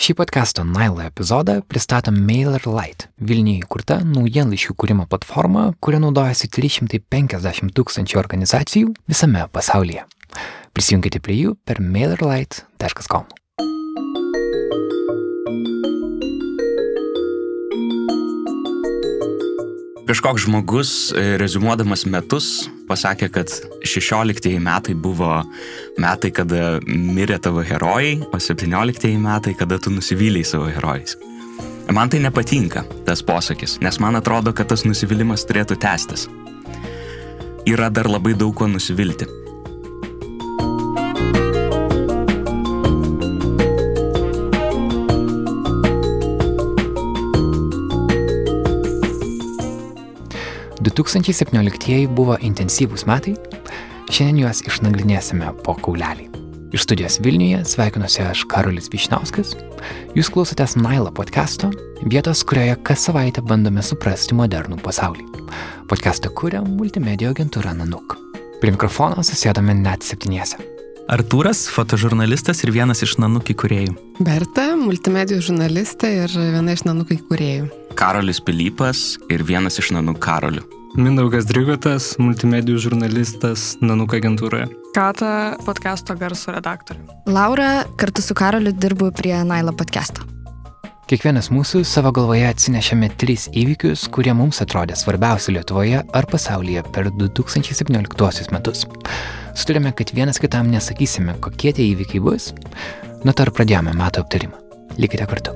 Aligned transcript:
Šį 0.00 0.14
podcast'o 0.16 0.62
Nailo 0.64 1.02
epizodą 1.04 1.58
pristato 1.68 2.08
MailerLite, 2.14 3.10
Vilniuje 3.20 3.66
įkurta 3.66 3.98
naujienlaiškių 4.08 4.72
kūrimo 4.80 5.04
platforma, 5.10 5.66
kuria 5.84 6.00
naudojasi 6.00 6.48
350 6.56 7.74
tūkstančių 7.76 8.20
organizacijų 8.22 8.94
visame 9.12 9.44
pasaulyje. 9.52 10.06
Prisijunkite 10.72 11.20
prie 11.20 11.36
jų 11.42 11.52
per 11.68 11.82
mailerlite.com. 11.84 13.28
Kažkoks 20.10 20.42
žmogus, 20.42 21.12
e, 21.14 21.36
rezumuodamas 21.38 22.02
metus, 22.10 22.46
pasakė, 22.88 23.28
kad 23.30 23.52
16 23.86 24.56
metai 24.58 24.96
buvo 24.98 25.36
metai, 26.02 26.32
kada 26.34 26.80
mirė 26.82 27.36
tavo 27.38 27.62
herojai, 27.62 28.16
o 28.34 28.40
17 28.42 29.12
metai, 29.22 29.54
kada 29.54 29.78
tu 29.78 29.94
nusivylėjai 29.94 30.48
savo 30.50 30.66
herojais. 30.66 31.14
Man 31.94 32.10
tai 32.10 32.24
nepatinka, 32.26 32.82
tas 33.06 33.22
posakis, 33.22 33.76
nes 33.86 34.02
man 34.02 34.18
atrodo, 34.18 34.50
kad 34.50 34.74
tas 34.74 34.82
nusivylimas 34.82 35.46
turėtų 35.46 35.78
tęstis. 35.78 36.26
Yra 37.70 37.86
dar 37.86 38.10
labai 38.10 38.34
daug 38.34 38.58
ko 38.58 38.66
nusivilti. 38.66 39.30
2017 50.96 52.08
buvo 52.16 52.36
intensyvūs 52.40 53.06
metai, 53.08 53.36
šiandien 54.10 54.44
juos 54.44 54.62
išnagrinėsime 54.66 55.52
po 55.64 55.76
kaulelį. 55.78 56.30
Iš 56.70 56.84
studijos 56.86 57.18
Vilniuje 57.22 57.64
sveikinuosi 57.66 58.22
aš 58.22 58.44
Karolis 58.50 58.86
Višnauskas. 58.92 59.56
Jūs 60.14 60.30
klausotės 60.30 60.76
Nailo 60.78 61.10
podcast'o, 61.14 61.72
vietos, 62.06 62.44
kurioje 62.46 62.76
kas 62.86 63.08
savaitę 63.08 63.42
bandome 63.42 63.82
suprasti 63.82 64.38
modernų 64.38 64.78
pasaulį. 64.84 65.26
Podcast'ą 65.90 66.30
kūrė 66.30 66.62
multimedijų 66.66 67.34
agentūra 67.34 67.74
Nanuk. 67.74 68.14
Prie 68.62 68.70
mikrofono 68.70 69.24
susėdame 69.26 69.74
net 69.74 70.06
septyniese. 70.06 70.62
Artūras, 71.10 71.64
fotožurnalistas 71.74 72.62
ir 72.62 72.70
vienas 72.70 73.02
iš 73.02 73.16
Nanuk 73.18 73.50
įkūrėjų. 73.50 73.96
Berta, 74.22 74.70
multimedijų 74.78 75.42
žurnalistė 75.50 76.12
ir 76.22 76.36
viena 76.38 76.78
iš 76.78 76.86
Nanuk 76.86 77.10
įkūrėjų. 77.18 77.66
Karolis 77.98 78.38
Pilypas 78.38 79.16
ir 79.26 79.42
vienas 79.42 79.82
iš 79.82 79.90
Nanuk 79.96 80.22
Karolių. 80.22 80.62
Mindaugas 80.98 81.46
Drigotas, 81.46 82.16
multimedijų 82.18 82.80
žurnalistas 82.82 83.76
Nanuk 83.78 84.16
agentūroje. 84.16 84.66
Kata, 84.96 85.54
podcast'o 85.62 86.16
garso 86.18 86.50
redaktorė. 86.50 86.98
Laura, 87.30 87.84
kartu 88.00 88.24
su 88.24 88.34
Karoliu 88.34 88.72
dirbu 88.74 89.12
prie 89.14 89.36
Nailo 89.46 89.70
podcast'o. 89.76 90.26
Kiekvienas 91.10 91.52
mūsų 91.54 91.84
savo 91.86 92.10
galvoje 92.14 92.48
atsinešėme 92.48 93.12
tris 93.22 93.46
įvykius, 93.54 94.08
kurie 94.10 94.34
mums 94.34 94.58
atrodė 94.64 94.98
svarbiausi 94.98 95.54
Lietuvoje 95.54 96.02
ar 96.02 96.28
pasaulyje 96.30 96.82
per 96.90 97.12
2017 97.14 98.50
metus. 98.54 98.82
Sutarėme, 99.54 99.94
kad 99.94 100.10
vienas 100.14 100.42
kitam 100.42 100.74
nesakysime, 100.74 101.38
kokie 101.38 101.74
tie 101.74 101.86
įvykiai 101.92 102.22
bus, 102.26 102.50
nuo 103.22 103.34
to 103.34 103.46
ir 103.46 103.54
pradėjome 103.54 103.94
metų 103.94 104.26
aptarimą. 104.26 104.58
Likite 104.98 105.30
kartu. 105.30 105.54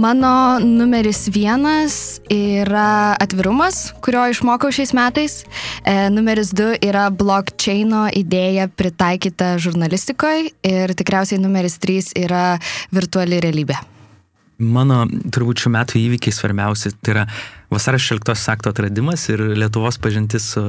Mano 0.00 0.58
numeris 0.64 1.28
vienas 1.28 2.20
yra 2.32 3.16
atvirumas, 3.20 3.90
kurio 4.00 4.22
išmokau 4.32 4.70
šiais 4.72 4.94
metais. 4.96 5.34
E, 5.84 5.92
numeris 6.08 6.54
du 6.56 6.70
yra 6.80 7.10
blockchaino 7.12 8.06
idėja 8.16 8.70
pritaikyta 8.80 9.50
žurnalistikoje. 9.60 10.54
Ir 10.64 10.94
tikriausiai 10.96 11.42
numeris 11.42 11.76
trys 11.82 12.14
yra 12.16 12.54
virtuali 12.96 13.42
realybė. 13.44 13.76
Mano 14.56 15.02
turbūt 15.04 15.66
šių 15.66 15.74
metų 15.76 16.00
įvykiai 16.06 16.32
svarbiausi 16.32 16.94
tai 17.02 17.18
yra 17.18 17.26
vasario 17.68 18.00
16 18.00 18.54
akto 18.54 18.72
atradimas 18.72 19.28
ir 19.28 19.50
Lietuvos 19.52 20.00
pažintis 20.00 20.54
su 20.54 20.64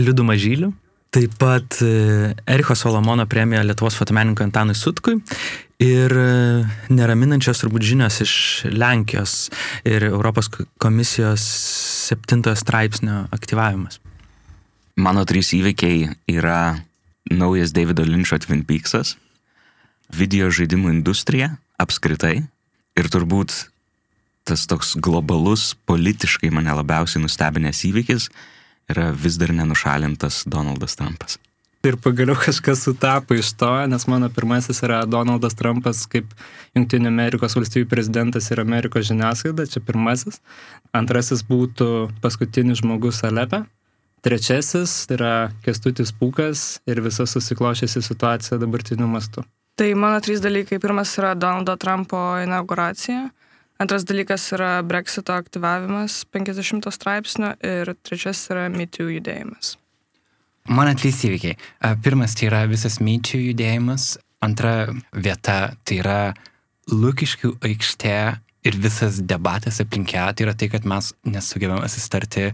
Liudu 0.00 0.24
Mažyliu. 0.24 0.72
Taip 1.10 1.32
pat 1.42 1.80
e, 1.82 2.34
Ericho 2.46 2.76
Solomono 2.78 3.24
premija 3.26 3.64
Lietuvos 3.66 3.96
fotomenininkui 3.98 4.44
Antanui 4.46 4.76
Sutkui 4.78 5.16
ir 5.82 6.12
e, 6.14 6.26
neraminančios 6.94 7.64
turbūt 7.64 7.82
žinios 7.88 8.20
iš 8.22 8.34
Lenkijos 8.70 9.48
ir 9.82 10.06
Europos 10.06 10.46
komisijos 10.78 11.42
septintojo 12.10 12.54
straipsnio 12.60 13.24
aktyvavimas. 13.34 13.98
Mano 15.02 15.24
trys 15.26 15.50
įvykiai 15.56 16.12
yra 16.30 16.78
naujas 17.30 17.74
Davido 17.74 18.06
Lynčio 18.06 18.38
Twin 18.44 18.62
Peaksas, 18.68 19.16
video 20.14 20.46
žaidimų 20.54 20.94
industrija 20.94 21.56
apskritai 21.82 22.36
ir 22.98 23.10
turbūt 23.10 23.56
tas 24.46 24.62
toks 24.70 24.94
globalus, 25.02 25.72
politiškai 25.90 26.54
mane 26.54 26.70
labiausiai 26.78 27.22
nustebinęs 27.26 27.82
įvykis 27.90 28.30
yra 28.92 29.10
vis 29.14 29.38
dar 29.40 29.54
nenušalintas 29.54 30.44
Donaldas 30.46 30.98
Trumpas. 30.98 31.38
Ir 31.80 31.96
pagaliau 31.96 32.36
kažkas 32.36 32.82
sutapo 32.84 33.32
iš 33.34 33.54
to, 33.56 33.70
nes 33.88 34.04
mano 34.04 34.28
pirmasis 34.28 34.82
yra 34.84 34.98
Donaldas 35.08 35.56
Trumpas 35.56 36.02
kaip 36.12 36.28
Junktinių 36.76 37.08
Amerikos 37.08 37.56
valstybių 37.56 37.88
prezidentas 37.88 38.50
ir 38.52 38.60
Amerikos 38.60 39.06
žiniasklaida, 39.08 39.64
čia 39.64 39.80
pirmasis. 39.80 40.42
Antrasis 40.92 41.40
būtų 41.48 42.10
paskutinis 42.20 42.82
žmogus 42.82 43.22
Alepe. 43.24 43.62
Trečiasis 44.20 45.06
yra 45.08 45.54
Kestutis 45.64 46.12
Pūkas 46.12 46.82
ir 46.84 47.00
visa 47.00 47.24
susiklošėsi 47.24 48.04
situacija 48.04 48.60
dabartiniu 48.60 49.08
mastu. 49.08 49.46
Tai 49.80 49.88
mano 49.96 50.20
trys 50.20 50.42
dalykai. 50.44 50.76
Pirmas 50.82 51.14
yra 51.16 51.32
Donaldo 51.32 51.78
Trumpo 51.80 52.20
inauguracija. 52.44 53.30
Antras 53.80 54.04
dalykas 54.04 54.44
yra 54.52 54.82
Brexito 54.84 55.32
aktyvavimas 55.32 56.24
50 56.34 56.90
straipsnio 56.92 57.54
ir 57.64 57.94
trečias 58.04 58.42
yra 58.52 58.66
MeToo 58.68 59.08
judėjimas. 59.08 59.78
Mano 60.68 60.92
trys 60.94 61.22
įvykiai. 61.24 61.56
Pirmas 62.04 62.36
tai 62.36 62.50
yra 62.50 62.60
visas 62.68 62.98
myčių 63.00 63.40
judėjimas, 63.40 64.18
antra 64.44 64.92
vieta 65.16 65.72
tai 65.88 66.02
yra 66.02 66.20
Lukiškių 66.90 67.54
aikštė 67.64 68.16
ir 68.68 68.76
visas 68.84 69.22
debatas 69.24 69.80
aplink 69.80 70.12
ją, 70.12 70.28
tai 70.34 70.44
yra 70.44 70.54
tai, 70.58 70.68
kad 70.72 70.84
mes 70.84 71.12
nesugebėjome 71.24 71.88
susitarti 71.88 72.50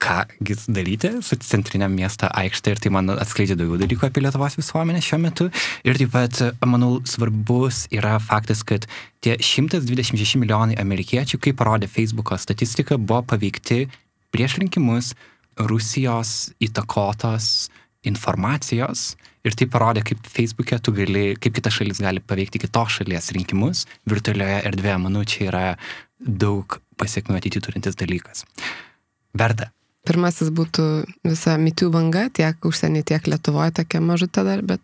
ką 0.00 0.24
daryti 0.72 1.10
su 1.24 1.36
centrinė 1.44 1.88
miesto 1.92 2.28
aikštė 2.40 2.74
ir 2.74 2.80
tai 2.82 2.92
man 2.94 3.12
atskleidžia 3.12 3.56
daugiau 3.58 3.80
dalykų 3.82 4.08
apie 4.08 4.22
Lietuvos 4.24 4.56
visuomenę 4.58 5.02
šiuo 5.04 5.18
metu. 5.20 5.48
Ir 5.84 5.98
taip 6.00 6.14
pat, 6.14 6.40
manau, 6.64 6.94
svarbus 7.08 7.84
yra 7.92 8.16
faktas, 8.22 8.64
kad 8.66 8.86
tie 9.24 9.36
126 9.36 10.40
milijonai 10.40 10.78
amerikiečių, 10.80 11.40
kaip 11.44 11.58
parodė 11.60 11.90
Facebook'o 11.90 12.38
statistika, 12.40 12.96
buvo 12.96 13.22
paveikti 13.34 13.84
prieš 14.32 14.56
rinkimus 14.62 15.12
Rusijos 15.60 16.54
įtakotos 16.64 17.68
informacijos 18.08 19.14
ir 19.44 19.56
tai 19.56 19.66
parodė, 19.68 20.04
kaip 20.06 20.24
Facebook'e 20.24 20.78
tu 20.80 20.94
gali, 20.96 21.34
kaip 21.40 21.58
kita 21.58 21.72
šalis 21.72 22.00
gali 22.00 22.22
paveikti 22.24 22.62
kitos 22.62 23.00
šalies 23.00 23.32
rinkimus 23.36 23.84
virtualioje 24.08 24.62
erdvėje. 24.70 25.02
Manau, 25.04 25.26
čia 25.28 25.50
yra 25.50 25.64
daug 26.20 26.80
pasiekmių 27.00 27.36
ateitį 27.36 27.62
turintis 27.66 28.00
dalykas. 28.00 28.46
Verta, 29.36 29.70
Pirmasis 30.08 30.48
būtų 30.56 30.84
visa 31.28 31.58
mitų 31.60 31.90
banga, 31.92 32.24
tiek 32.32 32.56
užsienį, 32.64 33.02
tiek 33.10 33.26
Lietuvoje, 33.28 33.74
tokia 33.76 34.00
mažutė 34.00 34.44
dar, 34.46 34.62
bet 34.64 34.80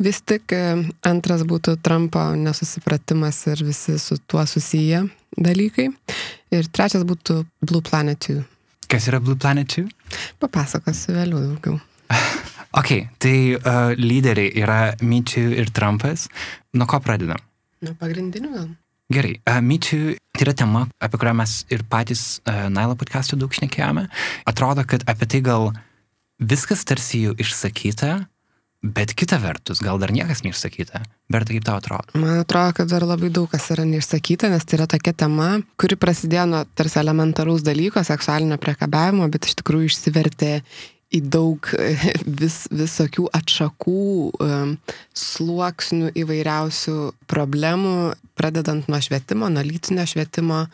vis 0.00 0.22
tik 0.24 0.54
e, 0.56 0.62
antras 1.04 1.44
būtų 1.48 1.76
Trumpo 1.84 2.22
nesusipratimas 2.40 3.42
ir 3.52 3.60
visi 3.66 3.98
su 4.00 4.16
tuo 4.24 4.46
susiję 4.48 5.04
dalykai. 5.36 5.90
Ir 6.52 6.68
trečias 6.72 7.04
būtų 7.08 7.42
Blue 7.60 7.84
Planet 7.84 8.24
2. 8.30 8.40
Kas 8.88 9.10
yra 9.12 9.20
Blue 9.20 9.36
Planet 9.36 9.68
2? 9.76 9.84
Papasakosiu 10.40 11.12
vėliau 11.18 11.44
daugiau. 11.50 11.76
ok, 12.80 12.90
tai 13.20 13.36
uh, 13.58 13.92
lyderiai 14.00 14.52
yra 14.64 14.80
Myčių 15.00 15.44
ir 15.60 15.72
Trumpas. 15.76 16.30
Nuo 16.72 16.88
ko 16.88 17.04
pradedam? 17.04 17.40
Nuo 17.84 17.92
pagrindinių 18.00 18.56
gal. 18.56 18.68
Gerai, 19.12 19.36
uh, 19.44 19.60
myčių 19.60 20.16
tai 20.42 20.50
yra 20.50 20.58
tema, 20.58 20.88
apie 20.98 21.18
kurią 21.22 21.36
mes 21.38 21.52
ir 21.70 21.84
patys 21.86 22.40
uh, 22.42 22.66
Nailo 22.72 22.96
podcast'u 22.98 23.36
daug 23.38 23.52
šnekėjome. 23.54 24.08
Atrodo, 24.50 24.82
kad 24.82 25.04
apie 25.06 25.28
tai 25.30 25.40
gal 25.46 25.68
viskas 26.42 26.82
tarsi 26.88 27.20
jau 27.28 27.34
išsakyta, 27.38 28.24
bet 28.82 29.14
kita 29.14 29.38
vertus, 29.38 29.78
gal 29.84 30.00
dar 30.02 30.10
niekas 30.10 30.42
neišsakyta. 30.42 31.04
Berta, 31.30 31.54
kaip 31.54 31.66
tau 31.68 31.78
atrodo? 31.78 32.18
Man 32.18 32.42
atrodo, 32.42 32.74
kad 32.80 32.90
dar 32.90 33.06
labai 33.06 33.30
daug 33.30 33.46
kas 33.52 33.68
yra 33.70 33.86
neišsakyta, 33.86 34.50
nes 34.50 34.66
tai 34.66 34.80
yra 34.80 34.88
tokia 34.90 35.14
tema, 35.14 35.52
kuri 35.78 36.00
prasidėjo 36.02 36.48
nuo 36.50 36.64
tarsi 36.74 36.98
elementaraus 37.04 37.62
dalyko, 37.62 38.02
seksualinio 38.02 38.58
priekabiavimo, 38.62 39.30
bet 39.30 39.46
iš 39.46 39.60
tikrųjų 39.62 39.92
išsivertė 39.92 40.56
į 41.12 41.20
daug 41.32 41.68
vis, 42.40 42.64
visokių 42.72 43.28
atšakų, 43.36 44.04
sluoksnių 45.22 46.12
įvairiausių 46.22 46.96
problemų, 47.30 47.96
pradedant 48.38 48.88
nuo 48.90 49.00
švietimo, 49.04 49.50
nuo 49.52 49.64
lytinio 49.66 50.06
švietimo, 50.08 50.64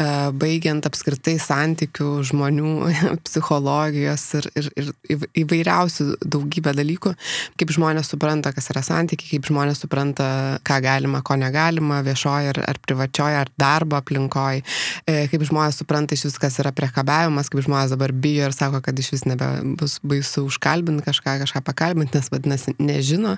baigiant 0.00 0.86
apskritai 0.88 1.36
santykių 1.42 2.10
žmonių, 2.30 2.70
psichologijos 3.26 4.24
ir, 4.38 4.48
ir, 4.56 4.68
ir 5.12 5.24
įvairiausių 5.42 6.06
daugybę 6.24 6.72
dalykų, 6.76 7.12
kaip 7.60 7.74
žmonės 7.76 8.12
supranta, 8.14 8.54
kas 8.56 8.70
yra 8.72 8.82
santykiai, 8.86 9.34
kaip 9.34 9.50
žmonės 9.50 9.82
supranta, 9.84 10.28
ką 10.66 10.80
galima, 10.84 11.20
ko 11.26 11.36
negalima, 11.40 12.00
viešoje 12.06 12.54
ar, 12.54 12.62
ar 12.72 12.80
privačioje, 12.86 13.40
ar 13.42 13.52
darbo 13.60 13.98
aplinkoje, 14.00 14.64
kaip 15.04 15.44
žmonės 15.50 15.82
supranta 15.82 16.16
iš 16.16 16.26
vis, 16.30 16.38
kas 16.40 16.56
yra 16.62 16.72
priekabiavimas, 16.76 17.52
kaip 17.52 17.64
žmonės 17.66 17.92
dabar 17.94 18.14
bijo 18.16 18.48
ir 18.48 18.56
sako, 18.56 18.80
kad 18.84 18.98
iš 18.98 19.12
vis 19.16 19.26
nebebus 19.28 19.98
baisu 20.06 20.46
užkalbinti 20.48 21.04
kažką, 21.10 21.36
kažką 21.44 21.64
pakalbinti, 21.66 22.16
nes 22.16 22.32
vadinasi 22.32 22.76
nežino, 22.80 23.36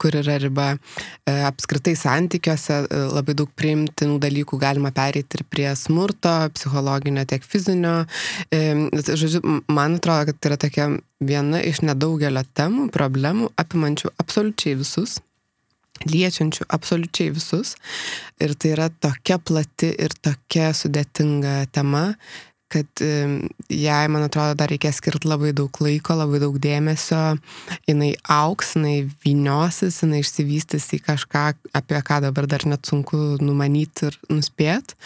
kur 0.00 0.18
yra 0.18 0.40
riba. 0.42 0.72
Apskritai 1.24 1.94
santykiuose 1.98 2.82
labai 3.14 3.36
daug 3.38 3.50
priimtinų 3.54 4.18
dalykų 4.22 4.58
galima 4.60 4.90
pereiti 4.94 5.38
ir 5.38 5.46
prie 5.50 5.70
smurto, 5.84 6.32
psichologinio, 6.56 7.26
tiek 7.28 7.44
fizinio. 7.44 8.00
Žodžiu, 8.50 9.42
man 9.72 10.00
atrodo, 10.00 10.30
kad 10.30 10.40
tai 10.40 10.52
yra 10.52 10.60
tokia 10.64 10.88
viena 11.24 11.60
iš 11.64 11.84
nedaugelio 11.84 12.44
temų, 12.56 12.88
problemų, 12.94 13.52
apimančių 13.60 14.14
absoliučiai 14.24 14.80
visus 14.80 15.20
liečiančių 16.02 16.66
absoliučiai 16.74 17.30
visus. 17.34 17.74
Ir 18.42 18.54
tai 18.58 18.74
yra 18.74 18.88
tokia 18.90 19.38
plati 19.38 19.92
ir 19.94 20.14
tokia 20.24 20.72
sudėtinga 20.76 21.54
tema, 21.74 22.14
kad 22.74 23.02
jai, 23.70 24.02
man 24.12 24.26
atrodo, 24.26 24.56
dar 24.58 24.70
reikės 24.72 24.98
skirti 25.00 25.28
labai 25.30 25.52
daug 25.56 25.80
laiko, 25.84 26.16
labai 26.18 26.40
daug 26.42 26.58
dėmesio, 26.62 27.22
jinai 27.88 28.12
auks, 28.30 28.74
jinai 28.76 28.96
vyniosis, 29.24 30.02
jinai 30.02 30.22
išsivystys 30.24 30.90
į 30.96 31.00
kažką, 31.06 31.46
apie 31.76 32.02
ką 32.06 32.20
dabar 32.26 32.48
dar 32.50 32.66
net 32.68 32.86
sunku 32.90 33.38
numanyti 33.42 34.10
ir 34.10 34.18
nuspėti. 34.32 34.98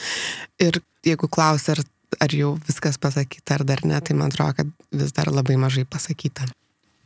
Ir 0.65 0.81
jeigu 1.07 1.31
klausia, 1.31 1.77
ar, 1.77 1.85
ar 2.25 2.35
jau 2.35 2.55
viskas 2.69 3.01
pasakyta 3.01 3.59
ar 3.59 3.67
dar 3.69 3.85
ne, 3.87 4.01
tai 4.01 4.17
man 4.19 4.33
atrodo, 4.33 4.63
kad 4.63 4.73
vis 5.03 5.13
dar 5.17 5.31
labai 5.33 5.59
mažai 5.61 5.87
pasakyta. 5.89 6.49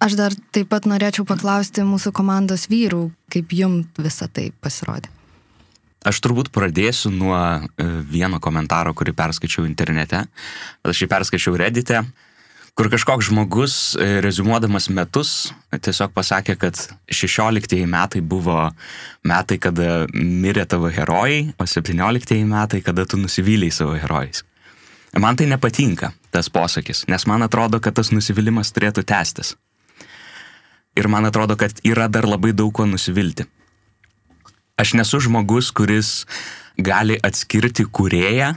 Aš 0.03 0.17
dar 0.19 0.35
taip 0.50 0.67
pat 0.73 0.88
norėčiau 0.91 1.23
paklausti 1.29 1.85
mūsų 1.87 2.11
komandos 2.17 2.67
vyrų, 2.73 3.05
kaip 3.31 3.53
jum 3.55 3.82
visą 4.03 4.26
tai 4.26 4.50
pasirodė. 4.65 5.12
Aš 6.02 6.19
turbūt 6.25 6.50
pradėsiu 6.50 7.12
nuo 7.14 7.37
e, 7.38 7.87
vieno 8.10 8.40
komentaro, 8.43 8.90
kurį 8.94 9.14
perskaičiau 9.14 9.66
internete. 9.69 10.25
Aš 10.82 11.04
jį 11.04 11.08
perskaičiau 11.12 11.54
redite, 11.60 12.00
kur 12.75 12.90
kažkoks 12.90 13.28
žmogus, 13.28 13.76
e, 13.94 14.19
rezumuodamas 14.25 14.88
metus, 14.90 15.52
tiesiog 15.70 16.10
pasakė, 16.16 16.56
kad 16.58 16.81
16 17.06 17.87
metai 17.87 18.22
buvo 18.25 18.72
metai, 19.22 19.60
kada 19.62 20.08
mirė 20.10 20.66
tavo 20.66 20.90
herojai, 20.90 21.52
o 21.54 21.69
17 21.70 22.43
metai, 22.50 22.82
kada 22.82 23.06
tu 23.06 23.20
nusivyliai 23.22 23.70
savo 23.70 23.94
herojais. 23.94 24.43
Man 25.22 25.37
tai 25.37 25.46
nepatinka, 25.46 26.14
tas 26.32 26.48
posakis, 26.48 27.05
nes 27.06 27.28
man 27.28 27.44
atrodo, 27.44 27.78
kad 27.84 27.94
tas 27.94 28.10
nusivylimas 28.10 28.72
turėtų 28.72 29.05
tęstis. 29.06 29.55
Ir 30.96 31.08
man 31.08 31.28
atrodo, 31.28 31.55
kad 31.60 31.78
yra 31.87 32.08
dar 32.08 32.26
labai 32.28 32.50
daug 32.56 32.72
ko 32.75 32.88
nusivilti. 32.88 33.46
Aš 34.82 34.96
nesu 34.99 35.20
žmogus, 35.23 35.70
kuris 35.70 36.25
gali 36.75 37.14
atskirti 37.23 37.84
kurėją 37.87 38.56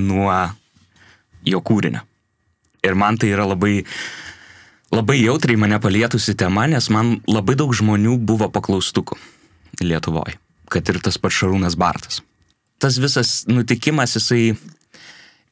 nuo 0.00 0.32
jo 1.44 1.60
kūrinio. 1.60 2.00
Ir 2.82 2.96
man 2.96 3.18
tai 3.20 3.34
yra 3.34 3.44
labai, 3.44 3.82
labai 4.94 5.18
jautriai 5.20 5.60
mane 5.60 5.76
palietusi 5.82 6.34
tema, 6.40 6.64
nes 6.72 6.88
man 6.94 7.18
labai 7.28 7.58
daug 7.60 7.74
žmonių 7.76 8.16
buvo 8.16 8.48
paklaustukų 8.54 9.20
Lietuvoje, 9.82 10.38
kad 10.72 10.88
ir 10.88 11.00
tas 11.04 11.16
pats 11.20 11.42
Šarūnas 11.42 11.76
Bartas. 11.80 12.22
Tas 12.80 12.96
visas 13.00 13.42
nutikimas, 13.48 14.16
jisai, 14.16 14.56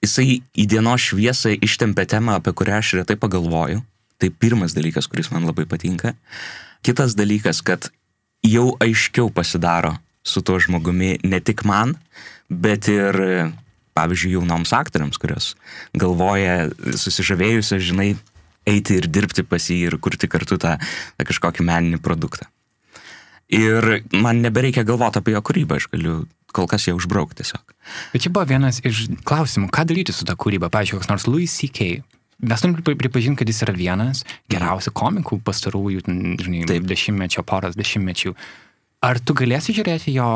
jisai 0.00 0.40
į 0.40 0.66
dienos 0.70 1.10
šviesą 1.10 1.54
ištempė 1.60 2.08
temą, 2.08 2.40
apie 2.40 2.56
kurią 2.56 2.80
aš 2.80 2.96
retai 3.02 3.20
pagalvoju. 3.20 3.84
Tai 4.20 4.28
pirmas 4.32 4.74
dalykas, 4.76 5.08
kuris 5.08 5.30
man 5.32 5.46
labai 5.48 5.64
patinka. 5.68 6.16
Kitas 6.84 7.16
dalykas, 7.16 7.62
kad 7.64 7.88
jau 8.46 8.70
aiškiau 8.80 9.30
pasidaro 9.34 9.96
su 10.24 10.42
tuo 10.44 10.58
žmogumi 10.60 11.18
ne 11.24 11.40
tik 11.40 11.64
man, 11.68 11.96
bet 12.50 12.88
ir, 12.92 13.16
pavyzdžiui, 13.96 14.34
jaunoms 14.36 14.72
aktoriams, 14.76 15.18
kurios 15.20 15.54
galvoja 15.96 16.68
susižavėjusios, 16.76 17.84
žinai, 17.90 18.14
eiti 18.68 18.98
ir 19.00 19.08
dirbti 19.10 19.44
pas 19.46 19.64
jį 19.70 19.80
ir 19.88 19.98
kurti 20.02 20.28
kartu 20.30 20.58
tą, 20.60 20.76
tą 21.16 21.28
kažkokį 21.28 21.66
meninį 21.66 22.02
produktą. 22.04 22.48
Ir 23.50 24.04
man 24.14 24.44
nebereikia 24.44 24.86
galvoti 24.86 25.18
apie 25.18 25.34
jo 25.34 25.42
kūrybą, 25.42 25.80
aš 25.80 25.88
galiu 25.90 26.20
kol 26.54 26.68
kas 26.70 26.86
ją 26.86 26.94
užbraukti 26.98 27.40
tiesiog. 27.40 27.74
Bet 28.12 28.22
čia 28.22 28.30
buvo 28.34 28.46
vienas 28.46 28.78
iš 28.86 29.08
klausimų, 29.26 29.70
ką 29.74 29.86
daryti 29.90 30.14
su 30.14 30.26
ta 30.26 30.36
kūryba. 30.38 30.70
Pavyzdžiui, 30.70 31.00
koks 31.00 31.10
nors 31.10 31.26
Louis 31.26 31.50
C.K. 31.50 32.02
Mes 32.40 32.62
turim 32.62 32.78
pripažinti, 32.80 33.42
kad 33.42 33.50
jis 33.50 33.62
yra 33.66 33.74
vienas 33.76 34.24
geriausių 34.52 34.94
komikų 34.96 35.40
pastarųjų, 35.44 36.04
žinai, 36.06 36.64
Taip. 36.68 36.86
dešimtmečio, 36.88 37.44
poros 37.46 37.76
dešimtmečių. 37.76 38.32
Ar 39.04 39.20
tu 39.20 39.36
galėsi 39.36 39.74
žiūrėti 39.76 40.14
jo 40.16 40.30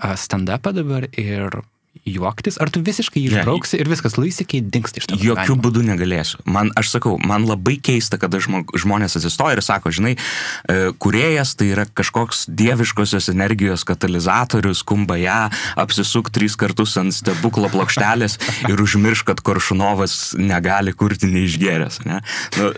stand-upą 0.00 0.72
dabar 0.76 1.06
ir 1.12 1.62
juoktis, 2.08 2.56
ar 2.62 2.70
tu 2.72 2.80
visiškai 2.82 3.20
jį 3.20 3.30
išbrauksi 3.30 3.78
ir 3.80 3.88
viskas 3.90 4.16
laisikiai 4.18 4.64
dinksta 4.64 5.00
iš 5.02 5.08
tavo? 5.10 5.22
Jokių 5.22 5.56
būdų 5.62 5.84
negalėsiu. 5.86 6.40
Man, 6.48 6.72
aš 6.78 6.90
sakau, 6.96 7.14
man 7.20 7.46
labai 7.46 7.76
keista, 7.84 8.18
kada 8.20 8.40
žmonės 8.42 9.18
atsistoja 9.20 9.58
ir 9.58 9.62
sako, 9.64 9.92
žinai, 9.94 10.14
e, 10.16 10.78
kuriejas 11.02 11.54
tai 11.58 11.70
yra 11.74 11.86
kažkoks 11.86 12.46
dieviškosios 12.50 13.30
energijos 13.32 13.86
katalizatorius, 13.88 14.82
kumba 14.88 15.20
ją, 15.20 15.40
apsisuk 15.84 16.32
tris 16.34 16.56
kartus 16.58 16.96
ant 17.00 17.14
stebuklo 17.14 17.70
plokštelės 17.72 18.38
ir 18.72 18.82
užmirš, 18.82 19.26
kad 19.28 19.44
Koršunovas 19.44 20.34
negali 20.40 20.96
kurti 20.96 21.30
neišgeręs. 21.30 22.02
Ne? 22.08 22.22
Nu, 22.58 22.72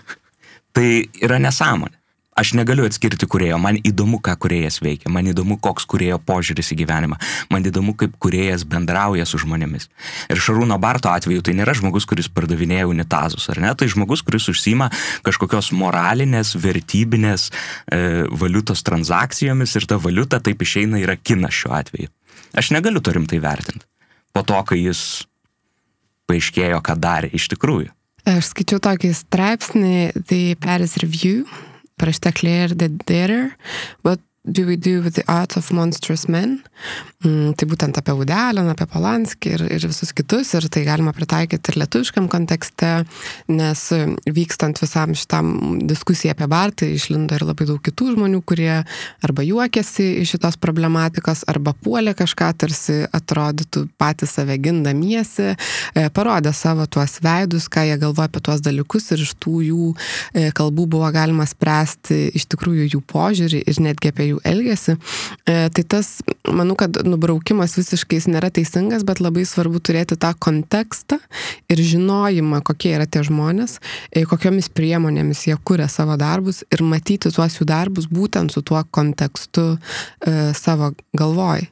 tai 0.75 0.88
yra 1.22 1.40
nesąmonė. 1.43 2.03
Aš 2.34 2.50
negaliu 2.58 2.82
atskirti 2.82 3.28
kurėjo, 3.31 3.60
man 3.62 3.76
įdomu, 3.86 4.19
ką 4.19 4.32
kurėjas 4.42 4.81
veikia, 4.82 5.06
man 5.14 5.28
įdomu, 5.31 5.54
koks 5.62 5.84
kurėjo 5.86 6.16
požiūris 6.26 6.72
į 6.75 6.81
gyvenimą, 6.81 7.19
man 7.54 7.66
įdomu, 7.69 7.92
kaip 7.94 8.16
kurėjas 8.19 8.64
bendrauja 8.66 9.22
su 9.22 9.38
žmonėmis. 9.38 9.86
Ir 10.34 10.40
Šarūno 10.42 10.75
Barto 10.82 11.12
atveju 11.14 11.44
tai 11.46 11.54
nėra 11.54 11.76
žmogus, 11.78 12.08
kuris 12.10 12.26
pardavinėja 12.34 12.88
unitazus, 12.90 13.46
ar 13.52 13.60
ne? 13.62 13.70
Tai 13.78 13.86
žmogus, 13.92 14.25
kuris 14.26 14.48
užsima 14.50 14.88
kažkokios 15.22 15.70
moralinės, 15.78 16.56
vertybinės 16.58 17.52
e, 17.52 18.00
valiutos 18.26 18.82
transakcijomis 18.82 19.76
ir 19.78 19.86
ta 19.86 20.00
valiuta 20.02 20.40
taip 20.42 20.64
išeina 20.66 20.98
yra 21.04 21.14
kinas 21.14 21.54
šiuo 21.54 21.76
atveju. 21.78 22.10
Aš 22.58 22.72
negaliu 22.75 22.98
to 22.98 23.14
rimtai 23.14 23.38
vertinti. 23.44 23.86
Po 24.34 24.42
to, 24.42 24.58
kai 24.66 24.81
jis 24.81 25.22
paaiškėjo, 26.26 26.82
ką 26.82 26.98
darė 26.98 27.31
iš 27.38 27.46
tikrųjų. 27.54 27.94
Aš 28.26 28.50
skaičiau 28.50 28.82
tokį 28.82 29.12
straipsnį, 29.14 29.94
The 30.26 30.58
Paris 30.58 30.96
Review 30.98 31.44
parašyta 31.96 32.32
Claire 32.32 32.74
the 32.74 32.89
Dater, 32.89 33.51
What 34.03 34.20
do 34.44 34.67
we 34.67 34.77
do 34.77 35.01
with 35.03 35.15
the 35.15 35.24
art 35.27 35.56
of 35.56 35.72
monstrous 35.72 36.29
men? 36.29 36.60
Mm, 37.24 37.55
tai 37.56 37.65
būtent 37.65 37.96
apie 37.96 38.13
Udelę, 38.13 38.60
apie 38.69 38.84
Polanskį 38.93 39.53
ir, 39.56 39.63
ir 39.79 39.84
visus 39.89 40.13
kitus, 40.13 40.51
ir 40.53 40.67
tai 40.69 40.82
galima 40.84 41.15
pritaikyti 41.17 41.72
ir 41.72 41.79
lietuviškam 41.81 42.27
kontekste, 42.29 42.91
nes 43.48 43.84
vykstant 44.29 44.82
visam 44.82 45.15
šitam 45.17 45.79
diskusijai 45.89 46.34
apie 46.34 46.48
Bartą 46.53 46.89
išlindo 46.93 47.39
ir 47.39 47.46
labai 47.48 47.69
daug 47.70 47.81
kitų 47.84 48.10
žmonių, 48.19 48.43
kurie 48.44 48.82
arba 49.24 49.46
juokėsi 49.46 50.10
iš 50.20 50.34
šitos 50.36 50.60
problematikos, 50.60 51.46
arba 51.48 51.72
puolė 51.72 52.13
kažką, 52.19 52.51
tarsi 52.60 52.98
atrodytų 53.17 53.86
patys 53.96 54.36
save 54.36 54.58
gindamiesi, 54.60 55.55
e, 55.55 56.06
parodė 56.13 56.53
savo 56.53 56.84
tuos 56.84 57.17
veidus, 57.24 57.70
ką 57.72 57.86
jie 57.89 57.96
galvoja 58.03 58.29
apie 58.29 58.44
tuos 58.44 58.60
dalykus 58.60 59.08
ir 59.17 59.24
iš 59.24 59.32
tų 59.41 59.56
jų 59.70 59.91
e, 59.94 60.51
kalbų 60.53 60.86
buvo 60.98 61.08
galima 61.15 61.48
spręsti 61.48 62.27
iš 62.36 62.51
tikrųjų 62.53 62.91
jų 62.93 63.03
požiūrį 63.08 63.65
ir 63.65 63.82
netgi 63.89 64.13
apie 64.13 64.29
jų 64.33 64.33
elgesį. 64.44 64.96
E, 65.46 65.56
tai 65.74 65.84
tas, 65.88 66.10
manau, 66.48 66.76
kad 66.79 66.96
nubraukimas 67.06 67.76
visiškai 67.79 68.22
nėra 68.31 68.50
teisingas, 68.55 69.05
bet 69.06 69.20
labai 69.22 69.44
svarbu 69.48 69.82
turėti 69.84 70.19
tą 70.20 70.32
kontekstą 70.38 71.19
ir 71.70 71.82
žinojimą, 71.82 72.62
kokie 72.67 72.94
yra 72.96 73.06
tie 73.06 73.24
žmonės, 73.26 73.79
e, 74.10 74.24
kokiomis 74.29 74.70
priemonėmis 74.72 75.46
jie 75.48 75.56
kuria 75.64 75.88
savo 75.91 76.17
darbus 76.20 76.62
ir 76.72 76.84
matyti 76.86 77.32
tuos 77.34 77.58
jų 77.58 77.69
darbus 77.69 78.08
būtent 78.10 78.55
su 78.55 78.62
tuo 78.62 78.82
kontekstu 78.91 79.74
e, 79.74 80.53
savo 80.56 80.93
galvoj. 81.17 81.67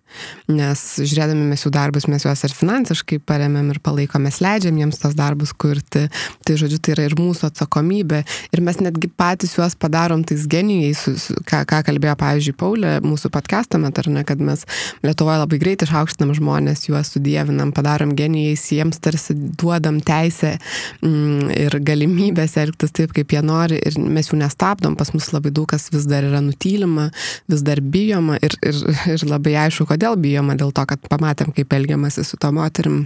Nes 0.52 0.80
žiūrėdami 1.00 1.46
mes 1.48 1.62
jų 1.64 1.72
darbus, 1.72 2.06
mes 2.10 2.24
juos 2.26 2.42
ir 2.44 2.54
finansiškai 2.56 3.18
paremėm 3.26 3.70
ir 3.72 3.80
palaikom, 3.84 4.26
mes 4.26 4.40
leidžiam 4.44 4.76
jiems 4.80 5.00
tos 5.00 5.16
darbus 5.16 5.54
kurti. 5.56 6.04
Tai 6.44 6.56
žodžiu, 6.60 6.80
tai 6.82 6.94
yra 6.96 7.06
ir 7.08 7.16
mūsų 7.18 7.48
atsakomybė. 7.48 8.22
Ir 8.52 8.64
mes 8.64 8.80
netgi 8.84 9.08
patys 9.08 9.56
juos 9.56 9.76
padarom 9.78 10.24
tais 10.28 10.44
genijais, 10.50 11.04
ką, 11.48 11.62
ką 11.68 11.82
kalbėjo, 11.88 12.16
pavyzdžiui, 12.20 12.51
Paulė 12.58 12.96
mūsų 13.04 13.30
podcast'o 13.34 13.80
metu, 13.82 14.02
ar 14.04 14.10
ne, 14.12 14.24
kad 14.28 14.42
mes 14.42 14.64
Lietuvoje 15.02 15.40
labai 15.42 15.58
greit 15.62 15.84
išaukštinam 15.84 16.34
žmonės, 16.36 16.86
juos 16.88 17.12
sudėvinam, 17.14 17.72
padarom 17.74 18.14
genijais, 18.18 18.64
jiems 18.74 19.00
tarsi 19.02 19.36
duodam 19.36 20.00
teisę 20.04 20.54
mm, 21.02 21.50
ir 21.56 21.78
galimybės 21.84 22.56
elgtis 22.62 22.94
taip, 22.94 23.14
kaip 23.16 23.34
jie 23.34 23.42
nori 23.46 23.80
ir 23.80 23.98
mes 24.02 24.30
jų 24.30 24.40
nestabdom, 24.42 24.96
pas 24.98 25.12
mus 25.16 25.32
labai 25.34 25.54
daug 25.54 25.70
kas 25.72 25.90
vis 25.94 26.06
dar 26.10 26.26
yra 26.28 26.42
nutylima, 26.44 27.10
vis 27.50 27.64
dar 27.66 27.82
bijoma 27.82 28.38
ir, 28.42 28.56
ir, 28.62 28.80
ir 29.16 29.26
labai 29.28 29.56
aišku, 29.66 29.88
kodėl 29.90 30.18
bijoma, 30.20 30.58
dėl 30.58 30.74
to, 30.76 30.86
kad 30.88 31.10
pamatėm, 31.10 31.54
kaip 31.56 31.74
elgiamasi 31.78 32.26
su 32.26 32.40
to 32.40 32.52
moterim 32.54 33.04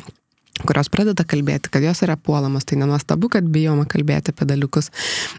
kurios 0.65 0.89
pradeda 0.93 1.25
kalbėti, 1.29 1.71
kad 1.73 1.85
jos 1.85 2.01
yra 2.07 2.17
puolamos, 2.17 2.65
tai 2.69 2.79
nenuostabu, 2.81 3.29
kad 3.33 3.47
bijoma 3.53 3.85
kalbėti 3.91 4.33
apie 4.33 4.49
dalykus. 4.49 4.91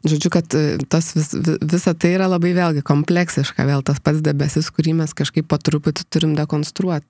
Žodžiu, 0.05 0.31
kad 0.33 0.57
e, 0.57 0.77
tas 0.91 1.09
vis, 1.17 1.33
visa 1.61 1.93
tai 1.97 2.13
yra 2.17 2.29
labai 2.29 2.53
vėlgi 2.57 2.83
kompleksiška, 2.85 3.65
vėl 3.67 3.85
tas 3.87 4.01
pats 4.03 4.21
debesis, 4.25 4.69
kurį 4.73 4.97
mes 5.01 5.15
kažkaip 5.17 5.47
po 5.49 5.57
truputį 5.57 6.05
turim 6.13 6.35
dekonstruoti. 6.37 7.07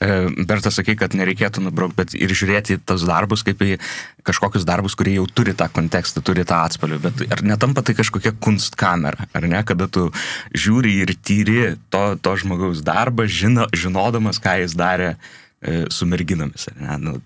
E, 0.00 0.10
Berta 0.48 0.72
sakė, 0.74 0.96
kad 1.00 1.16
nereikėtų 1.16 1.64
nubraukti, 1.64 2.00
bet 2.02 2.16
ir 2.18 2.34
žiūrėti 2.36 2.80
tos 2.84 3.06
darbus 3.08 3.46
kaip 3.46 3.62
į 3.64 3.76
kažkokius 4.26 4.66
darbus, 4.66 4.96
kurie 4.98 5.16
jau 5.16 5.26
turi 5.30 5.54
tą 5.56 5.68
kontekstą, 5.72 6.22
turi 6.24 6.44
tą 6.48 6.64
atspalvį, 6.66 6.98
bet 7.04 7.24
ar 7.30 7.44
netampa 7.46 7.84
tai 7.86 7.94
kažkokia 7.98 8.34
kunstkamera, 8.42 9.28
ar 9.36 9.46
ne, 9.46 9.62
kada 9.66 9.88
tu 9.92 10.08
žiūri 10.56 10.96
ir 11.04 11.14
tyri 11.22 11.76
to, 11.94 12.02
to 12.20 12.34
žmogaus 12.42 12.82
darbą, 12.86 13.28
žino, 13.30 13.68
žinodamas, 13.76 14.42
ką 14.42 14.58
jis 14.64 14.74
darė 14.78 15.14
e, 15.14 15.86
su 15.92 16.08
merginomis. 16.10 16.68
Ne? 16.80 16.98
Nu, 17.02 17.16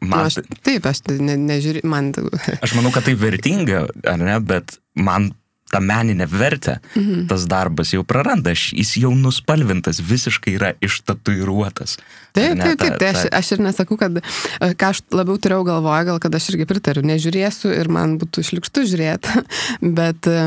Man... 0.00 0.24
Aš, 0.24 0.40
taip, 0.64 0.86
aš 0.88 1.02
ne, 1.20 1.36
nežiūriu, 1.36 1.84
man. 1.88 2.12
aš 2.64 2.72
manau, 2.76 2.92
kad 2.94 3.04
tai 3.04 3.16
vertinga, 3.20 3.84
ar 4.08 4.20
ne, 4.20 4.38
bet 4.40 4.78
man 4.96 5.32
tą 5.70 5.80
meninę 5.80 6.26
vertę, 6.26 6.78
mhm. 6.96 7.26
tas 7.30 7.46
darbas 7.46 7.92
jau 7.94 8.02
praranda, 8.04 8.54
jis 8.54 8.96
jau 8.98 9.12
nuspalvintas, 9.14 10.00
visiškai 10.02 10.56
yra 10.58 10.72
ištatuiruotas. 10.82 11.98
Taip, 12.36 12.56
ne, 12.58 12.64
taip, 12.64 12.80
taip, 12.82 12.96
tai 13.00 13.10
aš, 13.14 13.24
aš 13.40 13.52
ir 13.56 13.62
nesakau, 13.64 13.98
kad, 14.00 14.20
e, 14.20 14.70
ką 14.78 14.90
aš 14.94 15.02
labiau 15.14 15.38
turėjau 15.40 15.64
galvoje, 15.68 16.08
gal 16.10 16.20
kad 16.22 16.36
aš 16.38 16.50
irgi 16.52 16.66
pritariu, 16.70 17.04
nežiūrėsiu 17.06 17.72
ir 17.74 17.90
man 17.92 18.16
būtų 18.20 18.44
išlikštų 18.44 18.84
žiūrėti, 18.92 19.44
bet 19.98 20.30
e, 20.30 20.40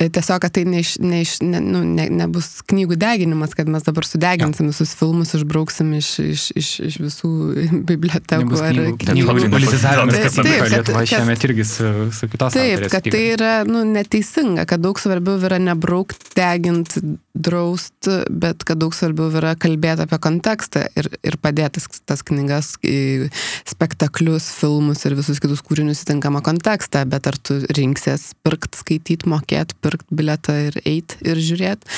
tiesiog, 0.00 0.40
kad 0.44 0.56
tai 0.56 0.66
neiš, 0.68 0.96
neiš, 1.02 1.36
ne, 1.46 1.62
nu, 1.64 1.82
ne, 1.86 2.08
nebus 2.22 2.60
knygų 2.70 2.98
deginimas, 3.00 3.54
kad 3.58 3.70
mes 3.70 3.86
dabar 3.86 4.08
sudeginsim 4.08 4.70
visus 4.72 4.94
filmus, 4.98 5.34
išbrauksim 5.38 5.92
iš, 5.98 6.12
iš, 6.24 6.46
iš, 6.58 6.72
iš 6.90 7.00
visų 7.02 7.32
bibliotekų 7.90 8.62
ar 8.64 8.82
knygų. 9.04 9.38
Politizavimas, 9.50 10.22
kad 10.36 10.52
Lietuva 10.70 11.06
šiame 11.08 11.34
irgi 11.40 11.64
su, 11.66 11.88
su 12.14 12.28
kitos. 12.30 12.54
Taip, 12.54 12.86
kad 12.92 13.06
tai 13.10 13.22
yra 13.34 13.52
nu, 13.68 13.82
neteisinga 13.88 14.20
teisinga, 14.20 14.66
kad 14.66 14.80
daug 14.80 14.98
svarbiau 15.00 15.38
yra 15.40 15.58
nebraukti, 15.58 16.34
deginti, 16.36 17.00
drausti, 17.34 18.24
bet 18.30 18.64
kad 18.64 18.80
daug 18.80 18.94
svarbiau 18.94 19.30
yra 19.32 19.54
kalbėti 19.58 20.04
apie 20.04 20.18
kontekstą 20.20 20.86
ir, 20.96 21.08
ir 21.26 21.36
padėti 21.40 21.82
tas 22.08 22.22
knygas 22.26 22.72
spektaklius, 23.68 24.46
filmus 24.56 25.04
ir 25.06 25.16
visus 25.18 25.40
kitus 25.42 25.62
kūrinius 25.66 26.02
į 26.04 26.10
tinkamą 26.12 26.42
kontekstą, 26.46 27.04
bet 27.10 27.28
ar 27.30 27.38
tu 27.38 27.58
rinksies 27.76 28.30
pirkt, 28.46 28.78
skaityti, 28.80 29.28
mokėti, 29.30 29.76
pirkt 29.84 30.08
biletą 30.14 30.56
ir 30.68 30.80
eiti 30.84 31.20
ir 31.26 31.40
žiūrėti, 31.40 31.90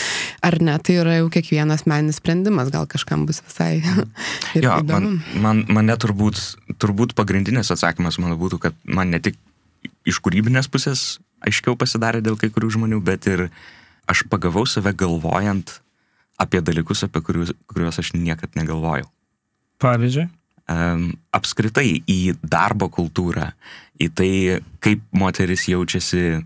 ar 0.47 0.59
ne, 0.65 0.77
tai 0.83 0.99
yra 1.03 1.19
jau 1.21 1.31
kiekvienas 1.33 1.87
meninis 1.91 2.21
sprendimas, 2.23 2.73
gal 2.75 2.89
kažkam 2.91 3.27
bus 3.29 3.43
visai. 3.47 3.83
jo, 4.65 4.79
man, 4.89 5.21
man, 5.43 5.65
mane 5.73 5.99
turbūt, 6.01 6.41
turbūt 6.83 7.17
pagrindinis 7.19 7.73
atsakymas 7.75 8.21
mano 8.23 8.39
būtų, 8.41 8.63
kad 8.67 8.79
man 8.85 9.15
ne 9.15 9.23
tik 9.23 9.39
iš 10.09 10.19
kūrybinės 10.23 10.69
pusės 10.73 11.21
aiškiau 11.47 11.77
pasidarė 11.79 12.23
dėl 12.25 12.39
kai 12.39 12.51
kurių 12.55 12.73
žmonių, 12.77 13.01
bet 13.05 13.27
ir 13.31 13.49
aš 14.11 14.25
pagavau 14.31 14.65
save 14.69 14.95
galvojant 14.99 15.79
apie 16.43 16.63
dalykus, 16.65 17.05
apie 17.07 17.23
kuriuos, 17.25 17.55
kuriuos 17.71 18.01
aš 18.03 18.13
niekad 18.19 18.59
negalvojau. 18.59 19.09
Pavyzdžiui? 19.83 20.29
Apskritai 21.35 21.89
į 22.09 22.37
darbo 22.41 22.87
kultūrą, 22.93 23.49
į 24.01 24.09
tai, 24.17 24.31
kaip 24.83 25.03
moteris 25.19 25.67
jaučiasi 25.69 26.23
e, 26.23 26.39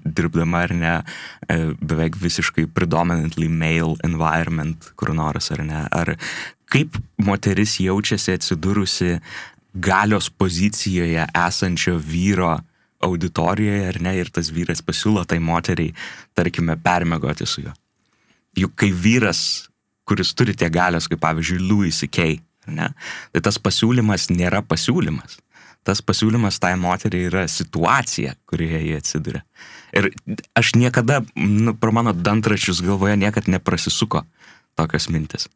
dirbdama 0.00 0.62
ar 0.64 0.72
ne 0.74 0.92
e, 0.96 1.58
beveik 1.76 2.16
visiškai 2.18 2.66
predominantly 2.72 3.50
male 3.50 3.98
environment, 4.06 4.92
kur 4.96 5.12
nors 5.14 5.50
ar 5.54 5.64
ne, 5.66 5.82
ar 5.90 6.14
kaip 6.72 6.96
moteris 7.22 7.76
jaučiasi 7.82 8.36
atsidūrusi 8.38 9.18
galios 9.76 10.30
pozicijoje 10.30 11.26
esančio 11.34 11.98
vyro 12.00 12.56
auditorijoje, 13.06 13.88
ar 13.90 14.00
ne, 14.00 14.14
ir 14.22 14.30
tas 14.32 14.50
vyras 14.54 14.80
pasiūlo 14.82 15.26
tai 15.28 15.38
moteriai, 15.42 15.92
tarkime, 16.38 16.78
permegoti 16.80 17.46
su 17.46 17.66
juo. 17.66 17.74
Juk 18.56 18.76
kai 18.78 18.90
vyras, 18.92 19.68
kuris 20.08 20.32
turi 20.36 20.54
tiek 20.56 20.72
galios, 20.72 21.08
kaip 21.10 21.20
pavyzdžiui, 21.22 21.64
Louis 21.68 21.96
C.K., 21.96 22.38
ne, 22.66 22.90
tai 23.34 23.42
tas 23.44 23.58
pasiūlymas 23.62 24.30
nėra 24.32 24.62
pasiūlymas. 24.66 25.38
Tas 25.86 26.00
pasiūlymas 26.02 26.58
tai 26.58 26.72
moteriai 26.80 27.28
yra 27.28 27.44
situacija, 27.50 28.34
kurioje 28.50 28.80
jie 28.88 28.96
atsiduria. 28.98 29.42
Ir 29.94 30.08
aš 30.58 30.72
niekada, 30.74 31.20
nu, 31.38 31.76
pro 31.78 31.92
mano 31.94 32.10
dantračius 32.10 32.82
galvoje 32.82 33.14
niekad 33.20 33.46
neprasisuko 33.46 34.24
tokios 34.74 35.06
mintis. 35.14 35.46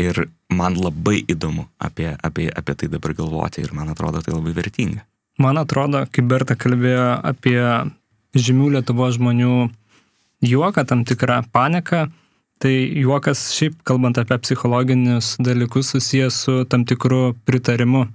Ir 0.00 0.24
man 0.50 0.74
labai 0.74 1.20
įdomu 1.30 1.68
apie, 1.78 2.10
apie, 2.26 2.48
apie 2.50 2.74
tai 2.74 2.90
dabar 2.90 3.14
galvoti 3.14 3.62
ir 3.62 3.70
man 3.76 3.92
atrodo 3.94 4.24
tai 4.24 4.34
labai 4.34 4.56
vertinga. 4.56 5.04
Man 5.38 5.58
atrodo, 5.58 6.02
kaip 6.10 6.26
Berta 6.30 6.58
kalbėjo 6.58 7.06
apie 7.22 7.58
žymių 8.34 8.72
Lietuvo 8.74 9.06
žmonių 9.14 9.54
juoką, 10.42 10.84
tam 10.86 11.04
tikrą 11.04 11.42
paniką, 11.52 12.06
tai 12.62 12.74
juokas 13.00 13.50
šiaip 13.54 13.80
kalbant 13.86 14.18
apie 14.18 14.38
psichologinius 14.42 15.34
dalykus 15.42 15.92
susijęs 15.94 16.38
su 16.46 16.64
tam 16.64 16.84
tikru 16.88 17.34
pritarimu 17.44 18.06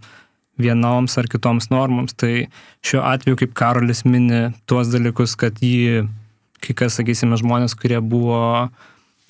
vienoms 0.60 1.18
ar 1.18 1.30
kitoms 1.32 1.70
normoms. 1.72 2.16
Tai 2.18 2.48
šiuo 2.86 3.04
atveju, 3.06 3.40
kaip 3.44 3.56
Karolis 3.58 4.04
mini 4.06 4.50
tuos 4.70 4.92
dalykus, 4.92 5.36
kad 5.40 5.62
jį, 5.64 6.06
kai 6.64 6.76
kas, 6.76 7.00
sakysime, 7.00 7.40
žmonės, 7.40 7.78
kurie 7.80 8.02
buvo, 8.04 8.42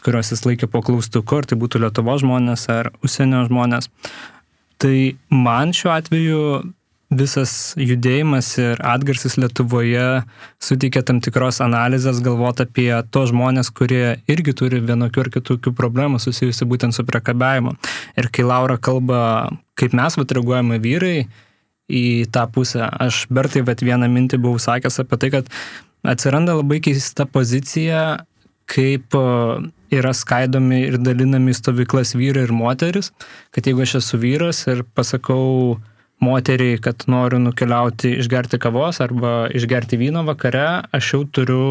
kuriuos 0.06 0.34
jis 0.34 0.46
laikė 0.48 0.70
po 0.72 0.82
klaustuku, 0.86 1.42
ar 1.42 1.50
tai 1.50 1.60
būtų 1.60 1.84
Lietuvo 1.86 2.18
žmonės 2.22 2.68
ar 2.74 2.92
užsienio 3.06 3.46
žmonės. 3.50 3.92
Tai 4.80 4.96
man 5.30 5.76
šiuo 5.76 5.92
atveju 5.98 6.44
visas 7.10 7.74
judėjimas 7.80 8.52
ir 8.62 8.82
atgarsis 8.86 9.38
Lietuvoje 9.42 10.22
suteikia 10.62 11.02
tam 11.06 11.22
tikros 11.26 11.60
analizės 11.66 12.22
galvoti 12.26 12.68
apie 12.68 12.90
tos 13.10 13.32
žmonės, 13.34 13.72
kurie 13.74 14.20
irgi 14.30 14.54
turi 14.54 14.82
vienokių 14.86 15.26
ar 15.26 15.32
kitokių 15.34 15.74
problemų 15.78 16.22
susijusių 16.22 16.70
būtent 16.70 16.96
su 16.96 17.06
priekabiavimu. 17.08 17.74
Ir 18.20 18.30
kai 18.30 18.46
Laura 18.46 18.78
kalba, 18.78 19.50
kaip 19.80 19.98
mes 19.98 20.18
reaguojame 20.20 20.78
vyrai 20.84 21.28
į 21.90 22.30
tą 22.30 22.46
pusę, 22.54 22.86
aš 22.86 23.26
Bertai 23.34 23.66
bet 23.66 23.82
vieną 23.82 24.10
mintį 24.12 24.38
buvau 24.38 24.62
sakęs 24.62 25.02
apie 25.02 25.18
tai, 25.18 25.34
kad 25.34 25.50
atsiranda 26.06 26.54
labai 26.60 26.78
keista 26.86 27.26
pozicija, 27.26 28.22
kaip 28.70 29.18
yra 29.90 30.12
skaidomi 30.14 30.84
ir 30.86 31.00
dalinami 31.02 31.56
stovyklas 31.58 32.14
vyrai 32.14 32.46
ir 32.46 32.54
moteris, 32.54 33.10
kad 33.50 33.66
jeigu 33.66 33.82
aš 33.82 33.96
esu 34.04 34.20
vyras 34.22 34.62
ir 34.70 34.84
pasakau, 34.94 35.80
moteriai, 36.24 36.78
kad 36.84 37.06
noriu 37.08 37.40
nukeliauti 37.40 38.12
išgerti 38.20 38.60
kavos 38.62 39.00
arba 39.04 39.48
išgerti 39.56 40.00
vyno 40.00 40.24
vakare, 40.28 40.84
aš 40.92 41.14
jau 41.14 41.22
turiu 41.38 41.64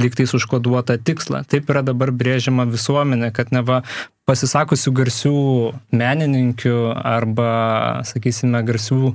liktais 0.00 0.34
užkoduotą 0.36 0.98
tikslą. 1.00 1.44
Taip 1.48 1.70
yra 1.72 1.82
dabar 1.86 2.12
brėžiama 2.12 2.68
visuomenė, 2.68 3.32
kad 3.36 3.52
neva 3.56 3.82
pasisakusių 4.28 4.92
garsių 5.00 5.38
menininkių 5.96 6.76
arba, 6.98 7.50
sakysime, 8.08 8.60
garsių 8.66 9.14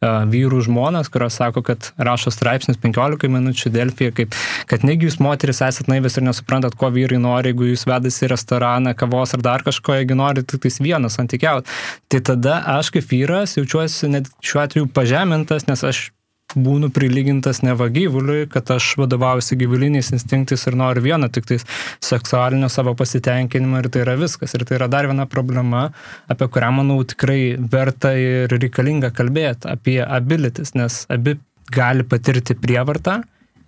vyrų 0.00 0.62
žmonas, 0.64 1.10
kurios 1.12 1.36
sako, 1.36 1.62
kad 1.62 1.90
rašo 2.00 2.32
straipsnius 2.32 2.78
15 2.80 3.28
minučių 3.28 3.72
Delfija, 3.74 4.14
kaip, 4.16 4.36
kad 4.70 4.84
negi 4.86 5.08
jūs 5.08 5.18
moteris 5.20 5.60
esat 5.66 5.90
naivės 5.92 6.16
ir 6.16 6.24
nesuprantat, 6.24 6.76
ko 6.80 6.88
vyrai 6.94 7.20
nori, 7.20 7.52
jeigu 7.52 7.68
jūs 7.68 7.84
vedasi 7.88 8.24
į 8.24 8.30
restoraną, 8.32 8.94
kavos 8.96 9.36
ar 9.36 9.44
dar 9.44 9.66
kažko, 9.66 9.98
jeigu 9.98 10.16
nori 10.16 10.44
tik 10.44 10.64
tais 10.64 10.80
vienas 10.80 11.18
santykiaut. 11.20 11.68
Tai 12.08 12.22
tada 12.30 12.62
aš 12.78 12.94
kaip 12.96 13.12
vyras 13.12 13.58
jaučiuosi 13.58 14.08
net 14.14 14.32
šiuo 14.40 14.64
atveju 14.64 14.88
pažemintas, 14.96 15.68
nes 15.68 15.84
aš 15.84 16.08
būnu 16.56 16.90
prilygintas 16.94 17.62
ne 17.62 17.74
vagyvuliui, 17.78 18.46
kad 18.50 18.70
aš 18.74 18.92
vadovaujuosi 19.00 19.58
gyvuliniais 19.60 20.10
instinktais 20.14 20.66
ir 20.66 20.78
noriu 20.78 21.04
vieno 21.04 21.28
tik 21.32 21.46
tais 21.50 21.66
seksualinio 22.04 22.70
savo 22.72 22.94
pasitenkinimo 22.98 23.80
ir 23.80 23.90
tai 23.92 24.04
yra 24.04 24.16
viskas. 24.20 24.54
Ir 24.54 24.64
tai 24.68 24.78
yra 24.80 24.90
dar 24.90 25.08
viena 25.10 25.26
problema, 25.30 25.88
apie 26.30 26.48
kurią, 26.50 26.72
manau, 26.80 27.00
tikrai 27.04 27.56
verta 27.72 28.14
ir 28.18 28.50
reikalinga 28.54 29.12
kalbėti, 29.16 29.70
apie 29.70 30.00
abilitis, 30.04 30.74
nes 30.78 31.04
abi 31.10 31.38
gali 31.70 32.06
patirti 32.06 32.58
prievartą. 32.58 33.20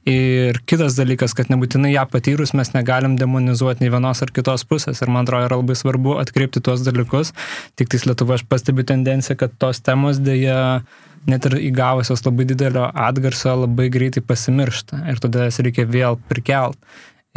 Ir 0.09 0.57
kitas 0.67 0.97
dalykas, 0.99 1.31
kad 1.39 1.51
nebūtinai 1.53 1.93
ją 1.93 2.03
patyrus 2.11 2.51
mes 2.59 2.73
negalim 2.75 3.15
demonizuoti 3.21 3.85
nei 3.85 3.93
vienos 3.93 4.23
ar 4.25 4.33
kitos 4.35 4.65
pusės. 4.67 4.99
Ir 4.99 5.13
man 5.15 5.23
atrodo 5.23 5.47
yra 5.47 5.59
labai 5.61 5.77
svarbu 5.79 6.17
atkreipti 6.19 6.63
tuos 6.65 6.83
dalykus. 6.83 7.31
Tik 7.79 7.93
tais 7.93 8.09
Lietuva 8.09 8.35
aš 8.35 8.43
pastebiu 8.51 8.83
tendenciją, 8.89 9.39
kad 9.39 9.55
tos 9.63 9.79
temos 9.87 10.19
dėja 10.19 10.83
net 11.31 11.47
ir 11.47 11.55
įgavusios 11.71 12.25
labai 12.27 12.49
didelio 12.51 12.89
atgarsio 12.91 13.55
labai 13.61 13.87
greitai 13.95 14.25
pasimiršta 14.27 15.05
ir 15.13 15.23
tada 15.23 15.47
jas 15.47 15.61
reikia 15.63 15.87
vėl 15.87 16.19
prikelt. 16.31 16.79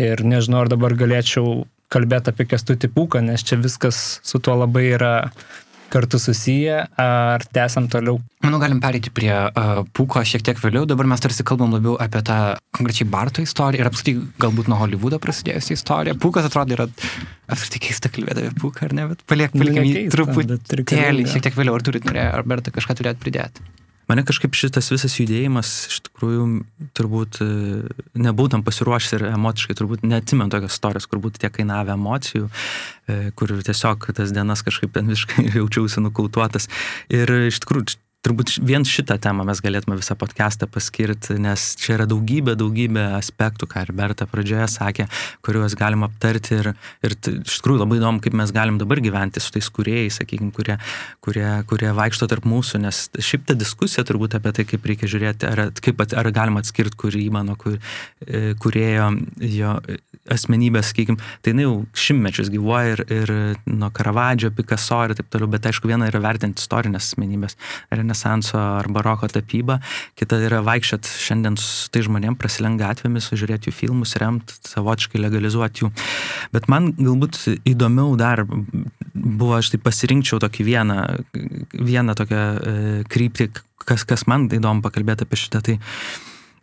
Ir 0.01 0.25
nežinau, 0.25 0.65
ar 0.65 0.71
dabar 0.73 0.97
galėčiau 0.97 1.67
kalbėti 1.93 2.33
apie 2.33 2.47
kestutį 2.49 2.89
pūką, 2.95 3.21
nes 3.23 3.45
čia 3.45 3.59
viskas 3.61 4.19
su 4.25 4.41
tuo 4.41 4.57
labai 4.57 4.87
yra 4.97 5.13
kartu 5.89 6.19
susiję, 6.19 6.87
ar 7.01 7.45
tęsiam 7.55 7.87
toliau? 7.91 8.19
Manau, 8.45 8.59
galim 8.61 8.81
perėti 8.83 9.11
prie 9.15 9.31
uh, 9.33 9.81
Pūko 9.95 10.21
šiek 10.27 10.43
tiek 10.45 10.59
vėliau. 10.61 10.85
Dabar 10.89 11.07
mes 11.09 11.23
tarsi 11.23 11.45
kalbam 11.47 11.73
labiau 11.73 11.95
apie 12.01 12.21
tą 12.25 12.39
konkrečiai 12.75 13.07
Barto 13.09 13.45
istoriją 13.45 13.83
ir 13.83 13.89
apskritai 13.89 14.25
galbūt 14.43 14.69
nuo 14.71 14.79
Hollywoodo 14.81 15.19
prasidėjusią 15.23 15.79
istoriją. 15.79 16.17
Pūkas 16.21 16.49
atrodo 16.49 16.77
yra 16.77 16.89
apskritai 17.51 17.81
keista 17.87 18.11
kalbėti 18.13 18.45
apie 18.45 18.61
Pūką, 18.61 18.89
ar 18.89 18.97
ne, 18.97 19.07
bet 19.13 19.25
paliek, 19.29 19.55
paliekam 19.55 19.89
jį 19.89 20.05
truputėlį 20.13 21.25
šiek 21.31 21.47
tiek 21.47 21.57
vėliau. 21.57 21.79
Ar 21.79 21.87
turit 21.87 22.05
norėję, 22.07 22.29
ar 22.37 22.45
Berta 22.47 22.75
kažką 22.75 22.99
turėt 23.01 23.21
pridėti? 23.23 23.65
Mane 24.09 24.21
kažkaip 24.27 24.53
šitas 24.57 24.91
visas 24.93 25.15
judėjimas 25.17 25.69
iš 25.89 25.99
tikrųjų 26.07 26.45
turbūt 26.97 27.39
e, 27.41 27.47
nebūtum 28.21 28.61
pasiruošęs 28.65 29.17
ir 29.17 29.27
emociškai 29.31 29.77
turbūt 29.79 30.05
neatsimenu 30.05 30.53
tokios 30.53 30.77
istorijos, 30.77 31.07
kur 31.09 31.23
būtų 31.23 31.41
tiek 31.41 31.55
kainavę 31.55 31.95
emocijų, 31.95 32.49
e, 33.09 33.19
kur 33.37 33.55
tiesiog 33.65 34.09
tas 34.17 34.33
dienas 34.35 34.61
kažkaip 34.65 34.93
ten 34.93 35.09
visiškai 35.09 35.47
jaučiausi 35.59 36.05
nukautuotas. 36.05 36.69
Ir 37.09 37.33
iš 37.49 37.63
tikrųjų 37.65 37.97
turbūt 38.25 38.55
vien 38.65 38.85
šitą 38.87 39.17
temą 39.21 39.45
mes 39.45 39.61
galėtume 39.61 39.97
visą 39.99 40.15
podcastą 40.17 40.67
paskirti, 40.71 41.37
nes 41.41 41.73
čia 41.79 41.95
yra 41.99 42.07
daugybė, 42.09 42.55
daugybė 42.57 43.03
aspektų, 43.19 43.67
ką 43.69 43.85
ir 43.85 43.91
Berta 43.95 44.25
pradžioje 44.29 44.67
sakė, 44.73 45.05
kuriuos 45.45 45.75
galim 45.77 46.05
aptarti 46.07 46.57
ir, 46.57 46.71
ir 47.05 47.15
iš 47.15 47.59
tikrųjų 47.59 47.83
labai 47.83 47.99
įdomu, 47.99 48.23
kaip 48.25 48.37
mes 48.37 48.53
galim 48.55 48.79
dabar 48.81 49.01
gyventi 49.03 49.43
su 49.43 49.53
tais 49.53 49.69
kuriejais, 49.69 50.17
sakykime, 50.21 50.51
kurie, 50.55 50.79
kurie, 51.25 51.47
kurie 51.69 51.91
vaikšto 51.97 52.29
tarp 52.31 52.47
mūsų, 52.49 52.81
nes 52.87 53.03
šiaip 53.13 53.45
ta 53.51 53.57
diskusija 53.57 54.05
turbūt 54.07 54.39
apie 54.39 54.55
tai, 54.57 54.67
kaip 54.73 54.89
reikia 54.89 55.11
žiūrėti, 55.11 55.49
ar, 55.51 55.63
kaip, 55.85 56.01
ar 56.17 56.31
galima 56.33 56.63
atskirti 56.63 56.97
kūrybą 57.05 57.45
nuo 57.45 57.57
kur, 57.61 57.77
e, 58.25 58.55
kurėjo 58.61 59.11
jo 59.53 59.77
asmenybės, 60.33 60.89
sakykime, 60.89 61.21
tai 61.45 61.53
jinai 61.53 61.67
jau 61.67 61.75
šimtmečius 62.01 62.49
gyvuoja 62.53 62.95
ir, 62.95 63.05
ir 63.13 63.33
nuo 63.69 63.91
Karavadžio, 63.93 64.49
Picasso 64.55 65.03
ir 65.05 65.13
taip 65.17 65.29
toliau, 65.33 65.49
bet 65.53 65.67
aišku, 65.69 65.89
viena 65.89 66.09
yra 66.09 66.21
vertinti 66.23 66.63
istorinės 66.63 67.11
asmenybės, 67.11 67.57
ar 67.93 68.01
ne 68.01 68.14
renesanso 68.15 68.57
ar 68.57 68.87
baroko 68.87 69.27
tapybą, 69.27 69.79
kita 70.15 70.39
yra 70.39 70.61
vaikščiot 70.63 71.05
šiandien 71.05 71.57
su 71.57 71.89
tai 71.91 72.03
žmonėm, 72.05 72.37
prasilenk 72.39 72.79
gatvėmis, 72.79 73.29
žiūrėti 73.35 73.69
jų 73.69 73.75
filmus, 73.75 74.15
remti, 74.15 74.55
savotiškai 74.69 75.19
legalizuoti 75.19 75.83
jų. 75.83 75.91
Bet 76.53 76.67
man 76.71 76.93
galbūt 76.95 77.59
įdomiau 77.65 78.15
dar 78.17 78.45
buvo, 78.45 79.55
aš 79.57 79.73
tai 79.73 79.81
pasirinkčiau 79.83 80.39
tokį 80.39 80.63
vieną, 80.65 80.99
vieną 81.73 82.15
tokią 82.15 82.41
e, 82.41 82.75
kryptį, 83.09 83.49
kas, 83.85 84.05
kas 84.07 84.25
man 84.27 84.47
įdomu 84.49 84.83
pakalbėti 84.85 85.25
apie 85.25 85.39
šitą. 85.39 85.61
Tai, 85.65 85.79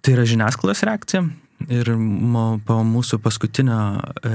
tai 0.03 0.17
yra 0.17 0.27
žiniasklaidos 0.29 0.85
reakcija. 0.89 1.27
Ir 1.71 1.93
po 2.67 2.81
mūsų 2.83 3.21
paskutinio 3.23 3.79
e, 4.27 4.33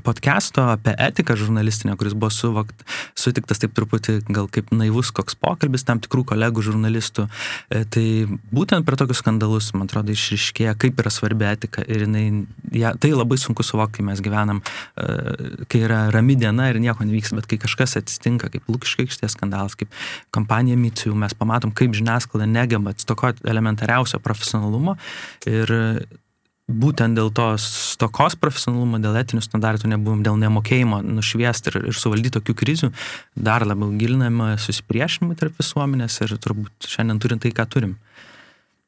podcast'o 0.00 0.64
apie 0.72 0.94
etiką 0.98 1.36
žurnalistinę, 1.36 1.96
kuris 2.00 2.14
buvo 2.16 2.30
suvakt, 2.32 2.84
sutiktas 3.18 3.60
taip 3.62 3.74
truputį 3.76 4.20
gal 4.32 4.48
kaip 4.52 4.70
naivus 4.72 5.12
koks 5.14 5.36
pokalbis 5.36 5.84
tam 5.84 6.00
tikrų 6.02 6.24
kolegų 6.32 6.64
žurnalistų. 6.68 7.26
E, 7.68 7.82
tai 7.84 8.06
būtent 8.54 8.86
per 8.88 8.96
tokius 9.00 9.20
skandalus, 9.20 9.72
man 9.76 9.90
atrodo, 9.90 10.14
išriškėja, 10.14 10.74
kaip 10.80 11.02
yra 11.02 11.12
svarbi 11.12 11.48
etika 11.50 11.84
ir 11.84 12.06
jinai, 12.06 12.24
ja, 12.72 12.94
tai 12.96 13.12
labai 13.12 13.38
sunku 13.40 13.66
suvokti, 13.66 14.00
kai 14.00 14.08
mes 14.08 14.22
gyvenam, 14.24 14.62
e, 14.96 15.64
kai 15.68 15.84
yra 15.84 16.06
rami 16.14 16.38
diena 16.40 16.70
ir 16.70 16.80
nieko 16.82 17.04
nevyks, 17.04 17.34
bet 17.36 17.50
kai 17.50 17.60
kažkas 17.60 17.98
atsitinka, 18.00 18.52
kaip 18.52 18.70
Lukiškai 18.72 19.08
aikštės 19.08 19.36
skandalas, 19.36 19.76
kaip 19.78 19.92
kampanija 20.34 20.78
Micijų, 20.80 21.14
mes 21.18 21.36
pamatom, 21.36 21.74
kaip 21.76 21.94
žiniasklaida 21.98 22.48
negeba 22.48 22.94
atstokoti 22.94 23.44
elementariausio 23.48 24.22
profesionalumo 24.22 24.96
ir 25.50 25.76
būtent 26.70 27.18
dėl 27.18 27.30
to 27.34 27.48
stokos 27.60 28.36
profesionalumo, 28.38 29.00
dėl 29.02 29.18
etinių 29.20 29.42
standartų 29.44 29.90
nebuvom, 29.92 30.22
dėl 30.24 30.38
nemokėjimo 30.40 31.02
nušviesti 31.04 31.72
ir, 31.72 31.78
ir 31.90 31.98
suvaldyti 31.98 32.36
tokių 32.38 32.54
krizių, 32.58 32.92
dar 33.34 33.66
labiau 33.66 33.90
gilinama 33.98 34.54
susipriešinimai 34.62 35.38
tarp 35.40 35.58
visuomenės 35.60 36.20
ir 36.22 36.36
turbūt 36.38 36.88
šiandien 36.88 37.22
turint 37.22 37.44
tai, 37.44 37.52
ką 37.56 37.66
turim. 37.70 37.96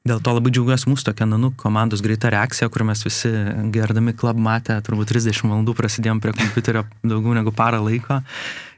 Dėl 0.04 0.18
to 0.20 0.34
labai 0.36 0.50
džiaugiuosi 0.52 0.90
mūsų 0.90 1.06
tokia 1.08 1.24
Nanuk 1.24 1.54
komandos 1.56 2.02
greita 2.04 2.28
reakcija, 2.28 2.68
kur 2.68 2.82
mes 2.84 3.00
visi 3.06 3.30
gerdami 3.72 4.12
klub 4.12 4.36
matę, 4.36 4.76
turbūt 4.84 5.14
30 5.14 5.46
valandų 5.48 5.72
prasidėjom 5.78 6.20
prie 6.20 6.34
kompiuterio 6.36 6.82
daugiau 7.00 7.32
negu 7.38 7.54
parą 7.56 7.80
laiko. 7.80 8.20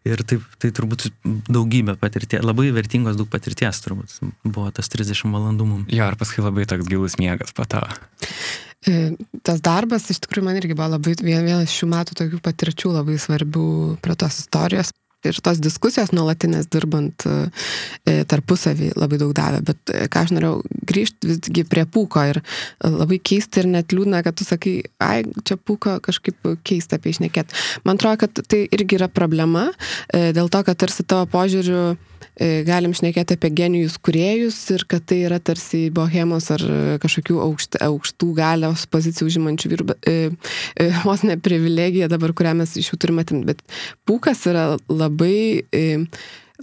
Ir 0.07 0.23
taip, 0.23 0.45
tai 0.62 0.71
turbūt 0.71 1.09
daugybė 1.50 1.97
patirties, 1.99 2.45
labai 2.47 2.69
vertingos 2.71 3.19
daug 3.19 3.26
patirties 3.26 3.83
turbūt 3.83 4.21
buvo 4.45 4.71
tas 4.71 4.87
30 4.93 5.35
valandų 5.35 5.67
mums. 5.67 5.91
Jo, 5.91 6.07
ir 6.07 6.19
paskui 6.21 6.47
labai 6.47 6.69
toks 6.71 6.87
gilus 6.87 7.19
miegas 7.19 7.50
po 7.50 7.67
to. 7.67 7.83
E, 8.87 9.16
tas 9.43 9.62
darbas 9.64 10.07
iš 10.12 10.21
tikrųjų 10.23 10.47
man 10.47 10.59
irgi 10.61 10.76
buvo 10.76 10.93
labai 10.95 11.16
vienas 11.19 11.73
šių 11.75 11.88
metų 11.90 12.19
tokių 12.21 12.38
patirčių 12.45 12.93
labai 12.95 13.19
svarbių 13.19 13.67
prie 14.04 14.15
tos 14.19 14.39
istorijos. 14.45 14.93
Ir 15.30 15.41
tos 15.45 15.60
diskusijos 15.62 16.12
nuolatinės 16.17 16.71
dirbant 16.73 17.26
e, 17.26 18.23
tarpusavį 18.30 18.93
labai 18.97 19.21
daug 19.23 19.34
davė. 19.36 19.62
Bet 19.67 19.95
e, 19.95 20.06
ką 20.12 20.25
aš 20.26 20.34
norėjau 20.36 20.60
grįžti 20.91 21.32
visgi 21.32 21.67
prie 21.69 21.86
pūko 21.91 22.26
ir 22.32 22.43
labai 22.84 23.21
keista 23.21 23.62
ir 23.62 23.71
net 23.73 23.95
liūdna, 23.95 24.23
kad 24.26 24.39
tu 24.39 24.47
sakai, 24.47 24.76
ai, 25.02 25.23
čia 25.47 25.58
pūko 25.58 25.99
kažkaip 26.04 26.52
keista 26.67 27.00
apie 27.00 27.15
išnekėti. 27.15 27.56
Man 27.86 28.00
atrodo, 28.00 28.25
kad 28.26 28.45
tai 28.47 28.67
irgi 28.71 29.00
yra 29.00 29.08
problema, 29.12 29.69
dėl 30.12 30.50
to, 30.52 30.62
kad 30.67 30.78
tarsi 30.80 31.06
tavo 31.06 31.28
požiūriu 31.30 31.97
E, 32.36 32.60
galim 32.69 32.93
šnekėti 32.93 33.39
apie 33.39 33.49
genijus 33.56 33.95
kuriejus 34.04 34.58
ir 34.75 34.82
kad 34.91 35.06
tai 35.08 35.23
yra 35.25 35.39
tarsi 35.41 35.86
bohemos 35.95 36.50
ar 36.52 36.60
kažkokių 37.00 37.39
aukšt, 37.41 37.78
aukštų 37.86 38.28
galios 38.36 38.82
pozicijų 38.93 39.30
užimančių 39.30 39.71
vyrų, 39.73 39.86
e, 39.97 40.17
e, 40.76 40.89
vos 41.06 41.25
ne 41.25 41.39
privilegija 41.41 42.10
dabar, 42.12 42.34
kurią 42.36 42.52
mes 42.58 42.75
iš 42.76 42.91
jų 42.93 42.99
turime 43.00 43.25
atimti. 43.25 43.49
Bet 43.49 43.65
pūkas 44.04 44.45
yra 44.52 44.67
labai 44.93 45.16
e, 45.73 46.05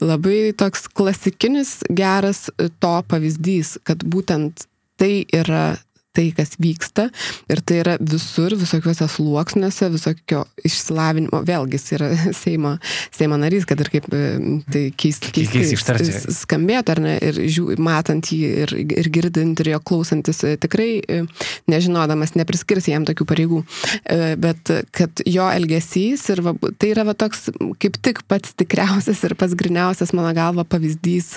labai 0.02 0.54
toks 0.58 0.88
klasikinis 0.94 1.82
geras 1.90 2.50
to 2.80 2.94
pavyzdys, 3.10 3.78
kad 3.84 4.04
būtent 4.06 4.68
tai 4.98 5.26
yra 5.34 5.78
tai, 6.14 6.28
kas 6.36 6.54
vyksta. 6.62 7.08
Ir 7.52 7.62
tai 7.66 7.80
yra 7.82 7.96
visur, 7.98 8.54
visokiuose 8.58 9.08
sluoksniuose, 9.10 9.90
visokio 9.94 10.44
išsilavinimo. 10.66 11.42
Vėlgi, 11.48 11.80
jis 11.80 11.96
yra 11.98 12.10
Seimo, 12.44 12.76
Seimo 13.14 13.40
narys, 13.42 13.66
kad 13.70 13.82
ir 13.82 13.90
kaip 13.94 14.10
e, 14.14 14.22
tai 14.74 14.84
keistai 15.00 15.32
keist, 15.34 15.56
keist, 15.56 16.30
skambėtų, 16.44 16.96
ar 16.96 17.02
ne, 17.04 17.16
ir 17.30 17.40
žiū, 17.56 17.78
matant 17.82 18.30
jį 18.30 18.52
ir, 18.66 18.76
ir 18.84 19.10
girdint 19.14 19.64
ir 19.64 19.72
jo 19.74 19.82
klausantis, 19.90 20.44
e, 20.46 20.54
tikrai 20.62 20.90
e, 21.02 21.24
nežinodamas, 21.72 22.36
nepriskirs 22.38 22.92
jam 22.92 23.08
tokių 23.10 23.28
pareigų. 23.30 23.64
Bet 24.44 24.70
kad 24.94 25.22
jo 25.30 25.46
elgesys 25.50 26.26
ir 26.34 26.42
va, 26.46 26.54
tai 26.80 26.92
yra 26.94 27.06
va, 27.08 27.16
toks 27.18 27.48
kaip 27.82 27.98
tik 28.06 28.22
pats 28.30 28.54
tikriausias 28.60 29.24
ir 29.26 29.36
pats 29.40 29.56
griniausias, 29.58 30.14
mano 30.16 30.34
galva, 30.36 30.66
pavyzdys 30.68 31.30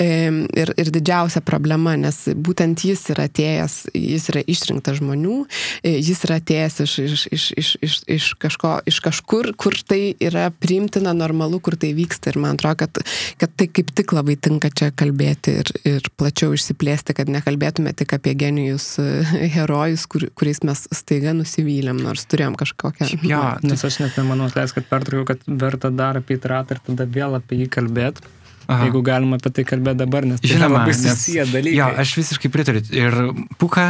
ir, 0.00 0.72
ir 0.74 0.92
didžiausia 0.94 1.42
problema, 1.46 1.94
nes 2.00 2.22
būtent 2.34 2.82
jis 2.88 3.04
yra 3.14 3.28
atėjęs 3.30 3.76
jis 4.00 4.28
yra 4.32 4.42
išrinktas 4.50 5.00
žmonių, 5.00 5.36
e, 5.84 5.94
jis 5.98 6.24
yra 6.26 6.38
atėjęs 6.40 6.80
iš, 6.84 6.96
iš, 7.04 7.24
iš, 7.30 7.44
iš, 7.62 7.70
iš, 7.86 7.98
iš, 8.16 8.28
kažko, 8.40 8.72
iš 8.90 9.00
kažkur, 9.04 9.52
kur 9.60 9.76
tai 9.86 10.14
yra 10.20 10.48
priimtina, 10.50 11.14
normalu, 11.16 11.60
kur 11.62 11.76
tai 11.80 11.92
vyksta. 11.96 12.32
Ir 12.32 12.40
man 12.42 12.58
atrodo, 12.58 12.84
kad, 12.84 13.02
kad 13.40 13.54
tai 13.58 13.68
kaip 13.70 13.92
tik 13.96 14.14
labai 14.16 14.36
tinka 14.40 14.70
čia 14.72 14.90
kalbėti 14.94 15.56
ir, 15.62 15.72
ir 15.88 16.10
plačiau 16.20 16.54
išsiplėsti, 16.56 17.16
kad 17.18 17.30
nekalbėtume 17.32 17.94
tik 17.96 18.16
apie 18.16 18.34
genijus 18.38 18.92
e, 19.02 19.22
herojus, 19.56 20.06
kur, 20.10 20.28
kuriais 20.38 20.62
mes 20.66 20.86
staiga 20.94 21.34
nusivylėm, 21.36 22.00
nors 22.02 22.26
turėjom 22.30 22.58
kažkokią. 22.60 23.10
Jo, 23.26 23.44
nes 23.66 23.86
aš 23.86 24.00
net 24.04 24.18
nemanau, 24.20 24.50
leis, 24.54 24.74
kad 24.76 24.88
pertraukiau, 24.90 25.32
kad 25.34 25.46
verta 25.46 25.92
dar 25.94 26.20
apie 26.20 26.38
įtratą 26.38 26.76
ir 26.76 26.84
tada 26.90 27.08
vėl 27.08 27.38
apie 27.38 27.62
jį 27.64 27.72
kalbėti. 27.78 28.28
Aha. 28.70 28.86
jeigu 28.86 29.02
galima 29.06 29.38
apie 29.40 29.50
tai 29.54 29.64
kalbėti 29.66 29.98
dabar, 30.04 30.26
nes 30.28 30.42
tai 30.42 30.52
Žinoma, 30.52 30.82
labai 30.84 30.94
susiję 30.94 31.46
dalykai. 31.50 31.78
Jo, 31.78 31.88
aš 32.02 32.12
visiškai 32.20 32.50
pritariu. 32.54 32.82
Ir 32.94 33.16
puka, 33.58 33.86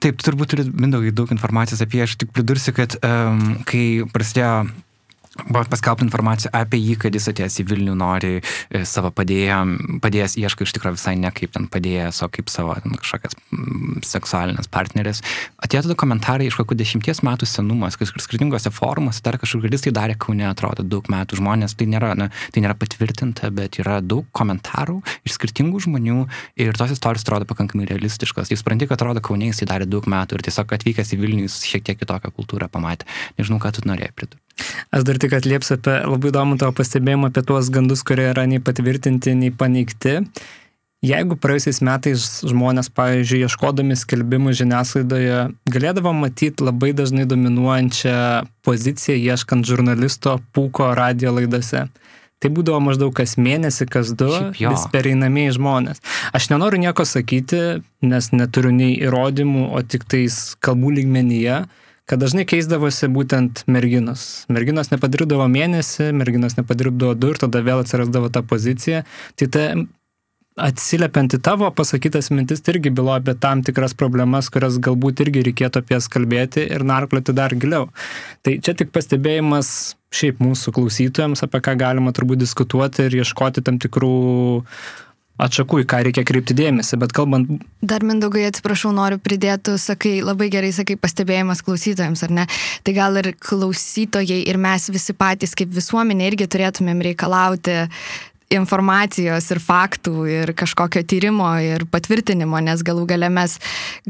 taip, 0.00 0.22
turbūt 0.24 0.54
turi 0.54 0.64
mindaugai 0.70 1.12
daug 1.12 1.32
informacijos 1.34 1.82
apie, 1.84 2.00
aš 2.06 2.16
tik 2.22 2.32
pridursiu, 2.36 2.72
kad 2.76 2.96
um, 3.04 3.58
kai 3.68 3.84
prasidėjo 4.14 4.54
Buvo 5.48 5.64
paskelbta 5.70 6.04
informacija 6.04 6.50
apie 6.56 6.80
jį, 6.80 6.96
kad 7.04 7.14
jis 7.16 7.28
atėjęs 7.30 7.58
į 7.62 7.66
Vilnių 7.70 7.94
nori 7.98 8.32
e, 8.40 8.82
savo 8.88 9.10
padėjėjam, 9.14 10.00
padėjęs 10.02 10.36
ieško 10.40 10.66
iš 10.66 10.74
tikrųjų 10.76 10.98
visai 10.98 11.14
ne 11.20 11.30
kaip 11.34 11.54
ten 11.54 11.68
padėjęs, 11.70 12.22
o 12.26 12.28
kaip 12.32 12.50
savo 12.52 12.74
ten, 12.82 12.96
kažkokias 13.00 13.36
seksualinės 14.06 14.70
partnerės. 14.72 15.22
Atėjo 15.62 15.84
tada 15.86 15.96
komentarai 15.98 16.48
iš 16.50 16.58
kokių 16.60 16.78
dešimties 16.80 17.22
metų 17.26 17.48
senumas, 17.48 17.98
kažkur 18.00 18.24
skirtingose 18.24 18.72
formuose, 18.74 19.22
dar 19.24 19.38
kažkur 19.40 19.68
jis 19.70 19.86
tai 19.86 19.94
darė 19.96 20.18
kaune, 20.20 20.46
atrodo, 20.48 20.84
daug 20.86 21.08
metų 21.12 21.40
žmonės, 21.40 21.76
tai 21.78 21.88
nėra, 21.90 22.12
na, 22.18 22.30
tai 22.54 22.64
nėra 22.64 22.76
patvirtinta, 22.78 23.52
bet 23.54 23.80
yra 23.82 24.00
daug 24.04 24.28
komentarų 24.36 25.00
iš 25.26 25.38
skirtingų 25.38 25.84
žmonių 25.86 26.26
ir 26.60 26.76
tos 26.78 26.94
istorijos 26.96 27.26
atrodo 27.26 27.48
pakankamai 27.50 27.88
realistiškos. 27.90 28.52
Jis 28.52 28.62
supranti, 28.64 28.88
kad 28.90 28.98
atrodo 28.98 29.22
kaune 29.24 29.50
jis 29.50 29.62
tai 29.62 29.70
darė 29.74 29.88
daug 29.90 30.06
metų 30.10 30.38
ir 30.38 30.46
tiesiog 30.48 30.76
atvykęs 30.78 31.14
į 31.14 31.20
Vilnių 31.22 31.46
jis 31.46 31.62
šiek 31.70 31.86
tiek 31.86 32.00
kitokią 32.00 32.32
kultūrą 32.36 32.70
pamatė. 32.72 33.08
Nežinau, 33.38 33.60
ką 33.62 33.74
tu 33.76 33.86
norėjai 33.88 34.14
pridurti. 34.16 34.49
Aš 34.94 35.04
dar 35.08 35.20
tik 35.22 35.36
atliepsiu 35.38 35.76
apie 35.78 35.98
labai 36.04 36.32
įdomų 36.32 36.58
tavo 36.60 36.74
pastebėjimą 36.78 37.30
apie 37.30 37.44
tuos 37.46 37.70
gandus, 37.72 38.04
kurie 38.06 38.30
yra 38.32 38.46
nei 38.50 38.62
patvirtinti, 38.62 39.36
nei 39.38 39.52
paneigti. 39.54 40.20
Jeigu 41.00 41.38
praėjusiais 41.40 41.78
metais 41.80 42.24
žmonės, 42.44 42.90
pavyzdžiui, 42.92 43.46
ieškodami 43.46 43.94
skelbimų 43.96 44.52
žiniasklaidoje, 44.58 45.38
galėdavo 45.72 46.12
matyti 46.12 46.66
labai 46.66 46.90
dažnai 46.92 47.24
dominuojančią 47.28 48.16
poziciją 48.68 49.16
ieškant 49.16 49.64
žurnalisto 49.64 50.36
pūko 50.52 50.90
radio 50.98 51.32
laidose, 51.38 51.86
tai 52.36 52.50
būdavo 52.52 52.82
maždaug 52.84 53.14
kas 53.16 53.38
mėnesį, 53.40 53.88
kas 53.88 54.12
du, 54.12 54.28
vis 54.58 54.84
pereinamieji 54.92 55.56
žmonės. 55.56 56.04
Aš 56.36 56.50
nenoriu 56.52 56.82
nieko 56.84 57.08
sakyti, 57.08 57.80
nes 58.04 58.32
neturiu 58.36 58.76
nei 58.76 58.98
įrodymų, 59.00 59.70
o 59.72 59.80
tik 59.80 60.04
tais 60.04 60.36
kalbų 60.60 60.98
lygmenyje, 61.00 61.62
kad 62.10 62.18
dažnai 62.18 62.42
keisdavosi 62.48 63.06
būtent 63.14 63.62
merginos. 63.70 64.44
Merginos 64.50 64.90
nepadirbdavo 64.90 65.46
mėnesį, 65.52 66.10
merginos 66.18 66.58
nepadirbdavo 66.58 67.14
du 67.14 67.30
ir 67.30 67.38
tada 67.38 67.62
vėl 67.62 67.84
atsirasdavo 67.84 68.32
ta 68.34 68.42
pozicija. 68.42 69.04
Tai 69.38 69.48
ta 69.54 69.64
atsiliepiant 70.60 71.36
į 71.36 71.40
tavo 71.46 71.68
pasakytas 71.72 72.30
mintis, 72.34 72.60
tai 72.60 72.74
irgi 72.74 72.92
bylo 72.94 73.14
apie 73.14 73.36
tam 73.38 73.62
tikras 73.64 73.94
problemas, 73.96 74.50
kurias 74.52 74.80
galbūt 74.82 75.22
irgi 75.24 75.44
reikėtų 75.46 75.84
apie 75.84 75.96
jas 75.96 76.10
kalbėti 76.10 76.66
ir 76.66 76.84
narplioti 76.86 77.34
dar 77.36 77.54
giliau. 77.54 77.88
Tai 78.44 78.56
čia 78.58 78.74
tik 78.76 78.90
pastebėjimas 78.94 79.94
šiaip 80.14 80.42
mūsų 80.42 80.74
klausytojams, 80.76 81.44
apie 81.46 81.62
ką 81.62 81.76
galima 81.78 82.12
turbūt 82.16 82.42
diskutuoti 82.42 83.06
ir 83.06 83.20
ieškoti 83.22 83.62
tam 83.64 83.78
tikrų 83.80 84.16
atšakų, 85.44 85.82
į 85.82 85.88
ką 85.90 86.02
reikia 86.06 86.24
kreipti 86.26 86.56
dėmesį, 86.58 86.98
bet 87.02 87.14
kalbant... 87.16 87.50
Dar 87.80 88.04
mindaugai 88.06 88.46
atsiprašau, 88.48 88.92
noriu 88.96 89.20
pridėti, 89.22 89.76
sakai, 89.80 90.18
labai 90.24 90.50
gerai 90.52 90.72
sakai 90.76 90.98
pastebėjimas 91.00 91.64
klausytojams, 91.66 92.24
ar 92.26 92.34
ne? 92.40 92.48
Tai 92.86 92.96
gal 92.96 93.20
ir 93.22 93.32
klausytojai 93.40 94.42
ir 94.46 94.60
mes 94.60 94.90
visi 94.92 95.16
patys 95.16 95.56
kaip 95.58 95.72
visuomenė 95.76 96.32
irgi 96.32 96.50
turėtumėm 96.50 97.04
reikalauti 97.10 97.84
informacijos 98.50 99.46
ir 99.54 99.60
faktų 99.62 100.14
ir 100.30 100.52
kažkokio 100.58 101.02
tyrimo 101.06 101.52
ir 101.62 101.86
patvirtinimo, 101.90 102.58
nes 102.64 102.82
galų 102.86 103.06
gale 103.12 103.30
mes 103.32 103.56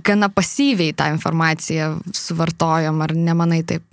gana 0.07 0.31
pasyviai 0.33 0.95
tą 0.97 1.11
informaciją 1.13 1.93
suvartojom, 2.17 3.03
ar 3.05 3.15
nemanai 3.17 3.61
taip? 3.69 3.85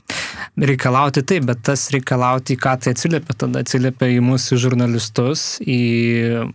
Reikalauti 0.58 1.26
taip, 1.28 1.50
bet 1.50 1.65
tas 1.67 1.89
reikalauti, 1.91 2.56
ką 2.60 2.78
tai 2.80 2.95
atsiliepia, 2.95 3.36
tada 3.43 3.63
atsiliepia 3.65 4.10
į 4.15 4.23
mūsų 4.23 4.60
žurnalistus, 4.63 5.47
į 5.62 5.82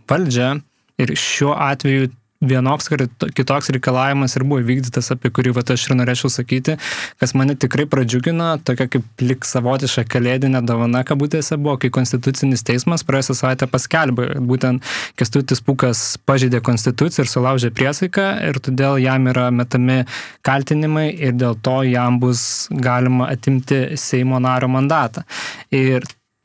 valdžią 0.09 0.55
ir 1.03 1.15
šiuo 1.19 1.55
atveju 1.59 2.11
vienoks 2.43 2.91
ar 2.93 3.05
kitoks 3.37 3.71
reikalavimas 3.75 4.35
ir 4.37 4.45
buvo 4.47 4.61
įvykdytas, 4.63 5.13
apie 5.15 5.31
kurį 5.35 5.55
va, 5.57 5.63
aš 5.75 5.85
ir 5.89 5.97
norėčiau 5.99 6.31
sakyti, 6.33 6.77
kas 7.23 7.35
mane 7.39 7.55
tikrai 7.59 7.87
pradžiugino, 7.91 8.49
tokia 8.67 8.89
kaip 8.91 9.23
lik 9.23 9.47
savotiška 9.47 10.05
kalėdinė 10.11 10.65
dovana, 10.67 11.05
kabutėse 11.07 11.59
buvo, 11.61 11.79
kai 11.83 11.93
Konstitucinis 11.95 12.67
teismas 12.67 13.07
praėjusią 13.07 13.39
savaitę 13.39 13.69
paskelbė, 13.71 14.29
būtent 14.51 14.83
Kestutis 15.21 15.63
Pukas 15.63 16.03
pažeidė 16.27 16.63
Konstituciją 16.67 17.27
ir 17.27 17.31
sulaužė 17.31 17.73
priesaiką 17.77 18.27
ir 18.49 18.59
todėl 18.65 18.99
jam 19.03 19.31
yra 19.31 19.49
metami 19.55 20.03
kaltinimai 20.47 21.11
ir 21.15 21.37
dėl 21.39 21.59
to 21.63 21.79
jam 21.87 22.19
bus 22.23 22.67
galima 22.75 23.31
atimti 23.31 23.85
Seimo 24.01 24.43
nario 24.43 24.71
mandatą. 24.73 25.23
Ir 25.71 26.03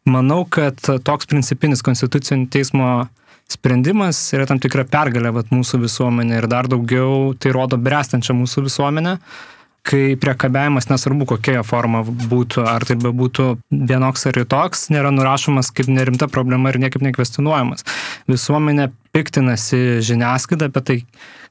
manau, 0.08 0.44
kad 0.46 0.78
toks 0.78 1.26
principinis 1.30 1.82
Konstitucinio 1.86 2.52
teismo 2.54 3.08
sprendimas 3.52 4.20
yra 4.36 4.48
tam 4.50 4.60
tikra 4.64 4.86
pergalė 4.88 5.32
vat, 5.36 5.52
mūsų 5.54 5.82
visuomenė 5.86 6.42
ir 6.42 6.50
dar 6.52 6.68
daugiau 6.72 7.34
tai 7.40 7.54
rodo 7.56 7.80
brestančią 7.80 8.36
mūsų 8.38 8.66
visuomenę, 8.68 9.18
kai 9.88 10.18
priekabiavimas 10.20 10.90
nesvarbu 10.90 11.30
kokia 11.32 11.64
forma 11.64 12.02
būtų, 12.04 12.66
ar 12.68 12.84
tai 12.88 12.98
bebūtų 13.00 13.48
vienoks 13.72 14.28
ar 14.28 14.40
kitoks, 14.42 14.88
nėra 14.92 15.14
nurašomas 15.16 15.72
kaip 15.72 15.88
nerimta 15.92 16.28
problema 16.32 16.74
ir 16.74 16.82
niekaip 16.84 17.06
nekvestionuojamas. 17.08 17.88
Visuomenė 18.28 18.90
piktinasi 19.16 20.02
žiniasklaida, 20.04 20.68
apie 20.68 20.84
tai 20.90 20.98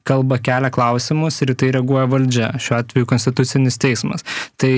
kalba 0.06 0.38
kelia 0.38 0.70
klausimus 0.70 1.40
ir 1.42 1.54
į 1.54 1.59
tai 1.62 1.72
reaguoja 1.74 2.06
valdžia, 2.12 2.50
šiuo 2.62 2.76
atveju 2.78 3.09
konstitucinis 3.11 3.80
teismas. 3.82 4.26
Tai 4.61 4.72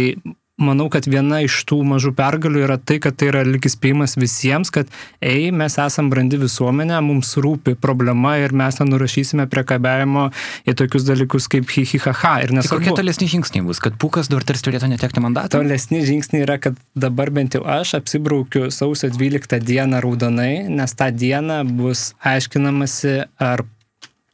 manau, 0.58 0.88
kad 0.92 1.06
viena 1.06 1.38
iš 1.44 1.60
tų 1.68 1.78
mažų 1.86 2.12
pergalių 2.18 2.64
yra 2.66 2.76
tai, 2.82 2.98
kad 3.02 3.16
tai 3.18 3.30
yra 3.30 3.44
likis 3.46 3.76
spėjimas 3.76 4.16
visiems, 4.18 4.72
kad 4.74 4.90
ei, 5.22 5.52
mes 5.54 5.76
esam 5.78 6.10
brandi 6.10 6.38
visuomenė, 6.40 6.98
mums 7.06 7.32
rūpi 7.38 7.76
problema 7.78 8.34
ir 8.42 8.54
mes 8.56 8.80
nenurašysime 8.82 9.46
priekabiavimo 9.52 10.26
į 10.68 10.74
tokius 10.80 11.06
dalykus 11.08 11.46
kaip 11.52 11.70
hihihaha. 11.70 12.34
Ir 12.44 12.52
Tai 12.52 12.58
nesvarbu. 12.58 12.82
kokie 12.84 12.96
tolesni 12.98 13.30
žingsniai 13.30 13.64
bus, 13.66 13.80
kad 13.84 13.96
Pukas 14.02 14.30
dar 14.32 14.42
tarsi 14.46 14.66
turėtų 14.66 14.90
netekti 14.92 15.22
mandatą? 15.24 15.60
Tolesni 15.60 16.02
žingsniai 16.06 16.44
yra, 16.46 16.58
kad 16.62 16.76
dabar 16.98 17.30
bent 17.34 17.54
jau 17.58 17.64
aš 17.66 17.94
apsibraukiu 18.02 18.68
sausio 18.74 19.10
12 19.14 19.62
dieną 19.62 20.02
raudonai, 20.04 20.66
nes 20.68 20.94
tą 20.98 21.10
dieną 21.14 21.62
bus 21.78 22.12
aiškinamasi, 22.26 23.20
ar 23.38 23.62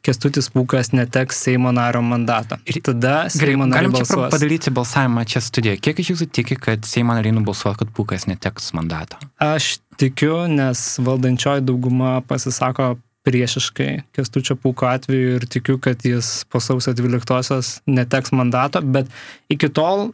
Kestutis 0.05 0.51
Pūkas 0.53 0.91
neteks 0.93 1.39
Seimo 1.47 1.71
nario 1.75 2.03
mandato. 2.05 2.59
Ir 2.69 2.77
tada 2.85 3.25
Seimo 3.33 3.65
nariai 3.69 3.91
balsuos. 3.93 4.29
padaryti 4.33 4.73
balsavimą 4.75 5.25
čia 5.29 5.41
studijoje. 5.41 5.81
Kiek 5.81 6.01
iš 6.03 6.11
jūsų 6.13 6.29
tiki, 6.29 6.59
kad 6.61 6.85
Seimo 6.85 7.15
nariai 7.17 7.33
nubalsuoja, 7.35 7.79
kad 7.81 7.93
Pukas 7.95 8.27
neteks 8.29 8.71
mandato? 8.77 9.17
Aš 9.41 9.77
tikiu, 9.97 10.45
nes 10.51 10.83
valdančioji 11.01 11.65
dauguma 11.65 12.19
pasisako 12.27 12.95
priešiškai 13.25 13.89
Kestučio 14.13 14.57
Pūko 14.61 14.85
atveju 14.91 15.39
ir 15.39 15.47
tikiu, 15.49 15.79
kad 15.81 16.03
jis 16.05 16.43
po 16.49 16.61
sausio 16.61 16.93
12-osios 16.93 17.79
neteks 17.89 18.31
mandato, 18.37 18.81
bet 18.81 19.09
iki 19.49 19.71
tol 19.73 20.11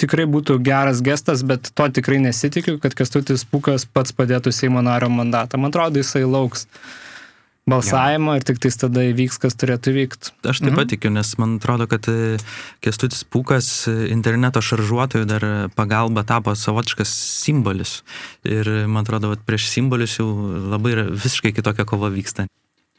tikrai 0.00 0.26
būtų 0.28 0.58
geras 0.64 1.00
gestas, 1.04 1.44
bet 1.46 1.70
to 1.74 1.86
tikrai 1.88 2.18
nesitikiu, 2.20 2.76
kad 2.82 2.96
Kestutis 2.98 3.46
Pūkas 3.48 3.86
pats 3.86 4.12
padėtų 4.16 4.52
Seimo 4.52 4.82
nario 4.84 5.08
mandatą. 5.12 5.60
Man 5.60 5.72
atrodo, 5.72 6.02
jisai 6.02 6.26
lauks 6.26 6.66
balsavimo 7.68 8.34
ir 8.38 8.44
tik 8.46 8.60
tais 8.62 8.76
tada 8.80 9.04
įvyks, 9.10 9.38
kas 9.42 9.56
turėtų 9.60 9.94
vykti. 9.96 10.32
Aš 10.48 10.62
taip 10.64 10.76
pat 10.78 10.90
tikiu, 10.92 11.12
nes 11.14 11.32
man 11.40 11.58
atrodo, 11.58 11.86
kad 11.90 12.08
e, 12.10 12.38
Kestutis 12.84 13.22
Pūkas 13.28 13.68
e, 13.90 13.96
interneto 14.14 14.62
šaržuotojų 14.64 15.28
dar 15.28 15.46
pagalba 15.76 16.24
tapo 16.28 16.54
savotiškas 16.56 17.12
simbolis. 17.44 18.00
Ir 18.48 18.70
man 18.90 19.04
atrodo, 19.04 19.34
kad 19.34 19.44
prieš 19.48 19.68
simbolius 19.74 20.18
jau 20.20 20.28
labai 20.72 20.96
visiškai 21.10 21.54
kitokia 21.56 21.86
kova 21.88 22.12
vyksta. 22.14 22.48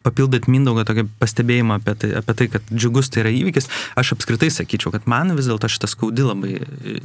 Papildant 0.05 0.47
Mindaugą 0.51 0.85
tokį 0.87 1.05
pastebėjimą 1.21 1.77
apie 1.79 1.95
tai, 2.01 2.11
apie 2.19 2.35
tai, 2.37 2.47
kad 2.55 2.71
džiugus 2.71 3.11
tai 3.13 3.23
yra 3.23 3.33
įvykis, 3.35 3.69
aš 3.99 4.13
apskritai 4.15 4.49
sakyčiau, 4.53 4.93
kad 4.95 5.05
man 5.11 5.35
vis 5.37 5.49
dėlto 5.49 5.69
šitą 5.71 5.89
skaudi 5.91 6.25
labai 6.25 6.55
e, 6.57 6.95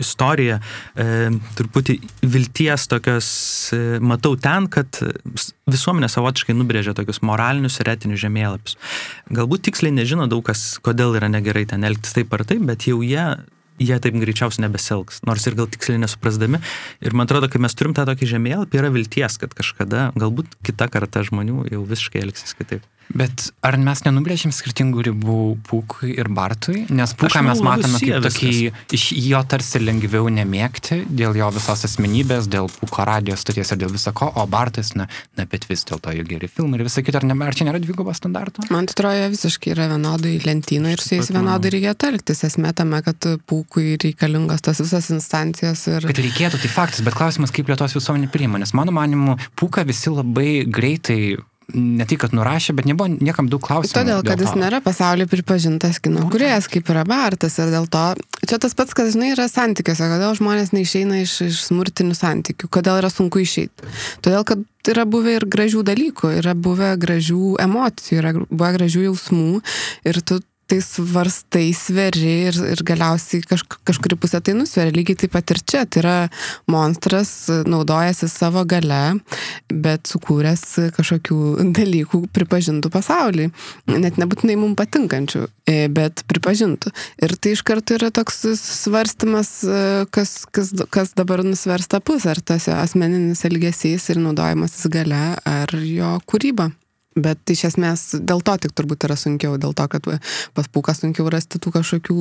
istoriją, 0.00 0.58
e, 0.96 1.08
truputį 1.58 1.98
vilties 2.24 2.88
tokios 2.90 3.28
e, 3.76 3.82
matau 4.00 4.34
ten, 4.40 4.70
kad 4.72 5.00
visuomenė 5.68 6.08
savotiškai 6.12 6.56
nubrėžia 6.56 6.96
tokius 6.96 7.22
moralinius 7.26 7.78
ir 7.82 7.92
etinius 7.92 8.24
žemėlapius. 8.24 8.80
Galbūt 9.34 9.68
tiksliai 9.68 9.94
nežino 10.00 10.28
daug 10.30 10.46
kas, 10.48 10.78
kodėl 10.84 11.16
yra 11.20 11.30
negerai 11.32 11.66
ten 11.68 11.86
elgtis 11.88 12.16
taip 12.16 12.32
ar 12.36 12.46
taip, 12.48 12.64
bet 12.68 12.88
jau 12.88 13.02
jie 13.04 13.28
jie 13.78 13.98
taip 14.02 14.18
greičiausiai 14.18 14.66
nebeselgs, 14.66 15.22
nors 15.28 15.46
ir 15.48 15.56
gal 15.58 15.70
tiksliai 15.70 16.02
nesuprasdami. 16.02 16.60
Ir 17.04 17.16
man 17.16 17.28
atrodo, 17.28 17.50
kai 17.50 17.62
mes 17.62 17.74
turim 17.78 17.94
tą 17.96 18.06
tokį 18.08 18.30
žemėlapį, 18.34 18.82
yra 18.82 18.92
vilties, 18.94 19.38
kad 19.40 19.54
kažkada, 19.56 20.10
galbūt 20.18 20.58
kita 20.66 20.90
karta 20.92 21.24
žmonių 21.26 21.68
jau 21.72 21.82
visiškai 21.88 22.24
elgsis 22.26 22.56
kitaip. 22.58 22.86
Bet 23.08 23.48
ar 23.64 23.78
mes 23.80 24.02
nenubrėžėm 24.04 24.52
skirtingų 24.52 25.04
ribų 25.06 25.38
Pūkui 25.64 26.12
ir 26.20 26.28
Bartui? 26.32 26.82
Nes 26.92 27.14
Pūką 27.16 27.40
mes 27.46 27.62
matome 27.64 28.00
kaip 28.02 28.26
tokį, 28.26 28.50
iš 28.94 29.06
jo 29.16 29.40
tarsi 29.48 29.80
lengviau 29.80 30.28
nemėgti 30.32 31.00
dėl 31.08 31.38
jo 31.38 31.48
visos 31.56 31.86
asmenybės, 31.88 32.50
dėl 32.52 32.68
Pūko 32.68 33.06
radijos 33.08 33.44
stoties 33.46 33.72
ir 33.72 33.80
dėl 33.80 33.94
viso 33.94 34.12
ko, 34.16 34.28
o 34.28 34.44
Bartas, 34.50 34.92
na, 34.98 35.08
na 35.40 35.48
bet 35.48 35.64
vis 35.70 35.86
dėlto 35.88 36.12
jo 36.18 36.26
geri 36.28 36.50
filmai 36.52 36.80
ir 36.80 36.84
visą 36.88 37.04
kitą, 37.04 37.22
ar, 37.22 37.28
ne, 37.30 37.38
ar 37.48 37.56
čia 37.56 37.68
nėra 37.70 37.80
dvigubo 37.80 38.12
standarto? 38.16 38.66
Man 38.68 38.90
atrodo, 38.90 39.32
visiškai 39.32 39.72
yra 39.72 39.88
vienodai 39.94 40.36
lentyno 40.44 40.92
ir 40.92 41.02
su 41.02 41.16
jais 41.16 41.32
vienodai 41.32 41.72
reikėtų 41.78 42.12
elgtis. 42.12 42.44
Esmė 42.48 42.74
tame, 42.76 43.00
kad 43.06 43.30
pūkui 43.48 43.96
reikalingos 44.04 44.64
tos 44.64 44.84
visas 44.84 45.08
instancijos 45.14 45.86
ir... 45.88 46.08
Kad 46.12 46.20
reikėtų, 46.20 46.60
tai 46.60 46.72
faktas, 46.72 47.04
bet 47.06 47.16
klausimas, 47.16 47.54
kaip 47.54 47.72
Lietuvos 47.72 47.96
visuomenė 47.96 48.28
priima, 48.32 48.60
nes 48.60 48.76
mano 48.76 48.92
manimu, 48.94 49.38
Pūką 49.58 49.86
visi 49.88 50.12
labai 50.12 50.50
greitai 50.68 51.38
ne 51.74 52.06
tik, 52.08 52.22
kad 52.24 52.32
nurašė, 52.36 52.72
bet 52.78 52.86
nebuvo 52.88 53.10
niekam 53.12 53.50
daug 53.52 53.60
klausimų. 53.64 53.92
Todėl, 53.98 54.22
kad 54.24 54.40
jis 54.40 54.54
nėra 54.56 54.80
pasaulyje 54.84 55.28
pripažintas 55.28 56.00
kino 56.00 56.24
kuriejas, 56.32 56.68
kaip 56.72 56.88
yra 56.92 57.04
Bartas. 57.08 57.58
Ir 57.60 57.72
dėl 57.74 57.88
to, 57.92 58.04
čia 58.48 58.60
tas 58.62 58.76
pats, 58.78 58.96
kas 58.96 59.12
žinai, 59.12 59.34
yra 59.34 59.48
santykiuose, 59.52 60.08
kodėl 60.08 60.36
žmonės 60.38 60.72
neišeina 60.72 61.20
iš, 61.26 61.38
iš 61.50 61.60
smurtinių 61.68 62.16
santykių, 62.16 62.70
kodėl 62.72 63.02
yra 63.02 63.12
sunku 63.12 63.44
išeiti. 63.44 63.92
Todėl, 64.24 64.46
kad 64.48 64.64
yra 64.88 65.04
buvę 65.08 65.36
ir 65.36 65.44
gražių 65.50 65.84
dalykų, 65.84 66.32
yra 66.40 66.54
buvę 66.56 66.94
gražių 67.00 67.58
emocijų, 67.60 68.20
yra 68.22 68.32
buvę 68.48 68.72
gražių 68.78 69.08
jausmų 69.10 69.60
ir 70.08 70.22
tu 70.24 70.40
tai 70.68 70.78
svarstai 70.84 71.70
sveri 71.76 72.32
ir, 72.48 72.58
ir 72.74 72.82
galiausiai 72.86 73.42
kaž, 73.48 73.64
kažkuri 73.88 74.18
pusė 74.20 74.40
tai 74.44 74.54
nusveria. 74.56 74.92
Lygiai 74.94 75.16
taip 75.22 75.32
pat 75.32 75.52
ir 75.54 75.60
čia. 75.64 75.84
Tai 75.88 76.02
yra 76.02 76.16
monstras, 76.70 77.30
naudojasi 77.68 78.28
savo 78.28 78.64
gale, 78.68 79.18
bet 79.72 80.10
sukūręs 80.10 80.64
kažkokių 80.96 81.38
dalykų 81.76 82.22
pripažintų 82.36 82.92
pasaulį. 82.92 83.48
Net 83.96 84.20
nebūtinai 84.20 84.58
mums 84.60 84.76
patinkančių, 84.78 85.46
e, 85.68 85.78
bet 85.92 86.24
pripažintų. 86.28 86.92
Ir 87.24 87.36
tai 87.40 87.54
iš 87.56 87.64
karto 87.66 87.96
yra 87.96 88.12
toks 88.14 88.44
svarstymas, 88.60 89.52
e, 89.64 89.80
kas, 90.12 90.42
kas, 90.52 90.74
kas 90.92 91.16
dabar 91.16 91.44
nusvers 91.46 91.88
tą 91.88 92.02
pusę. 92.04 92.34
Ar 92.34 92.42
tas 92.44 92.68
asmeninis 92.68 93.46
elgesys 93.48 94.10
ir 94.12 94.20
naudojimasis 94.20 94.90
gale, 94.92 95.24
ar 95.48 95.72
jo 95.80 96.18
kūryba. 96.28 96.68
Bet 97.18 97.50
iš 97.50 97.64
esmės 97.70 98.02
dėl 98.14 98.42
to 98.46 98.54
tik 98.62 98.74
turbūt 98.78 99.06
yra 99.08 99.16
sunkiau, 99.18 99.56
dėl 99.60 99.74
to, 99.76 99.86
kad 99.90 100.04
pas 100.54 100.68
pūką 100.70 100.94
sunkiau 100.94 101.26
rasti 101.32 101.60
tų 101.62 101.72
kažkokių... 101.74 102.16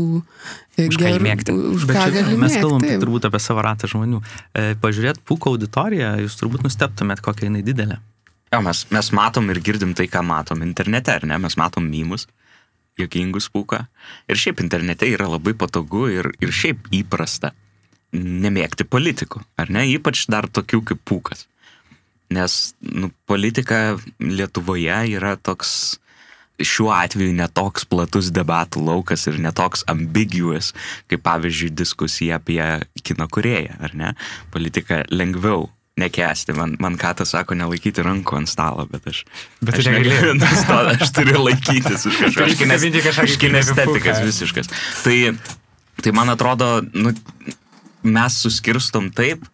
e, 0.78 0.88
Už 0.90 1.00
ką 1.02 1.12
mėgti. 1.24 1.54
Už 1.54 1.86
ką 1.90 2.06
čia 2.10 2.24
mes 2.40 2.56
kalbam 2.58 2.86
taip. 2.86 3.02
turbūt 3.04 3.28
apie 3.30 3.42
savo 3.44 3.66
ratą 3.66 3.90
žmonių. 3.92 4.22
E, 4.58 4.70
pažiūrėt 4.82 5.22
pūko 5.28 5.54
auditoriją, 5.54 6.16
jūs 6.24 6.40
turbūt 6.40 6.66
nusteptumėt, 6.66 7.22
kokia 7.26 7.50
jinai 7.50 7.66
didelė. 7.68 8.00
Jo, 8.54 8.62
mes, 8.64 8.86
mes 8.96 9.12
matom 9.12 9.52
ir 9.52 9.60
girdim 9.60 9.94
tai, 9.98 10.08
ką 10.10 10.24
matom 10.24 10.64
internete, 10.64 11.12
ar 11.20 11.28
ne? 11.28 11.38
Mes 11.44 11.58
matom 11.60 11.86
mymus, 11.92 12.26
jokingus 12.98 13.50
pūką. 13.54 13.84
Ir 14.32 14.40
šiaip 14.40 14.64
internete 14.64 15.10
yra 15.12 15.28
labai 15.30 15.54
patogu 15.58 16.08
ir, 16.14 16.32
ir 16.40 16.54
šiaip 16.56 16.88
įprasta 16.96 17.52
nemėgti 18.16 18.88
politikų, 18.88 19.44
ar 19.60 19.72
ne? 19.74 19.84
Ypač 19.98 20.26
dar 20.32 20.48
tokių 20.48 20.82
kaip 20.92 21.04
pūkas. 21.04 21.46
Nes 22.34 22.58
nu, 22.84 23.12
politika 23.30 23.98
Lietuvoje 24.20 24.98
yra 25.16 25.38
toks 25.40 25.98
šiuo 26.58 26.90
atveju 26.96 27.36
netoks 27.38 27.86
platus 27.86 28.32
debatų 28.34 28.82
laukas 28.88 29.28
ir 29.30 29.38
netoks 29.42 29.84
ambiguous, 29.92 30.74
kaip 31.10 31.22
pavyzdžiui 31.26 31.74
diskusija 31.78 32.40
apie 32.42 32.62
kino 33.06 33.28
kurėją, 33.30 33.78
ar 33.86 33.94
ne? 33.98 34.14
Politika 34.54 35.04
lengviau 35.14 35.68
nekesti. 35.98 36.54
Man, 36.58 36.76
man 36.82 36.98
ką 37.00 37.14
tas 37.18 37.34
sako, 37.34 37.58
nelaikyti 37.58 38.06
rankų 38.06 38.42
ant 38.42 38.52
stalo, 38.52 38.86
bet 38.90 39.06
aš... 39.10 39.24
Bet 39.62 39.80
aš 39.82 39.90
negali. 39.90 40.14
negaliu 40.14 40.36
nustoti, 40.38 40.98
aš 41.06 41.14
turiu 41.18 41.44
laikytis 41.46 42.06
už 42.10 42.20
kažko. 42.24 42.42
Turi 42.42 42.58
įsikabinti 42.58 43.06
kažką 43.06 43.26
Aš 43.28 43.38
kinestetikas 43.42 44.22
visiškas. 44.26 44.74
Tai, 45.06 45.18
tai 46.06 46.14
man 46.18 46.34
atrodo, 46.34 46.70
nu, 46.94 47.14
mes 48.06 48.42
suskirstom 48.46 49.10
taip, 49.16 49.46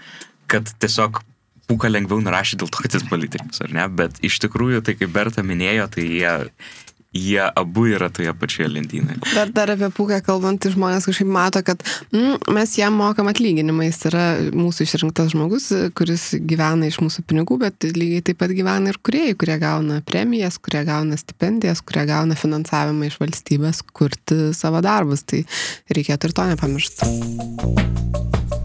kad 0.51 0.67
tiesiog 0.83 1.23
pūką 1.69 1.91
lengviau 1.91 2.23
nurašyti 2.23 2.63
dėl 2.63 2.71
to, 2.73 2.85
kad 2.85 2.97
jis 2.97 3.05
politikas, 3.09 3.61
ar 3.63 3.75
ne? 3.75 3.89
Bet 3.91 4.23
iš 4.25 4.39
tikrųjų, 4.43 4.83
tai 4.85 4.97
kaip 4.99 5.13
Berta 5.13 5.45
minėjo, 5.45 5.89
tai 5.95 6.07
jie, 6.07 6.33
jie 7.13 7.43
abu 7.45 7.85
yra 7.93 8.09
toje 8.09 8.33
pačioje 8.33 8.71
lentynoje. 8.73 9.19
Dar, 9.35 9.51
dar 9.53 9.73
apie 9.75 9.89
pūką 9.93 10.19
kalbant, 10.25 10.59
tai 10.63 10.73
žmonės 10.73 11.05
kažkaip 11.07 11.29
mato, 11.29 11.61
kad 11.65 11.83
mm, 12.11 12.49
mes 12.55 12.73
jam 12.79 12.97
mokam 12.97 13.29
atlyginimą. 13.31 13.85
Jis 13.87 14.01
yra 14.09 14.25
mūsų 14.55 14.87
išrinktas 14.87 15.33
žmogus, 15.35 15.69
kuris 15.97 16.31
gyvena 16.41 16.89
iš 16.89 16.99
mūsų 17.03 17.25
pinigų, 17.29 17.59
bet 17.63 17.87
lygiai 17.87 18.25
taip 18.25 18.41
pat 18.41 18.55
gyvena 18.55 18.91
ir 18.91 18.99
kuriejai, 19.05 19.37
kurie 19.39 19.59
gauna 19.61 20.01
premijas, 20.05 20.57
kurie 20.57 20.83
gauna 20.89 21.19
stipendijas, 21.21 21.83
kurie 21.85 22.07
gauna 22.09 22.37
finansavimą 22.39 23.11
iš 23.11 23.21
valstybės 23.21 23.85
kurti 23.93 24.49
savo 24.57 24.81
darbus. 24.83 25.25
Tai 25.29 25.45
reikėtų 25.93 26.31
ir 26.31 26.37
to 26.39 26.49
nepamiršti. 26.55 28.62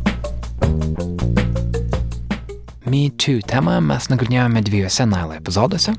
Me 2.88 3.10
Too 3.20 3.42
temą 3.44 3.74
mes 3.84 4.06
nagrinėjome 4.08 4.62
dviejose 4.64 5.04
Nailo 5.04 5.34
epizoduose. 5.36 5.92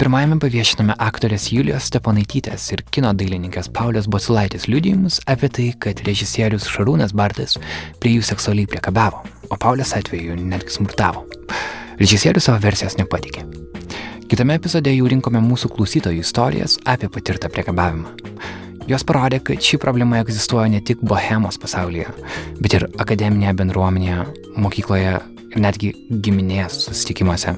Pirmajame 0.00 0.38
paviešinome 0.40 0.94
aktorės 0.96 1.50
Julijos 1.52 1.90
Steponaitytės 1.90 2.70
ir 2.72 2.80
kino 2.94 3.10
dailininkės 3.12 3.68
Paulės 3.76 4.08
Bocilaitės 4.08 4.64
liudijimus 4.70 5.18
apie 5.28 5.50
tai, 5.52 5.66
kad 5.76 6.00
režisierius 6.06 6.70
Šarūnas 6.72 7.12
Bartas 7.12 7.58
prie 8.00 8.14
jų 8.14 8.24
seksualiai 8.30 8.70
priekabiavo, 8.70 9.20
o 9.52 9.58
Paulės 9.60 9.92
atveju 9.98 10.38
netgi 10.40 10.72
smurtavo. 10.78 11.26
Režisierius 12.00 12.48
savo 12.48 12.62
versijos 12.64 12.96
nepatikė. 12.96 13.44
Kitame 14.30 14.56
epizode 14.56 14.94
jau 14.94 15.10
rinkome 15.12 15.42
mūsų 15.44 15.68
klausytojų 15.74 16.24
istorijas 16.24 16.78
apie 16.88 17.12
patirtą 17.12 17.52
priekabiavimą. 17.52 18.14
Jos 18.88 19.04
parodė, 19.04 19.42
kad 19.44 19.60
ši 19.60 19.76
problema 19.82 20.22
egzistuoja 20.24 20.70
ne 20.72 20.80
tik 20.80 21.04
bohemos 21.04 21.60
pasaulyje, 21.60 22.08
bet 22.62 22.78
ir 22.80 22.88
akademinėje 22.96 23.52
bendruomenėje, 23.60 24.24
mokykloje 24.56 25.20
netgi 25.56 25.92
giminės 26.24 26.86
susitikimuose. 26.86 27.54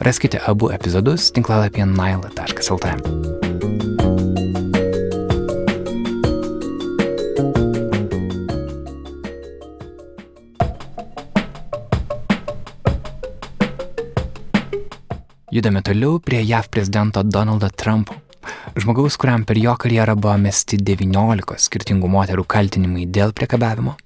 Raskite 0.00 0.40
abu 0.48 0.70
epizodus 0.72 1.28
tinklalapyje 1.36 1.86
naila.lt. 1.90 2.94
Judame 15.50 15.82
toliau 15.82 16.20
prie 16.22 16.44
JAV 16.46 16.68
prezidento 16.70 17.22
Donaldo 17.22 17.68
Trumpo. 17.74 18.14
Žmogaus, 18.78 19.16
kuriam 19.18 19.42
per 19.44 19.58
jo 19.58 19.74
karjerą 19.74 20.14
buvo 20.14 20.36
mesti 20.38 20.78
19 20.78 21.56
skirtingų 21.58 22.08
moterų 22.08 22.44
kaltinimai 22.46 23.08
dėl 23.10 23.34
priekabiavimo. 23.34 23.96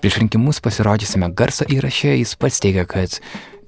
Prieš 0.00 0.16
rinkimus 0.22 0.62
pasirodžiusiame 0.64 1.28
garso 1.36 1.66
įraše 1.68 2.14
jis 2.16 2.30
pats 2.40 2.56
teigia, 2.64 2.86
kad, 2.88 3.18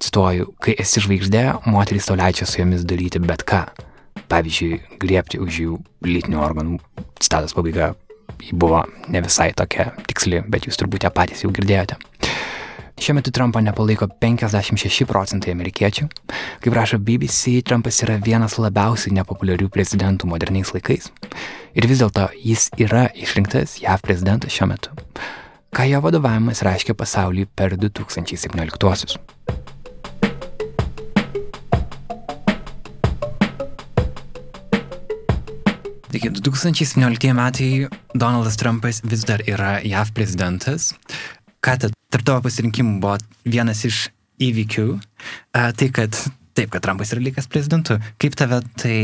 cituoju, 0.00 0.46
kai 0.64 0.72
esi 0.80 1.02
žvaigždė, 1.04 1.42
moterys 1.68 2.08
tau 2.08 2.16
leidžia 2.16 2.46
su 2.48 2.62
jomis 2.62 2.86
daryti 2.88 3.20
bet 3.20 3.44
ką. 3.44 3.66
Pavyzdžiui, 4.32 4.78
griebti 5.02 5.40
už 5.44 5.58
jų 5.60 5.76
lytinių 6.08 6.40
organų. 6.40 6.78
Citatos 7.20 7.52
pabaiga 7.52 7.90
buvo 8.48 8.80
ne 9.12 9.20
visai 9.20 9.50
tokia 9.52 9.90
tiksli, 10.08 10.40
bet 10.48 10.64
jūs 10.64 10.80
turbūt 10.80 11.04
ją 11.04 11.12
patys 11.12 11.44
jau 11.44 11.52
girdėjote. 11.52 12.00
Šiuo 13.02 13.18
metu 13.18 13.32
Trumpą 13.34 13.60
nepalaiko 13.60 14.08
56 14.22 15.04
procentai 15.10 15.52
amerikiečių. 15.52 16.08
Kaip 16.64 16.78
rašo 16.78 16.96
BBC, 17.02 17.58
Trumpas 17.66 18.00
yra 18.06 18.16
vienas 18.22 18.56
labiausiai 18.62 19.12
nepopuliarių 19.18 19.68
prezidentų 19.74 20.32
moderniais 20.32 20.72
laikais. 20.72 21.12
Ir 21.76 21.92
vis 21.92 22.00
dėlto 22.00 22.30
jis 22.40 22.70
yra 22.80 23.10
išrinktas 23.12 23.82
JAV 23.84 24.08
prezidentas 24.08 24.56
šiuo 24.56 24.72
metu. 24.72 24.96
Ką 25.72 25.86
jo 25.88 26.02
vadovavimas 26.04 26.60
reiškia 26.66 26.92
pasauliui 26.92 27.46
per 27.56 27.72
2017-uosius. 27.80 29.14
Taigi, 36.12 36.28
2017 36.28 37.32
metai 37.32 37.88
Donaldas 38.12 38.58
Trumpas 38.60 39.00
vis 39.00 39.24
dar 39.24 39.40
yra 39.48 39.78
JAV 39.80 40.10
prezidentas. 40.12 40.90
Ką 41.64 41.78
tad 41.80 41.96
tarp 42.12 42.26
tavo 42.28 42.42
pasirinkimų 42.44 42.98
buvo 43.00 43.16
vienas 43.48 43.80
iš 43.88 44.10
įvykių, 44.44 44.84
a, 45.56 45.70
tai 45.72 45.88
kad 45.88 46.18
taip, 46.52 46.68
kad 46.74 46.84
Trumpas 46.84 47.14
yra 47.16 47.24
likęs 47.24 47.48
prezidentu. 47.48 47.96
Kaip 48.20 48.36
tave 48.36 48.60
tai 48.76 48.98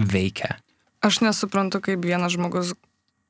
veikia? 0.00 0.54
Aš 1.04 1.20
nesuprantu, 1.20 1.82
kaip 1.84 2.00
vienas 2.08 2.32
žmogus 2.38 2.72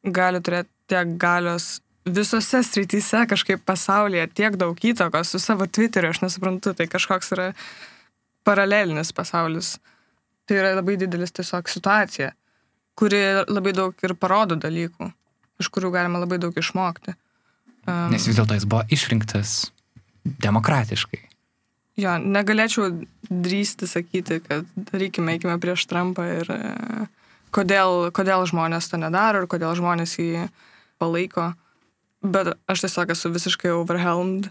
gali 0.06 0.38
turėti 0.38 0.70
tiek 0.86 1.16
galios 1.18 1.80
visose 2.06 2.62
srityse 2.62 3.26
kažkaip 3.30 3.64
pasaulyje, 3.66 4.28
tiek 4.34 4.56
daug 4.58 4.78
įtakos 4.78 5.34
su 5.34 5.40
savo 5.42 5.66
Twitteriu, 5.66 6.12
aš 6.14 6.22
nesuprantu, 6.22 6.74
tai 6.78 6.86
kažkoks 6.90 7.32
yra 7.36 7.50
paralelinis 8.46 9.12
pasaulis. 9.16 9.76
Tai 10.46 10.60
yra 10.60 10.74
labai 10.78 10.94
didelis 11.00 11.34
tiesiog 11.34 11.68
situacija, 11.68 12.30
kuri 12.94 13.22
labai 13.50 13.74
daug 13.74 14.06
ir 14.06 14.14
parodo 14.14 14.54
dalykų, 14.54 15.10
iš 15.58 15.70
kurių 15.74 15.90
galima 15.94 16.22
labai 16.22 16.38
daug 16.42 16.54
išmokti. 16.54 17.16
Um, 17.86 18.12
Nes 18.14 18.26
vis 18.26 18.38
dėlto 18.38 18.54
jis 18.54 18.66
buvo 18.70 18.84
išrinktas 18.94 19.56
demokratiškai. 20.42 21.22
Jo, 21.96 22.18
negalėčiau 22.20 22.90
drįsti 23.30 23.88
sakyti, 23.88 24.40
kad 24.44 24.66
darykime, 24.90 25.36
eikime 25.36 25.56
prieš 25.62 25.86
Trumpą 25.88 26.26
ir 26.42 26.50
e, 26.52 26.58
kodėl, 27.56 28.10
kodėl 28.14 28.44
žmonės 28.50 28.90
to 28.92 29.00
nedaro 29.00 29.42
ir 29.42 29.48
kodėl 29.48 29.72
žmonės 29.78 30.18
jį 30.20 30.44
palaiko. 31.00 31.54
Bet 32.26 32.54
aš 32.70 32.86
tiesiog 32.86 33.12
esu 33.14 33.30
visiškai 33.34 33.72
overwhelmed, 33.76 34.50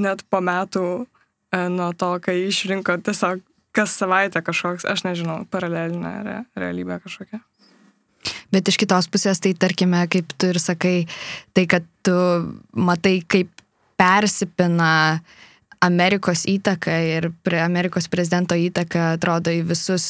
net 0.00 0.24
po 0.30 0.42
metų 0.44 0.84
e, 1.04 1.64
nuo 1.72 1.90
to, 1.96 2.10
kai 2.24 2.36
išrinko, 2.48 2.98
tiesiog 3.06 3.42
kas 3.74 3.96
savaitę 3.98 4.42
kažkoks, 4.44 4.86
aš 4.86 5.02
nežinau, 5.06 5.42
paralelinė 5.50 6.14
re, 6.26 6.36
realybė 6.58 7.00
kažkokia. 7.02 7.40
Bet 8.54 8.68
iš 8.70 8.78
kitos 8.80 9.08
pusės, 9.10 9.40
tai 9.42 9.52
tarkime, 9.58 10.04
kaip 10.10 10.30
tu 10.38 10.52
ir 10.52 10.60
sakai, 10.62 10.96
tai 11.56 11.66
kad 11.70 11.86
tu 12.06 12.14
matai, 12.72 13.18
kaip 13.26 13.50
persipina 13.98 15.20
Amerikos 15.84 16.46
įtaka 16.48 16.94
ir 17.04 17.28
prie 17.44 17.58
Amerikos 17.60 18.06
prezidento 18.08 18.56
įtaka 18.56 19.14
atrodo 19.18 19.52
į 19.52 19.64
visus, 19.68 20.06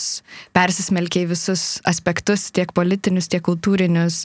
persismelkia 0.54 1.24
į 1.24 1.30
visus 1.32 1.64
aspektus, 1.88 2.50
tiek 2.54 2.70
politinius, 2.76 3.30
tiek 3.32 3.42
kultūrinius. 3.44 4.24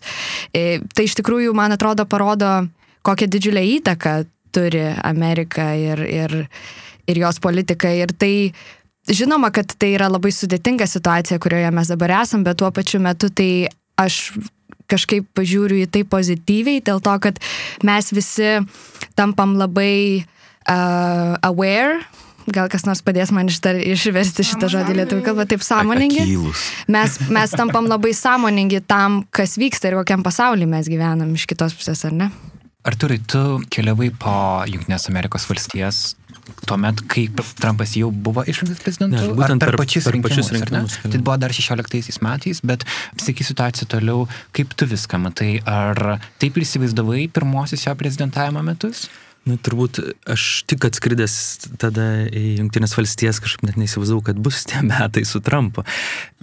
E, 0.53 0.81
Tai 0.93 1.07
iš 1.07 1.17
tikrųjų, 1.17 1.55
man 1.57 1.73
atrodo, 1.73 2.05
parodo, 2.05 2.67
kokią 3.05 3.29
didžiulę 3.31 3.63
įtaką 3.79 4.23
turi 4.51 4.83
Amerika 5.03 5.73
ir, 5.77 6.01
ir, 6.03 6.35
ir 7.07 7.21
jos 7.23 7.39
politika. 7.39 7.91
Ir 7.93 8.13
tai, 8.17 8.51
žinoma, 9.09 9.51
kad 9.53 9.73
tai 9.79 9.93
yra 9.97 10.09
labai 10.11 10.31
sudėtinga 10.33 10.87
situacija, 10.89 11.39
kurioje 11.41 11.73
mes 11.75 11.91
dabar 11.91 12.19
esam, 12.21 12.45
bet 12.45 12.59
tuo 12.61 12.71
pačiu 12.73 13.01
metu 13.03 13.29
tai 13.29 13.69
aš 13.99 14.23
kažkaip 14.89 15.27
pažiūriu 15.37 15.83
į 15.83 15.89
tai 15.93 16.01
pozityviai, 16.07 16.81
dėl 16.85 17.01
to, 17.05 17.13
kad 17.21 17.37
mes 17.85 18.09
visi 18.15 18.57
tampam 19.17 19.53
labai 19.59 20.25
uh, 20.25 21.37
aware, 21.45 21.99
gal 22.49 22.69
kas 22.71 22.87
nors 22.87 23.03
padės 23.05 23.29
man 23.35 23.51
ištar, 23.51 23.77
išversti 23.77 24.45
šitą 24.49 24.69
žodį 24.73 24.95
lietuvių 25.01 25.25
kalbą, 25.27 25.45
taip 25.49 25.61
sąmoningi. 25.65 26.25
Mes, 26.89 27.19
mes 27.29 27.53
tampam 27.53 27.89
labai 27.91 28.15
sąmoningi 28.17 28.81
tam, 28.89 29.21
kas 29.29 29.59
vyksta 29.61 29.91
ir 29.91 29.99
kokiam 29.99 30.25
pasaulyje 30.25 30.69
mes 30.69 30.89
gyvenam 30.89 31.35
iš 31.37 31.45
kitos 31.49 31.77
pusės, 31.77 32.01
ar 32.09 32.15
ne? 32.17 32.31
Arturai, 32.87 33.19
tu 33.27 33.39
keliavai 33.67 34.07
po 34.15 34.31
Junktinės 34.71 35.09
Amerikos 35.11 35.43
valstijas 35.49 36.13
tuomet, 36.65 37.01
kai 37.11 37.25
Trumpas 37.59 37.91
jau 37.99 38.07
buvo 38.11 38.41
išrinktas 38.47 38.79
prezidentu, 38.81 39.19
Ne, 39.19 39.33
būtent 39.35 39.59
per, 39.61 39.73
per- 39.73 39.79
pačius 39.81 40.05
per 40.07 40.15
rinkimus, 40.15 40.47
pačius 40.47 40.51
rinkimus, 40.55 40.95
Tai 41.03 41.19
buvo 41.27 41.35
dar 41.37 41.51
16 41.53 42.21
metais, 42.25 42.61
bet 42.63 42.85
sakyk 43.19 43.43
situaciją 43.45 43.89
toliau, 43.91 44.23
kaip 44.55 44.71
tu 44.79 44.87
viską 44.89 45.19
matai, 45.21 45.51
ar 45.67 46.19
taip 46.41 46.57
ir 46.57 46.65
įsivaizdavai 46.65 47.27
pirmosius 47.35 47.83
jo 47.85 47.95
prezidentavimo 47.99 48.63
metus? 48.65 49.09
Na, 49.49 49.57
turbūt 49.57 49.99
aš 50.29 50.43
tik 50.69 50.83
atskridęs 50.85 51.33
tada 51.81 52.05
į 52.27 52.59
Junktinės 52.59 52.93
valstijas 52.97 53.39
kažkaip 53.41 53.65
net 53.65 53.79
neįsivaizdavau, 53.79 54.21
kad 54.27 54.37
bus 54.41 54.61
tie 54.69 54.81
metai 54.85 55.23
su 55.25 55.41
Trumpu. 55.41 55.83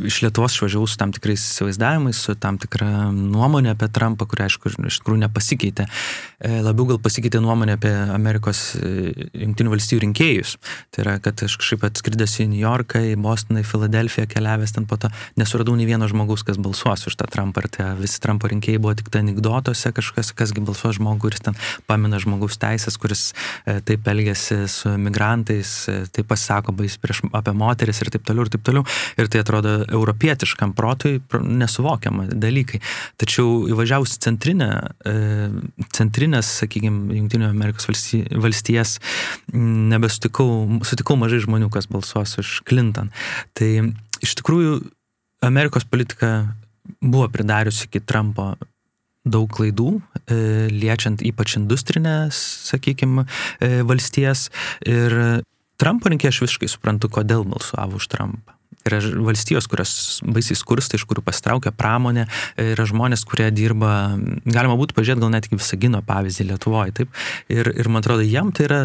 Iš 0.02 0.22
Lietuvos 0.24 0.56
išvažiavau 0.56 0.88
su 0.90 0.98
tam 0.98 1.12
tikrais 1.14 1.42
įsivaizdavimais, 1.44 2.18
su 2.18 2.34
tam 2.40 2.58
tikra 2.62 3.10
nuomonė 3.14 3.74
apie 3.74 3.88
Trumpą, 3.94 4.26
kuri, 4.30 4.46
aišku, 4.46 4.72
iš 4.74 4.98
tikrųjų 5.02 5.22
nepasikeitė. 5.22 5.86
E, 6.40 6.58
Labiau 6.66 6.88
gal 6.90 7.00
pasikeitė 7.02 7.40
nuomonė 7.44 7.76
apie 7.76 7.92
Amerikos 8.14 8.62
e, 8.80 9.28
Junktinių 9.44 9.74
valstijų 9.76 10.02
rinkėjus. 10.06 10.56
Tai 10.94 11.04
yra, 11.04 11.16
kad 11.22 11.44
aš 11.46 11.58
kažkaip 11.62 11.86
atskridęs 11.90 12.38
į 12.42 12.48
New 12.54 12.62
Yorką, 12.62 13.04
į 13.12 13.14
Bostoną, 13.22 13.62
į 13.62 13.68
Filadelfiją, 13.70 14.26
keliavęs 14.32 14.74
ten 14.76 14.88
po 14.90 14.98
to, 15.00 15.12
nesuradau 15.38 15.76
nei 15.78 15.88
vieno 15.88 16.08
žmogaus, 16.10 16.44
kas 16.46 16.58
balsuos 16.58 17.06
už 17.08 17.18
tą 17.20 17.28
Trumpą. 17.30 17.64
Ir 17.64 17.70
tie 17.78 17.88
visi 18.00 18.20
Trumpo 18.24 18.50
rinkėjai 18.50 18.82
buvo 18.82 18.96
tik 18.98 19.12
tai 19.12 19.22
anegdotose 19.24 19.94
kažkas, 19.96 20.32
kasgi 20.36 20.64
balsuos 20.66 20.98
žmogų, 20.98 21.26
kuris 21.26 21.44
ten 21.44 21.56
pamina 21.88 22.20
žmogaus 22.22 22.58
teisės, 22.60 22.95
kuris 23.00 23.30
e, 23.66 23.78
taip 23.86 24.06
elgesi 24.10 24.58
su 24.70 24.92
migrantais, 25.00 25.72
e, 25.90 25.98
taip 26.12 26.28
pasisako 26.30 26.74
bais 26.76 26.96
prieš 27.00 27.22
apie 27.36 27.54
moteris 27.56 28.00
ir 28.02 28.10
taip 28.14 28.26
toliau 28.28 28.46
ir 28.46 28.52
taip 28.54 28.64
toliau. 28.66 28.84
Ir 29.20 29.30
tai 29.32 29.42
atrodo 29.44 29.78
europietiškam 29.86 30.74
protui 30.76 31.20
pr- 31.20 31.44
nesuvokiama 31.44 32.28
dalykai. 32.32 32.80
Tačiau 33.20 33.66
įvažiavus 33.72 34.18
centrinę, 34.22 34.70
e, 35.06 35.16
centrinės, 35.96 36.52
sakykime, 36.62 37.16
Junktinių 37.16 37.50
Amerikos 37.50 37.88
valsti- 37.90 38.26
valstijas, 38.32 38.98
nebesutikau, 39.52 40.80
sutikau 40.86 41.16
mažai 41.20 41.40
žmonių, 41.44 41.70
kas 41.72 41.88
balsuos 41.90 42.38
už 42.42 42.60
Clinton. 42.68 43.10
Tai 43.54 43.70
iš 44.24 44.36
tikrųjų 44.40 44.80
Amerikos 45.44 45.84
politika 45.84 46.54
buvo 47.00 47.28
pridariusi 47.28 47.86
iki 47.88 48.00
Trumpo 48.00 48.54
daug 49.26 49.50
klaidų, 49.52 49.90
e, 50.26 50.38
liečiant 50.72 51.24
ypač 51.26 51.58
industrinės, 51.58 52.38
sakykime, 52.70 53.26
valstijas. 53.88 54.48
Ir 54.86 55.42
Trumpo 55.80 56.12
rinkėjai 56.12 56.34
aš 56.34 56.44
visiškai 56.46 56.70
suprantu, 56.72 57.12
kodėl 57.12 57.46
balsuavo 57.48 58.00
už 58.00 58.08
Trumpą. 58.12 58.56
Yra 58.86 59.00
valstijos, 59.02 59.66
kurios 59.66 59.92
baisiai 60.22 60.54
skursta, 60.54 60.94
iš 60.94 61.02
kurių 61.10 61.24
pastraukia 61.26 61.72
pramonė, 61.74 62.28
yra 62.62 62.84
žmonės, 62.86 63.24
kurie 63.26 63.48
dirba, 63.50 64.14
galima 64.46 64.76
būtų 64.78 64.94
pažiūrėti 64.94 65.24
gal 65.24 65.32
net 65.34 65.48
iki 65.48 65.58
Visagino 65.58 65.98
pavyzdį 66.06 66.46
Lietuvoje, 66.52 66.94
taip. 67.00 67.18
Ir, 67.50 67.66
ir 67.74 67.90
man 67.90 68.04
atrodo, 68.04 68.22
jam 68.22 68.52
tai 68.54 68.68
yra 68.68 68.78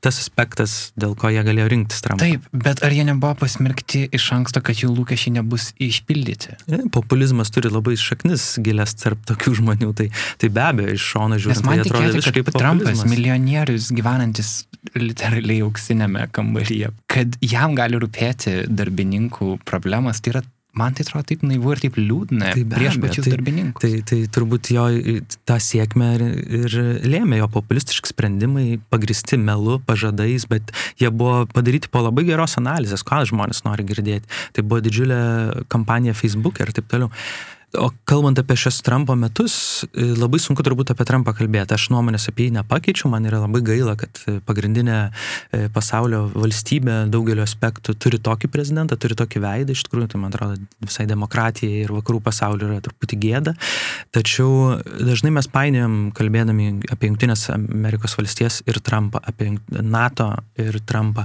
tas 0.00 0.22
aspektas, 0.22 0.94
dėl 0.96 1.12
ko 1.20 1.28
jie 1.32 1.44
galėjo 1.44 1.68
rinktis 1.68 2.00
Trumpą. 2.00 2.24
Taip, 2.24 2.48
bet 2.64 2.80
ar 2.80 2.96
jie 2.96 3.04
nebuvo 3.04 3.34
pasmerkti 3.44 4.06
iš 4.08 4.30
anksto, 4.38 4.64
kad 4.64 4.80
jų 4.80 4.88
lūkesčiai 4.96 5.36
nebus 5.36 5.74
išpildyti? 5.76 6.56
E, 6.72 6.82
Populizmas 6.96 7.52
turi 7.52 7.72
labai 7.72 7.98
šaknis 8.00 8.54
gilias 8.64 8.96
tarp 9.04 9.20
tokių 9.28 9.58
žmonių, 9.60 9.92
tai, 10.00 10.08
tai 10.40 10.48
be 10.48 10.64
abejo, 10.64 10.96
iš 10.96 11.12
šono 11.12 11.36
žiūrint, 11.36 11.60
tai 11.60 11.82
atrodo 11.84 12.08
tikėti, 12.08 12.22
visiškai 12.22 12.46
kad 12.48 12.62
Trumpas, 12.62 13.04
milijonierius 13.12 13.92
gyvenantis 13.92 14.62
literaliai 14.98 15.62
auksinėme 15.66 16.26
kambaryje, 16.34 16.90
kad 17.12 17.36
jam 17.44 17.76
gali 17.78 18.00
rūpėti 18.02 18.64
darbininkų 18.72 19.54
problemas, 19.68 20.18
tai 20.20 20.32
yra, 20.34 20.42
man 20.74 20.94
tai 20.96 21.04
atrodo 21.06 21.28
taip 21.28 21.42
naivu 21.46 21.74
ir 21.74 21.82
taip 21.84 21.98
liūdna 22.00 22.50
Tai 22.56 22.64
prieš 22.72 22.96
abejo, 22.96 23.04
pačius 23.06 23.26
tai- 23.28 23.32
darbininkus. 23.36 23.82
Tai, 23.84 23.92
tai 24.10 24.18
turbūt 24.34 24.70
jo 24.74 24.86
tą 25.46 25.58
sėkmę 25.62 26.08
ir, 26.16 26.24
ir 26.62 26.76
lėmė 27.12 27.38
jo 27.42 27.48
populistiški 27.54 28.10
sprendimai, 28.10 28.66
pagristi 28.90 29.38
melu, 29.38 29.78
pažadais, 29.86 30.48
bet 30.50 30.74
jie 31.00 31.10
buvo 31.14 31.44
padaryti 31.52 31.92
po 31.92 32.02
labai 32.02 32.24
geros 32.28 32.58
analizės, 32.60 33.04
ką 33.06 33.22
žmonės 33.30 33.62
nori 33.68 33.84
girdėti. 33.86 34.26
Tai 34.56 34.64
buvo 34.66 34.82
didžiulė 34.88 35.22
kampanija 35.72 36.16
Facebook 36.16 36.60
ir 36.64 36.72
taip 36.74 36.88
toliau. 36.90 37.12
O 37.72 37.86
kalbant 38.04 38.36
apie 38.36 38.52
šios 38.60 38.82
Trumpo 38.84 39.14
metus, 39.16 39.54
e, 39.96 40.04
labai 40.20 40.36
sunku 40.44 40.60
turbūt 40.60 40.90
apie 40.92 41.06
Trumpą 41.08 41.32
kalbėti. 41.32 41.72
Aš 41.72 41.86
nuomonės 41.94 42.26
apie 42.28 42.50
jį 42.50 42.58
nepakeičiau, 42.58 43.08
man 43.08 43.24
yra 43.24 43.38
labai 43.40 43.62
gaila, 43.64 43.94
kad 43.96 44.18
e, 44.28 44.34
pagrindinė 44.44 44.96
e, 45.08 45.70
pasaulio 45.72 46.26
valstybė 46.34 47.06
daugeliu 47.08 47.40
aspektų 47.40 47.94
turi 47.96 48.20
tokį 48.20 48.50
prezidentą, 48.52 48.98
turi 49.00 49.16
tokį 49.16 49.40
veidą, 49.40 49.72
iš 49.72 49.86
tikrųjų, 49.86 50.10
tai 50.12 50.20
man 50.20 50.34
atrodo 50.34 50.58
visai 50.84 51.06
demokratijai 51.08 51.86
ir 51.86 51.94
vakarų 51.96 52.20
pasauliu 52.26 52.68
yra 52.68 52.82
truputį 52.84 53.18
gėda. 53.24 53.56
Tačiau 54.12 54.76
dažnai 55.00 55.32
mes 55.38 55.48
painiojam, 55.48 55.96
kalbėdami 56.18 56.68
apie 56.92 57.08
Junktinės 57.08 57.46
Amerikos 57.56 58.18
valstijas 58.20 58.60
ir 58.68 58.82
Trumpą, 58.84 59.24
apie 59.24 59.54
NATO 59.72 60.28
ir 60.60 60.76
Trumpą. 60.84 61.24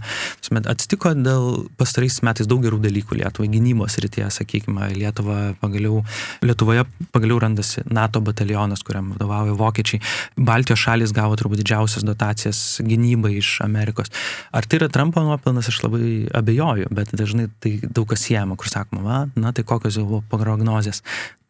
Atsitiko 0.64 1.12
dėl 1.12 1.68
pastarais 1.76 2.22
metais 2.24 2.48
daug 2.48 2.64
gerų 2.64 2.80
dalykų 2.88 3.20
Lietuvai, 3.20 3.52
gynybos 3.52 4.00
rytyje, 4.00 4.32
sakykime, 4.40 4.94
Lietuva 4.96 5.52
pagaliau, 5.60 6.06
Lietuvoje 6.45 6.84
pagaliau 7.13 7.39
randasi 7.41 7.82
NATO 7.89 8.21
batalionas, 8.21 8.84
kuriam 8.86 9.12
vadovauja 9.15 9.56
vokiečiai. 9.58 10.02
Baltijos 10.38 10.82
šalis 10.84 11.13
gavo 11.15 11.38
turbūt 11.39 11.63
didžiausias 11.63 12.06
dotacijas 12.06 12.62
gynybai 12.86 13.38
iš 13.39 13.58
Amerikos. 13.65 14.12
Ar 14.56 14.67
tai 14.67 14.82
yra 14.82 14.89
Trumpo 14.93 15.23
nuopelnas, 15.26 15.69
aš 15.71 15.82
labai 15.86 16.28
abejoju, 16.38 16.91
bet 16.93 17.13
dažnai 17.17 17.47
tai 17.63 17.78
daug 17.84 18.08
kas 18.10 18.28
siejama, 18.28 18.58
kur 18.60 18.69
sakoma, 18.71 19.04
va, 19.04 19.19
na 19.36 19.54
tai 19.56 19.65
kokios 19.67 19.97
jau 19.97 20.06
buvo 20.08 20.23
prognozės. 20.30 21.04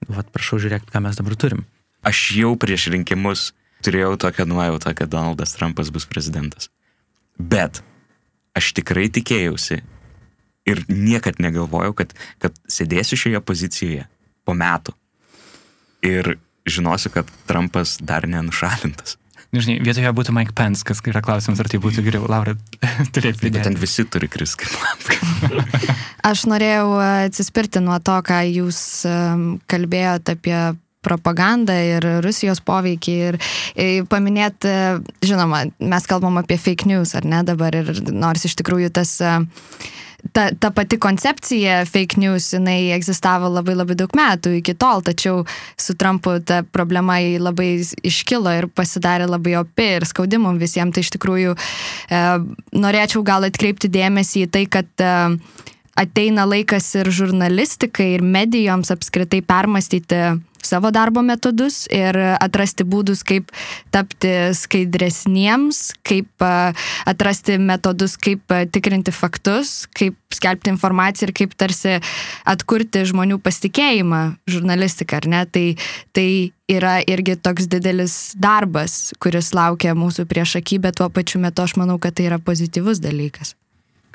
Vat 0.08 0.30
prašau 0.32 0.62
žiūrėkti, 0.62 0.93
ką 0.93 1.04
mes 1.04 1.19
dabar 1.19 1.36
turim. 1.39 1.65
Aš 2.08 2.23
jau 2.38 2.54
prieš 2.60 2.89
rinkimus 2.93 3.52
turėjau 3.86 4.15
tokią 4.21 4.47
nuojautą, 4.50 4.93
kad 4.97 5.12
Donaldas 5.12 5.56
Trumpas 5.58 5.91
bus 5.93 6.08
prezidentas. 6.10 6.69
Bet 7.38 7.84
aš 8.58 8.73
tikrai 8.78 9.08
tikėjausi 9.13 9.82
ir 10.67 10.84
niekad 10.89 11.41
negalvojau, 11.43 11.93
kad, 11.97 12.13
kad 12.41 12.56
sėdėsiu 12.69 13.19
šioje 13.19 13.41
pozicijoje 13.45 14.08
po 14.48 14.56
metų 14.58 14.96
ir 16.08 16.38
žinosiu, 16.68 17.12
kad 17.14 17.30
Trumpas 17.48 17.98
dar 18.04 18.28
nenušalintas. 18.28 19.18
Žinai, 19.56 19.78
vietoje 19.80 20.10
būtų 20.12 20.34
Mike 20.36 20.54
Pence, 20.58 20.84
kas 20.86 21.00
yra 21.08 21.22
klausimas, 21.24 21.62
ar 21.64 21.70
tai 21.72 21.80
būtų 21.82 22.04
geriau. 22.04 22.26
Laura, 22.30 22.58
Bet 23.16 23.40
pridėti. 23.40 23.64
ten 23.64 23.78
visi 23.80 24.04
turi 24.04 24.28
kris 24.28 24.58
kaip 24.60 24.74
lampa. 24.76 25.62
Aš 26.30 26.44
norėjau 26.52 26.90
e, 27.00 27.08
atsispirti 27.30 27.80
nuo 27.84 27.96
to, 28.04 28.18
ką 28.28 28.42
jūs 28.50 28.80
em, 29.08 29.46
kalbėjot 29.72 30.34
apie 30.36 30.60
propagandą 31.08 31.78
ir 31.80 32.08
Rusijos 32.26 32.60
poveikį 32.68 33.16
ir 33.30 33.38
e, 33.40 33.88
paminėti, 34.12 34.74
žinoma, 35.24 35.64
mes 35.80 36.10
kalbam 36.10 36.42
apie 36.42 36.60
fake 36.60 36.90
news, 36.92 37.16
ar 37.16 37.24
ne 37.24 37.40
dabar, 37.48 37.78
ir 37.80 38.04
nors 38.12 38.44
iš 38.50 38.58
tikrųjų 38.60 38.92
tas 39.00 39.16
e, 39.24 39.38
ta, 40.34 40.50
ta 40.60 40.72
pati 40.72 41.00
koncepcija 41.00 41.86
fake 41.86 42.20
news, 42.22 42.52
jinai 42.54 42.92
egzistavo 42.96 43.50
labai 43.52 43.76
labai 43.78 43.98
daug 44.00 44.13
metų 44.18 44.58
iki 44.60 44.76
tol, 44.80 45.04
tačiau 45.06 45.44
su 45.80 45.96
Trumpu 46.00 46.38
ta 46.46 46.62
problema 46.63 47.20
labai 47.40 47.70
iškilo 48.08 48.54
ir 48.58 48.68
pasidarė 48.68 49.30
labai 49.30 49.58
opi 49.62 49.88
ir 49.98 50.08
skaudimum 50.08 50.60
visiems. 50.62 50.96
Tai 50.96 51.04
iš 51.04 51.13
tikrųjų 51.18 51.54
e, 51.54 52.22
norėčiau 52.78 53.24
gal 53.28 53.48
atkreipti 53.48 53.90
dėmesį 53.92 54.46
į 54.46 54.52
tai, 54.54 54.66
kad 54.72 55.04
e, 55.04 55.13
ateina 55.98 56.46
laikas 56.48 56.88
ir 57.00 57.10
žurnalistikai, 57.13 58.13
ir 58.18 58.26
medijoms 58.26 58.94
apskritai 58.94 59.42
permastyti 59.46 60.22
savo 60.65 60.91
darbo 60.91 61.22
metodus 61.26 61.86
ir 61.93 62.17
atrasti 62.38 62.86
būdus, 62.88 63.24
kaip 63.28 63.52
tapti 63.93 64.32
skaidresniems, 64.58 65.82
kaip 66.08 66.46
atrasti 67.08 67.58
metodus, 67.62 68.17
kaip 68.22 68.43
tikrinti 68.74 69.13
faktus, 69.15 69.86
kaip 69.98 70.17
skelbti 70.34 70.72
informaciją 70.74 71.30
ir 71.30 71.36
kaip 71.38 71.56
tarsi 71.60 71.98
atkurti 72.48 73.06
žmonių 73.08 73.39
pasitikėjimą 73.43 74.22
žurnalistiką, 74.50 75.22
ar 75.22 75.30
ne? 75.32 75.43
Tai, 75.52 75.67
tai 76.15 76.28
yra 76.72 76.98
irgi 77.08 77.38
toks 77.39 77.70
didelis 77.72 78.17
darbas, 78.36 79.13
kuris 79.24 79.54
laukia 79.56 79.96
mūsų 79.98 80.28
prieš 80.30 80.58
akį, 80.62 80.82
bet 80.88 81.00
tuo 81.00 81.10
pačiu 81.13 81.41
metu 81.43 81.63
aš 81.63 81.78
manau, 81.80 82.00
kad 82.02 82.17
tai 82.17 82.28
yra 82.32 82.41
pozityvus 82.43 83.02
dalykas. 83.04 83.56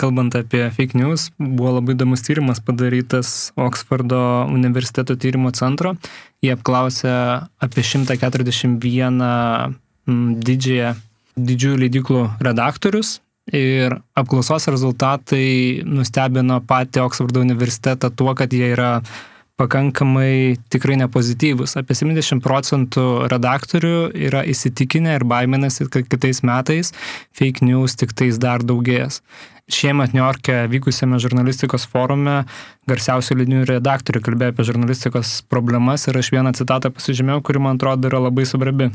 Kalbant 0.01 0.35
apie 0.35 0.65
fake 0.75 0.97
news, 0.99 1.29
buvo 1.39 1.77
labai 1.77 1.95
įdomus 1.97 2.25
tyrimas 2.25 2.63
padarytas 2.65 3.53
Oksfordo 3.61 4.21
universiteto 4.51 5.17
tyrimo 5.21 5.53
centro. 5.55 5.95
Jie 6.43 6.55
apklausė 6.57 7.13
apie 7.63 7.85
141 7.87 8.79
mm, 9.21 10.23
didžiąją, 10.43 10.95
didžiųjų 11.37 11.83
leidiklų 11.85 12.23
redaktorius 12.45 13.19
ir 13.53 13.95
apklausos 14.19 14.69
rezultatai 14.71 15.83
nustebino 15.87 16.61
patį 16.67 17.05
Oksfordo 17.05 17.43
universitetą 17.43 18.11
tuo, 18.15 18.35
kad 18.39 18.53
jie 18.55 18.73
yra 18.75 18.97
pakankamai 19.61 20.57
tikrai 20.73 20.97
nepozityvus. 21.03 21.77
Apie 21.79 21.95
70 21.95 22.43
procentų 22.43 23.07
redaktorių 23.31 23.97
yra 24.29 24.43
įsitikinę 24.49 25.17
ir 25.19 25.27
baiminasi, 25.29 25.87
kad 25.93 26.09
kitais 26.11 26.43
metais 26.47 26.93
fake 27.37 27.65
news 27.67 27.97
tik 28.01 28.15
tais 28.17 28.41
dar 28.43 28.65
daugės. 28.67 29.21
Šiemet 29.75 30.15
New 30.15 30.23
York'e 30.23 30.67
vykusiame 30.73 31.19
žurnalistikos 31.23 31.87
forume 31.89 32.43
garsiausių 32.91 33.37
leidinių 33.39 33.65
redaktorių 33.69 34.21
kalbėjo 34.27 34.53
apie 34.53 34.65
žurnalistikos 34.67 35.31
problemas 35.51 36.09
ir 36.11 36.17
aš 36.19 36.33
vieną 36.35 36.51
citatą 36.59 36.91
pasižymėjau, 36.91 37.43
kuri 37.47 37.63
man 37.63 37.79
atrodo 37.79 38.11
yra 38.11 38.25
labai 38.25 38.43
svarbi. 38.49 38.89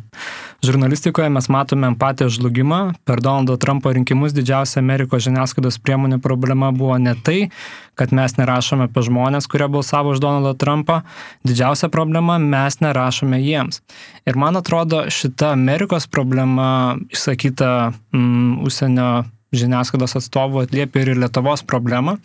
Žurnalistikoje 0.66 1.30
mes 1.32 1.48
matome 1.54 1.88
empatijos 1.94 2.36
žlugimą. 2.36 2.82
Per 3.08 3.24
Donaldo 3.24 3.56
Trumpo 3.62 3.94
rinkimus 3.96 4.36
didžiausia 4.36 4.82
Amerikos 4.84 5.24
žiniasklaidos 5.24 5.80
priemonė 5.80 6.20
problema 6.24 6.74
buvo 6.76 6.98
ne 7.00 7.16
tai, 7.16 7.48
kad 7.96 8.12
mes 8.12 8.36
nerašome 8.38 8.90
apie 8.90 9.06
žmonės, 9.08 9.48
kurie 9.48 9.70
balsavo 9.72 10.12
už 10.12 10.20
Donaldą 10.24 10.52
Trumpą. 10.60 11.00
Didžiausia 11.48 11.88
problema- 11.94 12.38
mes 12.54 12.82
nerašome 12.84 13.40
jiems. 13.40 13.80
Ir 14.28 14.36
man 14.36 14.60
atrodo, 14.60 15.08
šita 15.08 15.54
Amerikos 15.56 16.08
problema 16.12 16.98
išsakyta 17.10 17.94
mm, 18.12 18.66
užsienio 18.68 19.24
žiniasklaidos 19.56 20.18
atstovų 20.20 20.66
atliepia 20.66 21.04
ir 21.04 21.14
Lietuvos 21.22 21.64
problemą, 21.68 22.18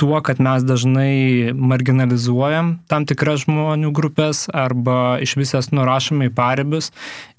tuo, 0.00 0.16
kad 0.24 0.40
mes 0.42 0.64
dažnai 0.66 1.52
marginalizuojam 1.56 2.76
tam 2.90 3.06
tikras 3.08 3.46
žmonių 3.46 3.92
grupės 3.96 4.46
arba 4.52 5.16
iš 5.24 5.36
visas 5.40 5.72
nurašome 5.72 6.28
į 6.28 6.34
paribius. 6.36 6.92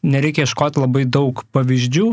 Nereikia 0.08 0.46
iškoti 0.46 0.82
labai 0.82 1.04
daug 1.10 1.42
pavyzdžių 1.54 2.08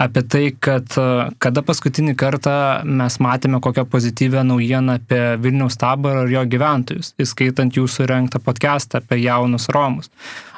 apie 0.00 0.22
tai, 0.26 0.44
kad 0.54 0.96
kada 1.42 1.62
paskutinį 1.66 2.14
kartą 2.18 2.56
mes 2.86 3.18
matėme 3.22 3.60
kokią 3.62 3.84
pozityvę 3.90 4.42
naujieną 4.46 4.98
apie 4.98 5.22
Vilniaus 5.42 5.78
taborą 5.78 6.24
ir 6.24 6.34
jo 6.38 6.46
gyventojus, 6.54 7.12
įskaitant 7.20 7.78
jūsų 7.78 8.08
renktą 8.10 8.42
podcastą 8.42 9.02
apie 9.02 9.20
jaunus 9.22 9.68
Romus. 9.74 10.10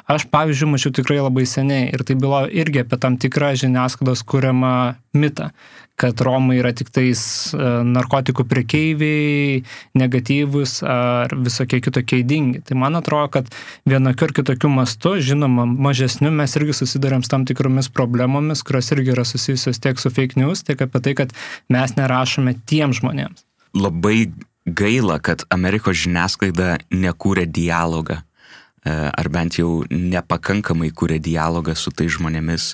Aš, 0.07 0.23
pavyzdžiui, 0.31 0.69
mačiau 0.71 0.93
tikrai 0.95 1.17
labai 1.19 1.43
seniai 1.43 1.89
ir 1.91 2.03
tai 2.07 2.15
bylo 2.15 2.45
irgi 2.47 2.85
apie 2.85 2.95
tam 3.03 3.17
tikrą 3.19 3.51
žiniasklaidos 3.59 4.21
kūriamą 4.23 4.95
mitą, 5.19 5.49
kad 5.97 6.21
Romai 6.21 6.59
yra 6.61 6.71
tik 6.77 6.91
tais 6.93 7.21
e, 7.57 7.69
narkotikų 7.89 8.45
prekeiviai, 8.47 9.63
negatyvus 9.97 10.79
ar 10.85 11.33
visokie 11.33 11.79
kitokie 11.81 12.21
įdingi. 12.21 12.61
Tai 12.67 12.77
man 12.83 12.99
atrodo, 12.99 13.31
kad 13.33 13.49
vienokiu 13.89 14.27
ar 14.27 14.35
kitokiu 14.37 14.69
mastu, 14.69 15.15
žinoma, 15.17 15.65
mažesniu 15.65 16.29
mes 16.33 16.53
irgi 16.59 16.77
susidurėm 16.77 17.25
su 17.25 17.33
tam 17.33 17.47
tikromis 17.49 17.89
problemomis, 17.89 18.61
kurios 18.67 18.91
irgi 18.93 19.15
yra 19.15 19.25
susijusios 19.25 19.81
tiek 19.81 19.97
su 19.97 20.13
fake 20.13 20.37
news, 20.37 20.61
tiek 20.67 20.85
apie 20.85 21.01
tai, 21.01 21.15
kad 21.17 21.33
mes 21.73 21.97
nerašome 21.97 22.53
tiem 22.69 22.93
žmonėms. 22.93 23.41
Labai 23.77 24.29
gaila, 24.69 25.17
kad 25.23 25.47
Amerikos 25.53 25.97
žiniasklaida 26.05 26.77
nekūrė 26.93 27.49
dialogą 27.49 28.21
ar 28.87 29.29
bent 29.33 29.59
jau 29.59 29.83
nepakankamai 29.89 30.89
kūrė 30.95 31.19
dialogą 31.23 31.75
su 31.77 31.91
tai 31.91 32.07
žmonėmis, 32.11 32.71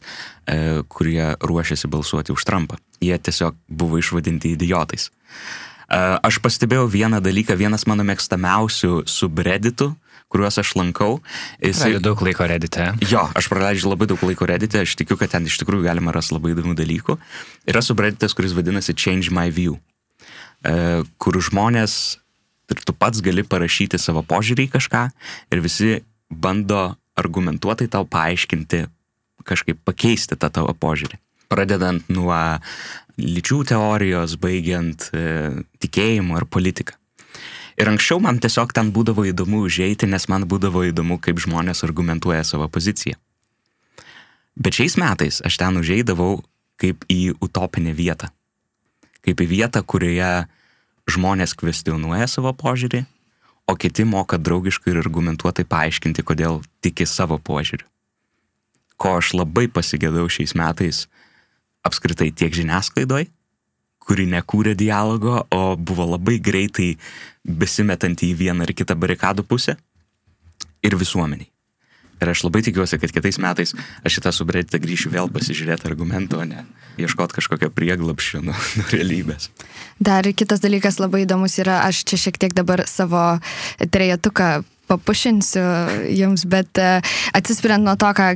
e, 0.47 0.57
kurie 0.88 1.34
ruošiasi 1.41 1.89
balsuoti 1.91 2.34
už 2.36 2.45
Trumpą. 2.47 2.80
Jie 3.03 3.18
tiesiog 3.18 3.57
buvo 3.68 3.99
išvadinti 4.01 4.53
idiotais. 4.55 5.09
E, 5.09 5.97
aš 5.97 6.39
pastebėjau 6.43 6.88
vieną 6.91 7.22
dalyką, 7.24 7.57
vienas 7.59 7.88
mano 7.89 8.05
mėgstamiausių 8.07 9.03
subreditų, 9.09 9.93
kuriuos 10.34 10.57
aš 10.57 10.74
lankau. 10.80 11.20
Jis 11.61 11.84
yra 11.86 12.01
daug 12.01 12.22
laiko 12.26 12.47
redite. 12.49 12.89
Jo, 13.05 13.28
aš 13.38 13.49
praleidžiu 13.51 13.91
labai 13.91 14.09
daug 14.09 14.22
laiko 14.26 14.47
redite, 14.49 14.82
aš 14.82 14.95
tikiu, 14.97 15.18
kad 15.20 15.36
ten 15.36 15.45
iš 15.45 15.59
tikrųjų 15.61 15.86
galima 15.86 16.16
rasti 16.16 16.38
labai 16.38 16.55
įdomių 16.55 16.74
dalykų. 16.80 17.20
Yra 17.70 17.84
subreditas, 17.86 18.34
kuris 18.34 18.55
vadinasi 18.57 18.95
Change 18.97 19.30
My 19.34 19.53
View, 19.53 19.78
kur 21.22 21.38
žmonės 21.38 22.23
ir 22.74 22.82
tu 22.84 22.96
pats 22.98 23.22
gali 23.24 23.46
parašyti 23.46 24.00
savo 24.02 24.24
požiūrį 24.26 24.68
į 24.68 24.74
kažką 24.74 25.04
ir 25.54 25.64
visi 25.64 26.02
bando 26.30 26.96
argumentuotai 27.20 27.88
tau 27.94 28.08
paaiškinti, 28.10 28.88
kažkaip 29.46 29.80
pakeisti 29.86 30.38
tą 30.40 30.50
tavo 30.50 30.74
požiūrį. 30.74 31.20
Pradedant 31.54 32.10
nuo 32.10 32.34
lyčių 33.22 33.60
teorijos, 33.70 34.38
baigiant 34.42 35.10
e, 35.14 35.26
tikėjimu 35.84 36.40
ar 36.40 36.48
politiką. 36.50 36.96
Ir 37.78 37.90
anksčiau 37.90 38.22
man 38.22 38.40
tiesiog 38.42 38.74
ten 38.74 38.92
būdavo 38.94 39.26
įdomu 39.30 39.64
užeiti, 39.66 40.10
nes 40.10 40.28
man 40.30 40.46
būdavo 40.50 40.84
įdomu, 40.90 41.20
kaip 41.22 41.42
žmonės 41.42 41.84
argumentuoja 41.86 42.44
savo 42.46 42.68
poziciją. 42.70 43.18
Bet 44.54 44.78
šiais 44.78 44.98
metais 45.02 45.42
aš 45.46 45.58
ten 45.58 45.80
užeidavau 45.82 46.44
kaip 46.82 47.06
į 47.10 47.34
utopinę 47.42 47.94
vietą. 47.98 48.30
Kaip 49.26 49.42
į 49.42 49.48
vietą, 49.50 49.82
kurioje 49.82 50.46
žmonės 51.10 51.56
kvestionuoja 51.60 52.28
savo 52.32 52.54
požiūrį, 52.56 53.04
o 53.68 53.76
kiti 53.80 54.06
moka 54.08 54.38
draugiškai 54.38 54.93
ir 54.93 55.01
argumentuotai 55.04 55.66
paaiškinti, 55.68 56.24
kodėl 56.24 56.62
tiki 56.84 57.08
savo 57.08 57.39
požiūriu. 57.39 57.88
Ko 58.97 59.18
aš 59.20 59.34
labai 59.36 59.68
pasigėdau 59.72 60.28
šiais 60.32 60.54
metais 60.56 61.06
apskritai 61.84 62.30
tiek 62.32 62.54
žiniasklaidoj, 62.56 63.28
kuri 64.04 64.28
nekūrė 64.32 64.76
dialogo, 64.80 65.41
o 65.51 65.76
buvo 65.80 66.06
labai 66.16 66.38
greitai 66.43 66.93
besimetanti 67.43 68.32
į 68.32 68.38
vieną 68.43 68.68
ar 68.68 68.74
kitą 68.76 68.95
barikadų 68.99 69.47
pusę, 69.47 69.78
ir 70.84 70.95
visuomeniai. 70.99 71.49
Ir 72.22 72.32
aš 72.32 72.45
labai 72.45 72.62
tikiuosi, 72.64 72.99
kad 73.01 73.12
kitais 73.12 73.39
metais 73.41 73.74
aš 74.04 74.20
šitą 74.20 74.32
subredditą 74.36 74.80
grįšiu 74.84 75.12
vėl 75.12 75.32
pasižiūrėti 75.34 75.89
argumentų, 75.89 76.43
o 76.43 76.47
ne 76.47 76.66
ieškoti 77.02 77.38
kažkokio 77.39 77.72
prieglapščio 77.74 78.44
nuo, 78.46 78.58
nuo 78.78 78.89
realybės. 78.94 79.50
Dar 80.04 80.28
kitas 80.36 80.64
dalykas 80.64 81.00
labai 81.02 81.24
įdomus 81.28 81.58
yra, 81.62 81.82
aš 81.88 82.04
čia 82.10 82.22
šiek 82.28 82.39
tiek 82.41 82.56
dabar 82.58 82.86
savo 82.89 83.38
trejetuką 83.94 84.64
papušinsiu 84.91 85.64
jums, 86.12 86.44
bet 86.50 86.78
e, 86.82 87.00
atsispiriant 87.38 87.86
nuo 87.86 87.96
to, 88.00 88.10
ką 88.18 88.34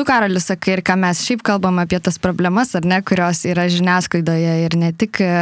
tu, 0.00 0.04
Karolis, 0.08 0.46
sakai 0.48 0.78
ir 0.78 0.80
ką 0.86 0.94
mes 0.96 1.18
šiaip 1.26 1.42
kalbam 1.44 1.76
apie 1.82 1.98
tas 2.00 2.16
problemas, 2.22 2.72
ar 2.78 2.86
ne, 2.88 3.02
kurios 3.04 3.42
yra 3.44 3.66
žiniasklaidoje 3.68 4.52
ir 4.64 4.76
ne 4.80 4.88
tik 4.96 5.20
e, 5.20 5.32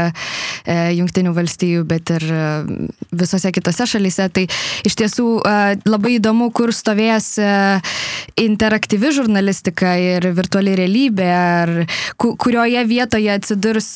e 0.67 0.77
Junktinių 0.99 1.31
valstijų, 1.37 1.85
bet 1.87 2.11
ir 2.17 2.25
e, 2.27 2.49
visose 3.15 3.53
kitose 3.55 3.87
šalyse, 3.87 4.27
tai 4.35 4.49
iš 4.89 4.97
tiesų 4.99 5.27
labai 5.87 6.17
įdomu, 6.17 6.49
kur 6.55 6.73
stovės 6.75 7.37
interaktyvi 8.39 9.13
žurnalistika 9.15 9.95
ir 10.01 10.27
virtuali 10.35 10.75
realybė, 10.79 11.29
ar 11.31 11.73
ku, 12.19 12.33
kurioje 12.41 12.83
vietoje 12.89 13.31
atsidurs 13.33 13.89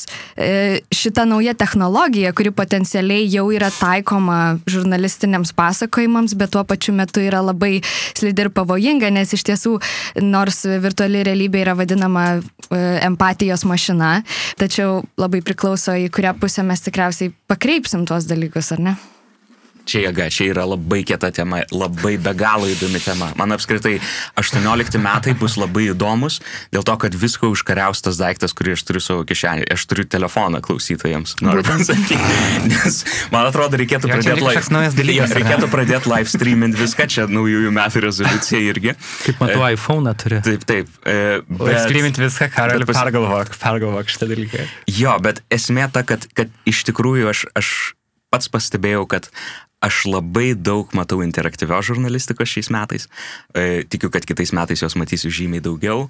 šita 0.95 1.27
nauja 1.29 1.57
technologija, 1.59 2.33
kuri 2.37 2.55
potencialiai 2.55 3.27
jau 3.33 3.49
yra 3.55 3.73
taikoma 3.75 4.39
žurnalistiniams 4.71 5.55
pasakojimams, 5.59 6.37
bet 6.39 6.55
tuo 6.55 6.65
pačiu 6.69 6.95
metu 6.97 7.25
yra 7.25 7.43
labai 7.45 7.81
slidi 8.15 8.47
ir 8.47 8.53
pavojinga, 8.55 9.11
nes 9.15 9.35
iš 9.37 9.47
tiesų 9.51 9.77
nors 10.23 10.52
nors 10.53 10.83
virtuali 10.83 11.23
realybė 11.25 11.63
yra 11.65 11.75
vadinama 11.77 12.25
e, 12.37 12.43
empatijos 13.07 13.65
mašina, 13.65 14.23
tačiau 14.61 15.03
labai 15.21 15.43
priklauso 15.45 15.95
į 15.97 16.11
kurią 16.13 16.37
pusę 16.41 16.65
mes 16.67 16.85
tikriausiai 16.85 17.33
pakreipsim 17.49 18.05
tuos 18.07 18.29
dalykus, 18.29 18.73
ar 18.77 18.81
ne? 18.81 18.97
Čia 19.89 20.05
jėga, 20.07 20.29
čia 20.31 20.47
yra 20.53 20.65
labai 20.69 21.01
kieta 21.07 21.33
tema, 21.35 21.63
labai 21.75 22.15
be 22.23 22.33
galo 22.39 22.69
įdomi 22.71 23.01
tema. 23.03 23.33
Man 23.39 23.55
apskritai 23.55 23.97
18 24.39 25.01
metai 25.03 25.35
bus 25.39 25.57
labai 25.59 25.89
įdomus, 25.91 26.39
dėl 26.75 26.85
to, 26.87 26.95
kad 27.03 27.17
visko 27.19 27.51
užkariaus 27.53 28.05
tas 28.05 28.21
daiktas, 28.21 28.55
kurį 28.57 28.77
aš 28.77 28.85
turiu 28.87 29.03
savo 29.03 29.27
kišenį. 29.27 29.67
Aš 29.75 29.87
turiu 29.91 30.07
telefoną 30.07 30.63
klausytojams. 30.65 31.35
Noriu 31.43 31.65
pasakyti. 31.67 32.19
Nes 32.71 33.01
man 33.35 33.49
atrodo, 33.51 33.81
reikėtų 33.81 34.11
jo, 34.11 34.19
pradėti 34.19 34.47
live. 35.09 35.17
Ja, 35.19 35.27
reikėtų 35.31 35.71
pradėti 35.73 36.13
live 36.13 36.31
streamint 36.31 36.79
viską, 36.79 37.09
čia 37.11 37.27
naujųjų 37.31 37.73
metų 37.75 38.05
rezoliucija 38.07 38.63
irgi. 38.69 38.95
Kaip 39.27 39.43
matau, 39.43 39.65
e, 39.67 39.73
iPhone 39.75 40.15
turi. 40.23 40.43
Taip, 40.47 40.67
taip. 40.69 40.93
E, 41.03 41.41
bet, 41.49 41.67
live 41.67 41.83
streamint 41.89 42.23
viską, 42.23 42.53
Karaliu, 42.55 42.87
pas... 42.89 43.03
pergalvok, 43.03 43.57
pergalvok 43.59 44.15
šitą 44.15 44.31
dalyką. 44.31 44.69
Jo, 44.95 45.19
bet 45.25 45.43
esmė 45.53 45.89
ta, 45.93 46.05
kad, 46.07 46.29
kad 46.39 46.53
iš 46.69 46.85
tikrųjų 46.89 47.33
aš, 47.33 47.45
aš 47.59 47.75
pats 48.33 48.49
pastebėjau, 48.53 49.05
kad 49.11 49.29
aš 49.83 50.05
labai 50.11 50.53
daug 50.55 50.93
matau 50.97 51.21
interaktyvios 51.25 51.91
žurnalistikos 51.91 52.53
šiais 52.53 52.71
metais. 52.75 53.09
E, 53.55 53.83
tikiu, 53.91 54.13
kad 54.15 54.27
kitais 54.29 54.55
metais 54.57 54.85
jos 54.85 54.97
matysiu 54.99 55.33
žymiai 55.33 55.65
daugiau. 55.65 56.07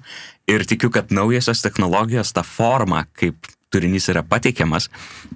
Ir 0.49 0.65
tikiu, 0.69 0.91
kad 0.93 1.11
naujasios 1.15 1.63
technologijos, 1.65 2.33
ta 2.35 2.45
forma, 2.45 3.05
kaip 3.17 3.49
turinys 3.73 4.05
yra 4.11 4.21
pateikiamas, 4.29 4.89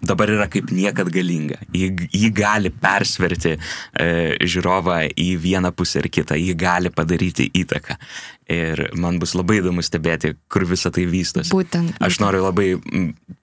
dabar 0.05 0.29
yra 0.29 0.45
kaip 0.51 0.69
niekad 0.73 1.09
galinga. 1.13 1.57
Jį, 1.73 1.89
jį 2.13 2.29
gali 2.38 2.69
persverti 2.69 3.55
e, 3.55 4.09
žiūrovą 4.45 4.99
į 5.17 5.29
vieną 5.41 5.73
pusę 5.73 6.03
ir 6.03 6.11
kitą, 6.13 6.38
jį 6.38 6.53
gali 6.59 6.93
padaryti 6.93 7.49
įtaką. 7.63 7.97
Ir 8.47 8.79
man 8.95 9.17
bus 9.19 9.33
labai 9.35 9.59
įdomu 9.59 9.83
stebėti, 9.83 10.37
kur 10.47 10.63
visa 10.63 10.87
tai 10.93 11.03
vystosi. 11.09 11.51
Būtent. 11.51 11.91
būtent. 11.91 12.05
Aš 12.07 12.21
noriu 12.23 12.45
labai 12.45 12.77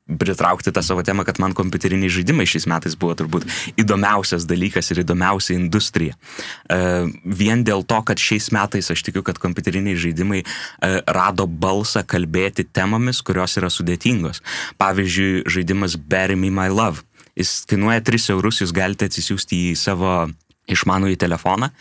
pritraukti 0.04 0.72
tą 0.72 0.82
savo 0.84 1.02
temą, 1.04 1.24
kad 1.24 1.38
man 1.40 1.54
kompiuteriniai 1.56 2.12
žaidimai 2.12 2.44
šiais 2.48 2.66
metais 2.68 2.96
buvo 3.00 3.14
turbūt 3.16 3.46
įdomiausias 3.80 4.44
dalykas 4.48 4.92
ir 4.92 5.00
įdomiausia 5.00 5.56
industrija. 5.56 6.16
Uh, 6.68 7.08
vien 7.24 7.64
dėl 7.64 7.86
to, 7.88 8.00
kad 8.04 8.20
šiais 8.20 8.50
metais 8.52 8.90
aš 8.92 9.04
tikiu, 9.06 9.24
kad 9.24 9.40
kompiuteriniai 9.40 9.96
žaidimai 10.00 10.42
uh, 10.44 11.00
rado 11.08 11.48
balsą 11.48 12.04
kalbėti 12.04 12.66
temomis, 12.68 13.22
kurios 13.24 13.56
yra 13.60 13.72
sudėtingos. 13.72 14.40
Pavyzdžiui, 14.80 15.46
žaidimas 15.48 15.96
Bury 15.96 16.36
Me 16.36 16.52
My 16.52 16.68
Love. 16.72 17.04
Jis 17.36 17.62
kainuoja 17.68 18.04
3 18.04 18.28
eurus, 18.36 18.60
jūs 18.62 18.72
galite 18.76 19.08
atsisiųsti 19.08 19.70
į 19.70 19.78
savo 19.78 20.16
išmanųjį 20.70 21.16
telefoną. 21.24 21.72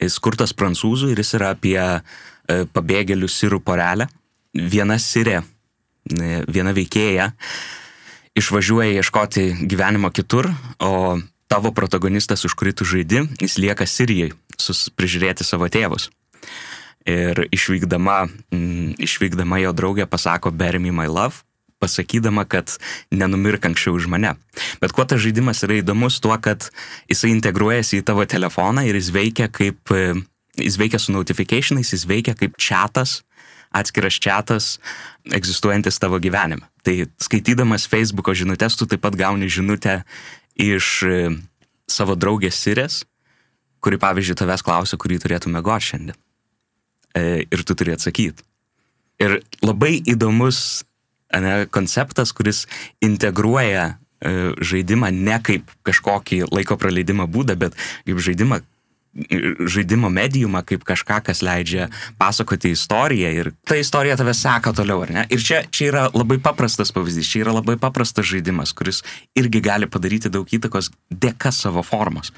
Jis 0.00 0.18
kurtas 0.22 0.52
prancūzų 0.56 1.12
ir 1.12 1.22
jis 1.22 1.34
yra 1.38 1.54
apie 1.54 1.78
uh, 1.78 2.02
pabėgėlių 2.74 3.28
sirų 3.30 3.60
porelę. 3.64 4.08
Viena 4.54 4.98
sirė 4.98 5.40
viena 6.50 6.72
veikėja 6.74 7.30
išvažiuoja 8.38 9.00
ieškoti 9.00 9.66
gyvenimo 9.68 10.10
kitur, 10.10 10.50
o 10.78 11.18
tavo 11.50 11.72
protagonistas, 11.74 12.44
už 12.46 12.54
kurį 12.54 12.74
tu 12.78 12.86
žaidi, 12.86 13.24
jis 13.42 13.58
lieka 13.58 13.86
Sirijai, 13.86 14.32
prižiūrėti 14.96 15.44
savo 15.44 15.68
tėvus. 15.68 16.10
Ir 17.08 17.48
išvykdama, 17.50 18.28
mm, 18.52 19.00
išvykdama 19.02 19.58
jo 19.64 19.72
draugė 19.72 20.06
pasako 20.06 20.52
Bury 20.52 20.78
me 20.78 20.92
my 20.92 21.08
love, 21.08 21.42
pasakydama, 21.80 22.44
kad 22.44 22.76
nenumirk 23.10 23.64
anksčiau 23.64 23.96
už 23.96 24.06
mane. 24.06 24.36
Bet 24.80 24.92
kuo 24.92 25.04
tas 25.08 25.20
žaidimas 25.20 25.64
yra 25.64 25.80
įdomus, 25.80 26.20
tuo, 26.20 26.36
kad 26.38 26.68
jisai 27.08 27.32
integruojasi 27.32 28.02
į 28.02 28.04
tavo 28.04 28.26
telefoną 28.28 28.84
ir 28.86 29.00
jis 29.00 29.10
veikia 29.16 29.48
kaip, 29.48 29.80
jis 30.60 30.78
veikia 30.80 31.00
su 31.02 31.14
notificationais, 31.14 31.92
jis 31.94 32.06
veikia 32.08 32.36
kaip 32.38 32.56
čatas, 32.60 33.20
atskiras 33.70 34.18
čatas 34.20 34.72
egzistuojantis 35.32 36.00
tavo 36.02 36.18
gyvenime. 36.22 36.66
Tai 36.86 36.94
skaitydamas 37.22 37.86
Facebook'o 37.90 38.34
žinutės, 38.34 38.78
tu 38.78 38.88
taip 38.90 39.02
pat 39.04 39.16
gauni 39.18 39.50
žinutę 39.52 40.00
iš 40.60 41.00
savo 41.90 42.16
draugės 42.18 42.58
Sirės, 42.58 43.02
kuri 43.80 43.98
pavyzdžiui 44.00 44.38
tavęs 44.38 44.64
klausia, 44.66 44.98
kurį 45.00 45.20
turėtų 45.22 45.52
mėgoti 45.52 45.92
šiandien. 45.92 46.18
E, 47.16 47.44
ir 47.50 47.64
tu 47.66 47.74
turi 47.74 47.94
atsakyti. 47.96 48.44
Ir 49.20 49.40
labai 49.64 49.98
įdomus 50.08 50.84
ne, 51.34 51.66
konceptas, 51.72 52.32
kuris 52.36 52.64
integruoja 53.04 53.86
e, 53.90 54.52
žaidimą 54.56 55.10
ne 55.14 55.38
kaip 55.44 55.72
kažkokį 55.86 56.44
laiko 56.52 56.78
praleidimo 56.80 57.26
būdą, 57.30 57.58
bet 57.60 57.76
kaip 58.06 58.22
žaidimą, 58.22 58.60
žaidimo 59.66 60.08
medijumą, 60.12 60.62
kaip 60.66 60.84
kažką, 60.86 61.18
kas 61.26 61.42
leidžia 61.42 61.88
pasakoti 62.18 62.70
istoriją 62.76 63.30
ir 63.34 63.52
ta 63.66 63.78
istorija 63.80 64.16
tave 64.16 64.34
seka 64.38 64.72
toliau, 64.76 65.02
ar 65.02 65.10
ne? 65.14 65.24
Ir 65.34 65.42
čia, 65.42 65.64
čia 65.66 65.88
yra 65.90 66.04
labai 66.14 66.38
paprastas 66.42 66.94
pavyzdys, 66.94 67.30
čia 67.30 67.42
yra 67.44 67.56
labai 67.58 67.74
paprastas 67.80 68.28
žaidimas, 68.30 68.74
kuris 68.76 69.02
irgi 69.38 69.62
gali 69.64 69.90
padaryti 69.90 70.30
daug 70.30 70.46
įtakos 70.46 70.92
dėka 71.10 71.50
savo 71.54 71.82
formos 71.86 72.30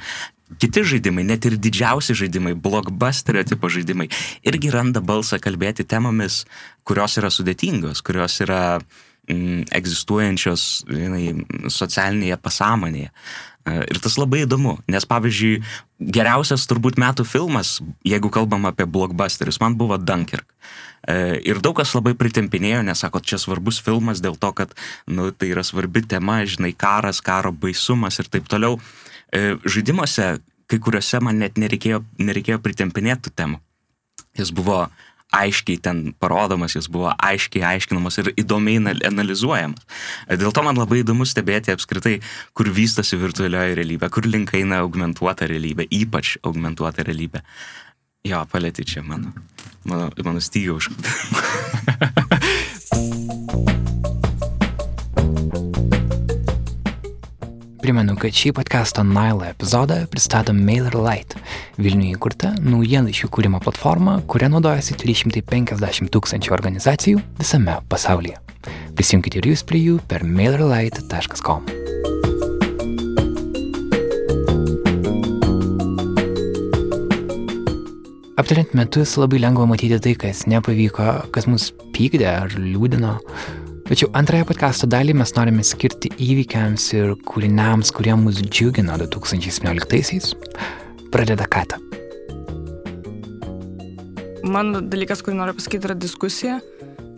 kiti 0.61 0.83
žaidimai, 0.85 1.25
net 1.25 1.47
ir 1.49 1.57
didžiausi 1.61 2.17
žaidimai, 2.19 2.53
blockbusterio 2.59 3.45
tipo 3.49 3.71
žaidimai, 3.73 4.09
irgi 4.45 4.73
randa 4.73 5.01
balsą 5.01 5.41
kalbėti 5.43 5.87
temomis, 5.89 6.43
kurios 6.89 7.17
yra 7.21 7.31
sudėtingos, 7.33 8.03
kurios 8.05 8.37
yra 8.45 8.63
mm, 8.77 9.71
egzistuojančios 9.79 10.67
žinai, 10.91 11.25
socialinėje 11.73 12.39
pasąmonėje. 12.43 13.09
E, 13.09 13.52
ir 13.67 14.01
tas 14.03 14.17
labai 14.19 14.43
įdomu, 14.45 14.77
nes 14.91 15.07
pavyzdžiui, 15.09 15.63
geriausias 16.03 16.65
turbūt 16.71 16.99
metų 17.01 17.27
filmas, 17.29 17.77
jeigu 18.07 18.31
kalbam 18.33 18.67
apie 18.71 18.87
blockbusterius, 18.91 19.61
man 19.63 19.77
buvo 19.79 19.99
Dunkirk. 20.01 20.49
E, 21.03 21.39
ir 21.47 21.59
daug 21.63 21.77
kas 21.79 21.95
labai 21.97 22.15
pritempinėjo, 22.19 22.83
nes 22.87 23.03
sako, 23.03 23.23
čia 23.23 23.39
svarbus 23.43 23.81
filmas 23.83 24.23
dėl 24.23 24.37
to, 24.39 24.53
kad 24.55 24.75
nu, 25.11 25.31
tai 25.35 25.51
yra 25.55 25.65
svarbi 25.67 26.05
tema, 26.07 26.41
žinai, 26.47 26.73
karas, 26.79 27.23
karo 27.25 27.51
baisumas 27.53 28.21
ir 28.23 28.31
taip 28.31 28.51
toliau. 28.51 28.79
E, 29.35 29.57
žaidimuose, 29.67 30.37
kai 30.71 30.79
kuriuose 30.83 31.23
man 31.23 31.43
net 31.43 31.59
nereikėjo, 31.59 32.03
nereikėjo 32.23 32.63
pritempinėti 32.63 33.29
tų 33.29 33.35
temų. 33.39 33.63
Jis 34.39 34.53
buvo 34.55 34.87
aiškiai 35.33 35.81
ten 35.83 36.03
parodomas, 36.21 36.77
jis 36.77 36.89
buvo 36.93 37.13
aiškiai 37.17 37.65
aiškinamas 37.75 38.19
ir 38.23 38.33
įdomiai 38.45 38.97
analizuojamas. 39.09 39.85
Dėl 40.29 40.53
to 40.55 40.65
man 40.67 40.81
labai 40.81 41.03
įdomu 41.03 41.27
stebėti 41.29 41.75
apskritai, 41.75 42.19
kur 42.57 42.71
vystosi 42.73 43.19
virtualioji 43.21 43.79
realybė, 43.81 44.11
kur 44.13 44.29
link 44.29 44.55
eina 44.59 44.83
augmentuota 44.85 45.49
realybė, 45.51 45.89
ypač 46.03 46.37
augmentuota 46.43 47.07
realybė. 47.09 47.43
Jo, 48.29 48.45
palėti 48.47 48.85
čia 48.87 49.03
mano, 49.03 49.33
mano, 49.89 50.13
mano 50.23 50.41
stygą 50.41 50.79
Primenu, 57.83 58.15
kad 58.15 58.31
šį 58.31 58.53
podcast'o 58.55 59.03
Nile 59.03 59.49
epizodą 59.51 59.97
pristato 60.07 60.53
MailerLite, 60.55 61.41
Vilniuje 61.83 62.15
įkurta 62.15 62.53
naujienlaiškių 62.63 63.27
kūrimo 63.35 63.59
platforma, 63.65 64.21
kuria 64.31 64.47
naudojasi 64.53 64.95
350 65.01 66.13
tūkstančių 66.15 66.55
organizacijų 66.55 67.23
visame 67.41 67.75
pasaulyje. 67.91 68.37
Prisijunkite 68.95 69.41
ir 69.41 69.49
jūs 69.51 69.65
prie 69.67 69.81
jų 69.83 69.97
per 70.07 70.23
mailerlite.com. 70.23 71.67
Aptariant 78.39 78.79
metus 78.79 79.17
labai 79.19 79.43
lengva 79.43 79.67
matyti 79.67 79.99
tai, 80.07 80.15
kas 80.23 80.47
nepavyko, 80.47 81.11
kas 81.35 81.51
mus 81.51 81.73
pykdė 81.99 82.31
ar 82.31 82.55
liūdino, 82.55 83.17
Tačiau 83.93 84.09
antrąją 84.17 84.47
podkasto 84.49 84.87
dalį 84.89 85.13
mes 85.21 85.35
norime 85.37 85.61
skirti 85.69 86.09
įvykiams 86.25 86.85
ir 86.95 87.11
kūriniams, 87.29 87.91
kurie 87.93 88.15
mus 88.17 88.39
džiugino 88.41 88.95
2017-aisiais. 88.97 90.31
Pradeda 91.13 91.45
Kata. 91.45 91.77
Man 94.49 94.89
dalykas, 94.89 95.21
kurį 95.21 95.37
noriu 95.37 95.53
pasakyti, 95.59 95.91
yra 95.91 95.97
diskusija. 96.07 96.55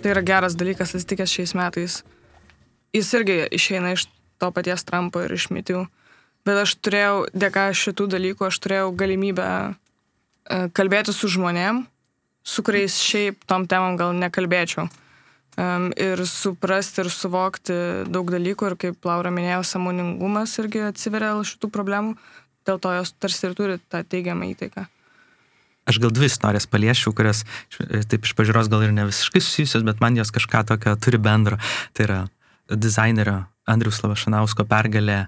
Tai 0.02 0.10
yra 0.16 0.24
geras 0.26 0.56
dalykas 0.58 0.96
atsitikęs 0.98 1.36
šiais 1.36 1.52
metais. 1.54 2.00
Jis 2.90 3.12
irgi 3.20 3.38
išeina 3.54 3.94
iš 3.94 4.08
to 4.42 4.50
paties 4.58 4.82
Trumpo 4.82 5.22
ir 5.22 5.36
iš 5.38 5.46
mitių. 5.54 5.84
Bet 6.42 6.58
aš 6.64 6.74
turėjau, 6.82 7.22
dėka 7.30 7.68
šitų 7.70 8.08
dalykų, 8.16 8.50
aš 8.50 8.58
turėjau 8.66 8.90
galimybę 8.98 9.46
e, 9.62 10.60
kalbėti 10.74 11.14
su 11.14 11.30
žmonėm, 11.38 11.84
su 12.42 12.66
kuriais 12.66 12.98
šiaip 12.98 13.46
tom 13.46 13.70
temam 13.70 13.94
gal 13.94 14.10
nekalbėčiau 14.18 14.90
um, 15.58 15.90
ir 15.96 16.22
suprasti 16.28 17.04
ir 17.04 17.10
suvokti 17.12 17.76
daug 18.10 18.30
dalykų 18.32 18.70
ir 18.70 18.76
kaip 18.86 19.08
Laura 19.08 19.32
minėjo, 19.34 19.62
samoningumas 19.68 20.56
irgi 20.62 20.84
atsiveria 20.88 21.34
šitų 21.46 21.70
problemų, 21.74 22.16
dėl 22.68 22.80
to 22.80 22.92
jos 22.96 23.14
tarsi 23.20 23.48
ir 23.48 23.56
turi 23.58 23.78
tą 23.92 24.02
teigiamą 24.02 24.50
įtaiką. 24.54 24.86
Aš 25.84 25.98
gal 26.00 26.14
dvi 26.16 26.30
istorijas 26.30 26.64
paliešiau, 26.70 27.12
kurias 27.16 27.42
taip 28.08 28.24
iš 28.24 28.32
pažiūros 28.38 28.70
gal 28.72 28.86
ir 28.86 28.94
ne 28.96 29.04
visiškai 29.10 29.42
susijusios, 29.44 29.84
bet 29.84 30.00
man 30.00 30.16
jos 30.16 30.32
kažką 30.32 30.64
tokio 30.70 30.94
turi 30.96 31.20
bendro. 31.20 31.58
Tai 31.92 32.06
yra 32.06 32.20
dizainerio 32.72 33.42
Andrius 33.68 34.00
Lavašanausko 34.00 34.64
pergalė 34.68 35.26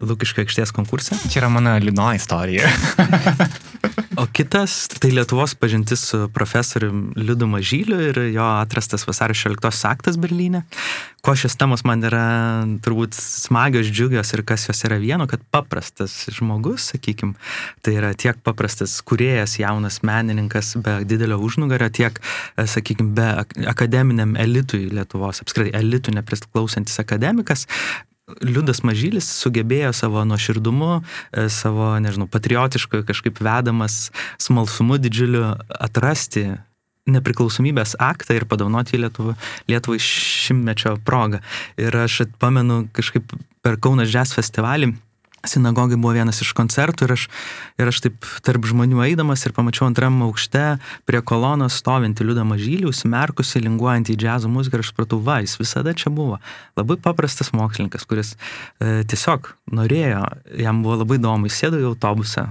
Lukiško 0.00 0.44
aikštės 0.44 0.70
konkurse. 0.72 1.18
Čia 1.26 1.42
yra 1.42 1.50
mano 1.52 1.74
liūdno 1.82 2.12
istorija. 2.16 2.70
O 4.20 4.26
kitas, 4.28 4.84
tai 5.00 5.14
Lietuvos 5.16 5.54
pažintis 5.56 6.02
su 6.10 6.28
profesoriumi 6.28 7.14
Liudu 7.16 7.46
Mažyliu 7.48 8.00
ir 8.04 8.18
jo 8.34 8.44
atrastas 8.44 9.06
vasario 9.08 9.32
16 9.34 9.86
aktas 9.88 10.18
Berlyne. 10.20 10.60
Ko 11.24 11.32
šios 11.32 11.56
temos 11.56 11.86
man 11.88 12.04
yra 12.04 12.24
turbūt 12.84 13.16
smagios, 13.16 13.88
džiugios 13.88 14.34
ir 14.36 14.42
kas 14.44 14.66
jos 14.68 14.84
yra 14.84 14.98
vieno, 15.00 15.24
kad 15.30 15.40
paprastas 15.54 16.18
žmogus, 16.36 16.90
sakykime, 16.92 17.32
tai 17.80 17.96
yra 17.96 18.12
tiek 18.12 18.36
paprastas 18.44 18.98
kuriejas, 19.00 19.56
jaunas 19.62 20.02
menininkas 20.04 20.74
be 20.84 20.98
didelio 21.08 21.40
užnugario, 21.40 21.88
tiek, 21.88 22.20
sakykime, 22.60 23.16
be 23.16 23.30
akademiniam 23.72 24.36
elitui 24.36 24.90
Lietuvos, 24.92 25.40
apskritai 25.40 25.72
elitų 25.80 26.18
nepriklausantis 26.20 27.00
akademikas, 27.00 27.64
Liudas 28.44 28.82
Mažylis 28.86 29.28
sugebėjo 29.42 29.92
savo 29.96 30.24
nuoširdumu, 30.28 31.00
e, 31.32 31.48
savo, 31.52 31.92
nežinau, 32.02 32.28
patriotiškai 32.30 33.04
kažkaip 33.08 33.42
vedamas 33.42 34.10
smalsumu 34.40 34.98
didžiuliu 35.02 35.44
atrasti 35.68 36.48
nepriklausomybės 37.10 37.96
aktą 38.00 38.36
ir 38.36 38.46
padovanoti 38.48 39.00
Lietuvą, 39.00 39.34
Lietuvai 39.70 39.98
šimtmečio 40.04 40.96
progą. 41.04 41.40
Ir 41.80 41.96
aš 41.96 42.22
pamenu 42.38 42.84
kažkaip 42.96 43.32
per 43.64 43.80
Kaunas 43.82 44.12
Jazz 44.12 44.36
festivalį 44.36 44.92
sinagogai 45.46 45.96
buvo 46.00 46.12
vienas 46.16 46.40
iš 46.42 46.52
koncertų 46.56 47.06
ir 47.06 47.14
aš, 47.14 47.26
ir 47.80 47.90
aš 47.90 48.02
taip 48.04 48.28
tarp 48.44 48.66
žmonių 48.68 49.00
eidamas 49.06 49.44
ir 49.46 49.54
pamačiau 49.56 49.88
antram 49.88 50.20
aukšte 50.26 50.64
prie 51.08 51.22
kolonos 51.24 51.78
stovinti 51.80 52.26
Liudą 52.26 52.44
Mažylį, 52.48 52.88
užsimerkusi, 52.90 53.62
linguojantį 53.64 54.14
į 54.14 54.20
džiazo 54.20 54.52
muziką 54.52 54.78
ir 54.78 54.84
aš 54.84 54.92
supratau, 54.92 55.20
va, 55.24 55.40
jis 55.44 55.56
visada 55.60 55.94
čia 55.96 56.12
buvo. 56.12 56.40
Labai 56.78 56.98
paprastas 57.00 57.54
mokslininkas, 57.56 58.06
kuris 58.08 58.34
e, 58.36 59.02
tiesiog 59.08 59.52
norėjo, 59.76 60.24
jam 60.60 60.82
buvo 60.84 61.00
labai 61.02 61.20
įdomu, 61.20 61.48
jis 61.48 61.60
sėdo 61.64 61.80
į 61.80 61.88
autobusą, 61.94 62.50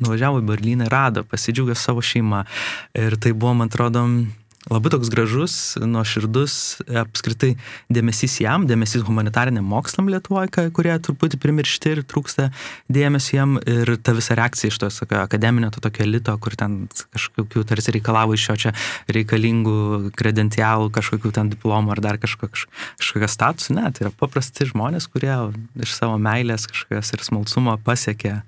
nuvažiavo 0.00 0.40
į 0.42 0.48
Berlyną, 0.48 0.88
rado, 0.90 1.24
pasidžiaugė 1.28 1.76
savo 1.78 2.02
šeimą 2.04 2.44
ir 2.98 3.18
tai 3.20 3.34
buvo, 3.36 3.54
man 3.60 3.70
atrodo, 3.70 4.06
labai 4.70 4.90
toks 4.94 5.10
gražus, 5.12 5.54
nuoširdus, 5.80 6.54
apskritai 7.04 7.54
dėmesys 7.92 8.38
jam, 8.40 8.64
dėmesys 8.68 9.04
humanitariniam 9.04 9.66
mokslam 9.68 10.08
Lietuvoje, 10.12 10.70
kurie 10.74 10.94
truputį 11.04 11.40
primiršti 11.42 11.92
ir 11.92 12.02
trūksta 12.08 12.48
dėmesio 12.92 13.36
jam. 13.36 13.58
Ir 13.60 13.96
ta 14.00 14.14
visa 14.16 14.36
reakcija 14.38 14.72
iš 14.72 14.80
to 14.80 14.90
sakio, 14.94 15.20
akademinio, 15.24 15.68
to 15.74 15.82
tokio 15.84 16.06
elito, 16.06 16.36
kur 16.40 16.56
ten 16.56 16.84
kažkokių 17.16 17.66
tarsi 17.68 17.96
reikalavo 17.98 18.38
iš 18.38 18.48
jo 18.48 18.56
čia 18.64 18.74
reikalingų 19.12 20.14
kredentialų, 20.16 20.88
kažkokių 20.96 21.34
ten 21.36 21.52
diplomų 21.52 21.96
ar 21.96 22.04
dar 22.04 22.20
kažko, 22.22 22.48
kažkokio 22.52 23.30
statusų, 23.30 23.76
ne, 23.80 23.90
tai 23.92 24.08
yra 24.08 24.14
paprasti 24.16 24.70
žmonės, 24.70 25.10
kurie 25.12 25.34
iš 25.84 25.92
savo 25.98 26.16
meilės 26.22 26.68
kažkokios 26.70 27.12
ir 27.12 27.28
smalsumo 27.28 27.76
pasiekė 27.84 28.40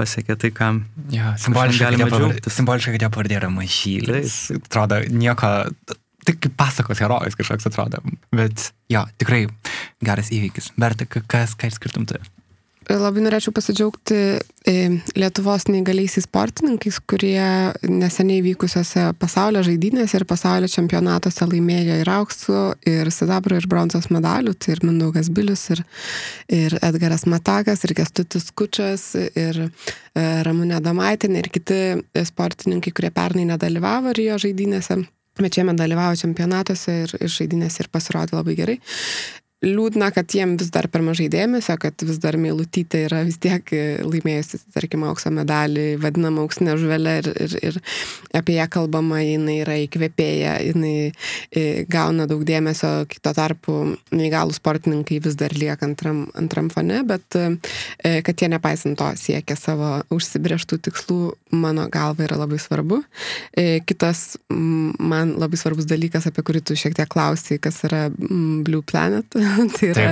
pasiekė 0.00 0.36
tai, 0.40 0.50
ką 0.56 0.70
ja, 1.14 1.34
simboliškai 1.44 1.86
galima 1.92 2.08
džiaugtis. 2.16 2.56
Simboliškai, 2.58 2.96
kad 2.96 3.06
jo 3.06 3.12
pavardė 3.16 3.38
yra 3.38 3.50
mažylis. 3.52 4.38
Atrodo, 4.58 5.00
nieko, 5.12 5.52
tai 6.26 6.34
kaip 6.36 6.56
pasakos 6.60 7.00
herojus 7.04 7.36
kažkoks 7.38 7.68
atrodo. 7.70 8.00
Bet 8.34 8.70
jo, 8.92 9.04
tikrai 9.20 9.44
geras 10.04 10.32
įvykis. 10.34 10.72
Berta, 10.80 11.06
ka- 11.08 11.22
kas, 11.30 11.54
ką 11.60 11.70
išskirtum 11.72 12.08
tu? 12.10 12.18
Labai 12.90 13.22
norėčiau 13.22 13.52
pasidžiaugti 13.54 14.16
e, 14.66 14.72
Lietuvos 15.14 15.68
neįgaliaisiais 15.70 16.24
sportininkais, 16.26 16.96
kurie 17.06 17.42
neseniai 17.86 18.40
vykusiose 18.42 19.04
pasaulio 19.20 19.62
žaidynėse 19.66 20.18
ir 20.18 20.24
pasaulio 20.26 20.66
čempionatuose 20.70 21.46
laimėjo 21.52 22.00
ir 22.00 22.10
auksų, 22.10 22.62
ir 22.90 23.12
sidabro, 23.14 23.60
ir 23.60 23.68
bronzos 23.70 24.10
medalių. 24.10 24.56
Tai 24.58 24.74
ir 24.74 24.82
Mindaugas 24.88 25.30
Bilius, 25.30 25.68
ir, 25.76 25.84
ir 26.50 26.74
Edgaras 26.82 27.28
Matakas, 27.30 27.84
ir 27.86 27.94
Kestutis 28.00 28.50
Kučas, 28.50 29.12
ir 29.14 29.62
e, 29.68 29.70
Ramūnė 30.48 30.82
Domaitinė, 30.82 31.44
ir 31.44 31.52
kiti 31.54 31.80
sportininkai, 32.32 32.94
kurie 32.96 33.14
pernai 33.14 33.46
nedalyvavo 33.52 34.16
Rio 34.18 34.40
žaidynėse. 34.40 34.98
Bet 35.40 35.54
šiemet 35.56 35.78
dalyvavo 35.78 36.18
čempionatuose 36.18 36.96
ir, 37.04 37.12
ir 37.22 37.30
žaidynėse 37.30 37.84
ir 37.84 37.88
pasirodė 37.94 38.34
labai 38.34 38.56
gerai 38.58 38.80
liūdna, 39.64 40.08
kad 40.14 40.32
jiem 40.32 40.54
vis 40.60 40.70
dar 40.72 40.88
per 40.88 41.02
mažai 41.04 41.28
dėmesio, 41.32 41.74
kad 41.80 42.00
vis 42.08 42.18
dar 42.22 42.38
Meilutytė 42.40 43.04
yra 43.08 43.20
vis 43.28 43.36
tiek 43.40 43.66
laimėjusi, 44.06 44.62
tarkim, 44.72 45.04
aukso 45.04 45.32
medalį, 45.34 45.98
vadinama 46.00 46.46
auksinė 46.46 46.76
žuvelė 46.80 47.16
ir, 47.20 47.28
ir, 47.44 47.56
ir 47.68 47.78
apie 48.40 48.56
ją 48.56 48.66
kalbama, 48.72 49.20
jinai 49.20 49.58
yra 49.60 49.76
įkvėpėja, 49.82 50.54
jinai 50.70 50.94
e, 51.52 51.64
gauna 51.92 52.24
daug 52.30 52.44
dėmesio, 52.48 53.04
kito 53.10 53.34
tarpu 53.36 53.76
neįgalų 54.16 54.56
sportininkai 54.56 55.20
vis 55.26 55.36
dar 55.40 55.52
lieka 55.52 55.84
antram, 55.84 56.24
antram 56.40 56.72
fone, 56.72 57.02
bet 57.08 57.36
e, 57.36 57.50
kad 58.24 58.40
jie 58.40 58.48
nepaisant 58.54 58.96
to 59.00 59.10
siekia 59.20 59.58
savo 59.60 59.98
užsibrieštų 60.14 60.80
tikslų, 60.88 61.20
mano 61.52 61.84
galva 61.92 62.24
yra 62.24 62.40
labai 62.40 62.62
svarbu. 62.62 63.02
E, 63.52 63.82
kitas 63.84 64.38
man 64.48 65.36
labai 65.36 65.60
svarbus 65.60 65.88
dalykas, 65.90 66.30
apie 66.30 66.46
kurį 66.48 66.64
tu 66.64 66.78
šiek 66.80 66.96
tiek 66.96 67.12
klausai, 67.12 67.60
kas 67.60 67.82
yra 67.84 68.06
Blue 68.16 68.80
Planet. 68.86 69.36
tai 69.76 69.92
yra 69.92 70.08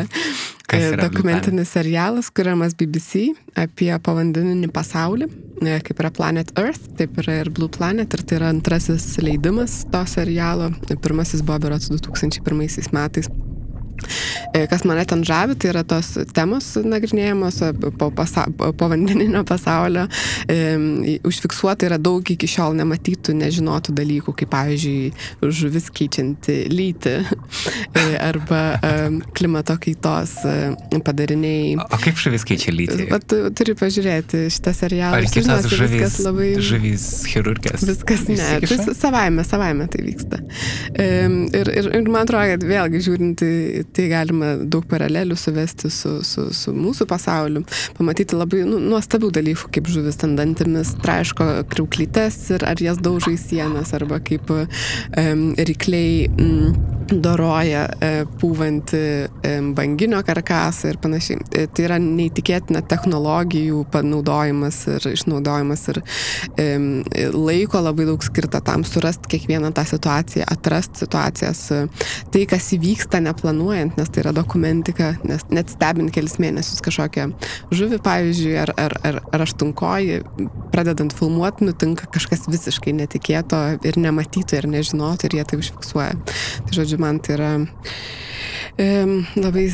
Taip. 0.68 0.82
E, 0.82 0.88
yra 0.92 1.08
dokumentinis 1.08 1.70
serialas, 1.72 2.28
kuriamas 2.28 2.74
BBC 2.76 3.30
apie 3.56 3.88
povandeninį 4.04 4.68
pasaulį, 4.74 5.30
e, 5.64 5.78
kaip 5.86 6.02
yra 6.04 6.10
Planet 6.12 6.52
Earth, 6.60 6.90
taip 6.98 7.16
yra 7.22 7.38
ir 7.40 7.48
Blue 7.56 7.72
Planet, 7.72 8.12
ir 8.12 8.24
tai 8.28 8.36
yra 8.36 8.50
antrasis 8.52 9.14
leidimas 9.24 9.80
to 9.92 10.04
serialo. 10.12 10.68
Pirmasis 11.00 11.40
buvo 11.40 11.62
berots 11.64 11.88
2001 11.88 12.92
metais. 12.92 13.32
E, 14.54 14.66
Kas 14.70 14.84
mane 14.88 15.04
ten 15.08 15.24
žavi, 15.26 15.56
tai 15.58 15.72
yra 15.72 15.84
tos 15.86 16.14
temos 16.34 16.70
nagrinėjamos 16.82 17.60
e, 17.66 17.72
po, 17.98 18.10
pasa, 18.14 18.46
po 18.56 18.88
vandeninio 18.90 19.44
pasaulio. 19.48 20.06
E, 20.48 21.18
užfiksuota 21.28 21.88
yra 21.88 21.98
daug 22.00 22.26
iki 22.30 22.48
šiol 22.50 22.76
nematytų, 22.78 23.34
nežinotų 23.38 23.94
dalykų, 23.98 24.34
kaip 24.38 24.52
pavyzdžiui, 24.52 25.12
žuvis 25.58 25.88
keičianti 25.94 26.58
lytį 26.72 27.14
e, 27.18 28.04
arba 28.22 28.62
e, 28.76 28.92
klimato 29.36 29.78
kaitos 29.82 30.34
e, 30.48 30.56
padariniai. 31.04 31.76
O 31.88 32.00
kaip 32.02 32.20
žuvis 32.20 32.46
keičia 32.48 32.74
lytį? 32.74 33.08
Tu 33.28 33.40
turi 33.58 33.76
pažiūrėti 33.78 34.46
šitą 34.54 34.74
serialą. 34.76 35.20
Ar 35.20 35.28
sužinosi, 35.28 35.72
žuvis, 35.74 35.94
viskas 35.94 36.18
labai... 36.24 36.50
žuvis 36.70 37.06
chirurgas? 37.28 37.84
Viskas 37.88 38.26
ne, 38.30 38.48
tai 38.64 38.96
savaime, 38.96 39.44
savaime 39.46 39.88
tai 39.90 40.04
vyksta. 40.06 40.40
Ir, 40.98 41.72
ir, 41.72 41.90
ir 41.98 42.08
man 42.08 42.24
atrodo, 42.24 42.46
kad 42.54 42.66
vėlgi 42.68 43.02
žiūrint, 43.08 43.44
į 43.44 43.84
tai 43.96 44.08
galima 44.10 44.54
daug 44.62 44.86
paralelių 44.88 45.36
suvesti 45.38 45.90
su, 45.92 46.18
su, 46.26 46.48
su 46.54 46.74
mūsų 46.76 47.06
pasauliu, 47.10 47.64
pamatyti 47.98 48.38
labai 48.38 48.64
nu, 48.68 48.80
nuostabių 48.82 49.32
dalykų, 49.38 49.72
kaip 49.74 49.90
žuvis 49.92 50.20
ten 50.20 50.36
dantimis 50.38 50.94
traiško 51.02 51.48
kriuklytes 51.72 52.40
ir 52.56 52.66
ar 52.68 52.80
jas 52.82 53.00
daužai 53.02 53.36
sienas, 53.40 53.94
arba 53.96 54.20
kaip 54.24 54.52
um, 54.54 55.48
rykliai 55.58 56.28
mm, 56.28 56.96
doroja 57.08 57.86
e, 58.04 58.10
pūvantį 58.40 59.00
e, 59.00 59.52
banginio 59.76 60.20
karkasą 60.26 60.92
ir 60.92 61.00
panašiai. 61.02 61.40
E, 61.56 61.66
Tai 61.78 61.84
yra 61.86 61.98
neįtikėtina 62.02 62.82
technologijų 62.90 63.84
panaudojimas 63.92 64.80
ir 64.96 65.04
išnaudojimas 65.12 65.84
ir 65.92 66.00
e, 66.58 66.66
laiko 67.34 67.80
labai 67.84 68.08
daug 68.08 68.24
skirta 68.24 68.60
tam 68.64 68.84
surasti 68.88 69.30
kiekvieną 69.36 69.70
tą 69.76 69.84
situaciją, 69.88 70.48
atrasti 70.50 71.04
situacijas, 71.04 71.60
tai 72.34 72.44
kas 72.50 72.66
įvyksta 72.74 73.20
neplanuojant, 73.22 73.77
nes 73.98 74.12
tai 74.12 74.22
yra 74.24 74.32
dokumentika, 74.36 75.12
nes 75.28 75.44
net 75.52 75.72
stebint 75.72 76.12
kelis 76.14 76.38
mėnesius 76.42 76.82
kažkokią 76.84 77.28
žuvį, 77.74 78.00
pavyzdžiui, 78.04 78.54
ar, 78.62 78.72
ar, 78.80 78.96
ar, 79.06 79.20
ar 79.34 79.44
aštunkoji, 79.46 80.22
pradedant 80.74 81.14
filmuoti, 81.16 81.68
nutinka 81.68 82.08
kažkas 82.14 82.48
visiškai 82.50 82.96
netikėto 82.98 83.60
ir 83.86 84.00
nematyto 84.00 84.58
ir 84.58 84.68
nežinoto 84.70 85.28
ir 85.28 85.38
jie 85.38 85.46
tai 85.48 85.60
užfiksuoja. 85.62 86.16
Tai 86.66 86.80
žodžiu, 86.80 87.00
man 87.02 87.22
tai 87.22 87.38
yra 87.38 87.52
labai 88.78 89.64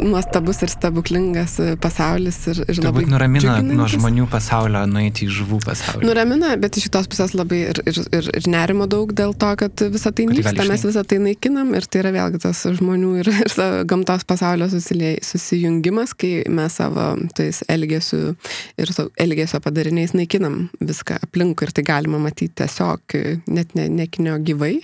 nuostabus 0.00 0.62
ir 0.64 0.70
stebuklingas 0.72 1.58
e, 1.60 1.74
pasaulis 1.80 2.38
ir, 2.48 2.62
ir 2.64 2.78
Turbūt 2.80 3.10
nuramina 3.12 3.58
nuo 3.64 3.84
žmonių 3.90 4.24
pasaulio 4.32 4.84
nueiti 4.88 5.26
į 5.26 5.34
žuvų 5.38 5.58
pasaulį. 5.66 6.08
Nuramina, 6.08 6.54
bet 6.60 6.78
iš 6.80 6.88
kitos 6.88 7.10
pusės 7.12 7.34
labai 7.36 7.60
ir, 7.74 7.80
ir, 7.84 8.00
ir, 8.08 8.30
ir 8.40 8.48
nerimo 8.48 8.86
daug 8.90 9.12
dėl 9.12 9.34
to, 9.36 9.50
kad 9.60 9.84
visą 9.92 10.14
tai 10.16 10.26
nyksta, 10.30 10.64
mes 10.70 10.86
visą 10.88 11.04
tai 11.04 11.20
naikinam 11.26 11.74
ir 11.76 11.84
tai 11.84 12.00
yra 12.04 12.14
vėlgi 12.16 12.40
tas 12.46 12.62
žmonių 12.80 13.12
ir, 13.20 13.30
ir 13.44 13.58
gamtos 13.90 14.24
pasaulio 14.28 14.70
susijungimas, 14.72 16.16
kai 16.16 16.32
mes 16.48 16.80
savo 16.80 17.10
tais 17.36 17.60
elgesiu 17.68 18.32
ir 18.80 18.94
elgesio 19.20 19.60
padariniais 19.64 20.16
naikinam 20.16 20.70
viską 20.80 21.20
aplinkui 21.28 21.68
ir 21.68 21.76
tai 21.76 21.84
galima 21.86 22.22
matyti 22.22 22.54
tiesiog 22.64 23.18
net 23.52 23.76
ne, 23.76 23.90
nekinio 23.92 24.40
gyvai. 24.40 24.78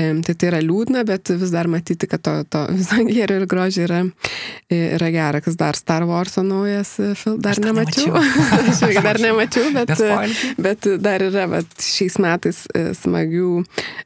Em, 0.00 0.24
Tai 0.30 0.36
tai 0.38 0.50
yra 0.50 0.60
liūdna, 0.62 1.00
bet 1.08 1.30
vis 1.40 1.50
dar 1.50 1.66
matyti, 1.70 2.06
kad 2.10 2.22
to, 2.22 2.34
to 2.52 2.60
viso 2.76 2.98
gėrio 3.10 3.40
ir 3.40 3.46
grožio 3.50 3.84
yra, 3.86 4.00
yra 4.70 5.10
gera, 5.14 5.40
kas 5.44 5.56
dar 5.60 5.76
Star 5.78 6.04
Warso 6.08 6.42
naujas 6.46 6.94
filmas, 6.96 7.40
dar 7.42 7.58
dar 7.60 7.64
nemačiau. 7.70 8.14
nemačiau. 8.14 9.02
Dar 9.10 9.18
nemačiau, 9.20 9.70
bet, 9.74 9.88
Nespoilink. 9.90 10.58
bet 10.62 10.86
dar 11.02 11.22
yra 11.24 11.46
vat, 11.50 11.70
šiais 11.82 12.16
metais 12.22 12.58
e, 12.76 12.82
smagių 12.94 13.48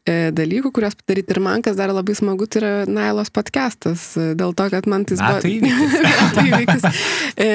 e, 0.09 0.15
dalykų, 0.37 0.71
kuriuos 0.77 0.95
padaryti 1.01 1.35
ir 1.35 1.41
man, 1.45 1.63
kas 1.65 1.77
dar 1.79 1.91
labai 1.93 2.15
smagu, 2.17 2.47
tai 2.49 2.61
yra 2.63 2.71
Nailos 2.89 3.31
podcastas, 3.35 4.05
e, 4.21 4.31
dėl 4.39 4.55
to, 4.57 4.69
kad 4.73 4.87
man 4.91 5.05
tai 5.09 5.19
Metų 5.21 5.51
įvykis. 5.59 5.97
Metų 6.07 6.47
įvykis. 6.51 6.87
E, 7.37 7.49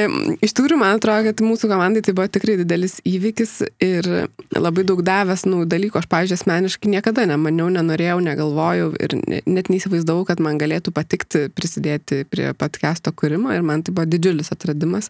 Iš 0.45 0.53
tikrųjų, 0.57 0.79
man 0.81 0.97
atrodo, 0.99 1.29
kad 1.31 1.41
mūsų 1.45 1.69
komandai 1.71 2.03
tai 2.05 2.13
buvo 2.17 2.27
tikrai 2.31 2.57
didelis 2.61 2.97
įvykis 3.07 3.55
ir 3.85 4.09
labai 4.55 4.83
daug 4.87 5.01
davęs 5.05 5.45
naujų 5.49 5.67
dalykų. 5.71 6.01
Aš, 6.03 6.07
pavyzdžiui, 6.11 6.37
asmeniškai 6.41 6.91
niekada 6.93 7.25
nemaniau, 7.29 7.69
nenorėjau, 7.73 8.19
negalvojau 8.25 8.91
ir 8.99 9.17
ne- 9.23 9.41
net 9.49 9.71
neįsivaizdavau, 9.71 10.25
kad 10.29 10.41
man 10.43 10.59
galėtų 10.61 10.93
patikti 10.95 11.38
prisidėti 11.55 12.23
prie 12.29 12.49
podcast'o 12.57 13.13
kūrimo 13.15 13.53
ir 13.55 13.65
man 13.65 13.85
tai 13.85 13.95
buvo 13.95 14.07
didžiulis 14.09 14.51
atradimas. 14.55 15.09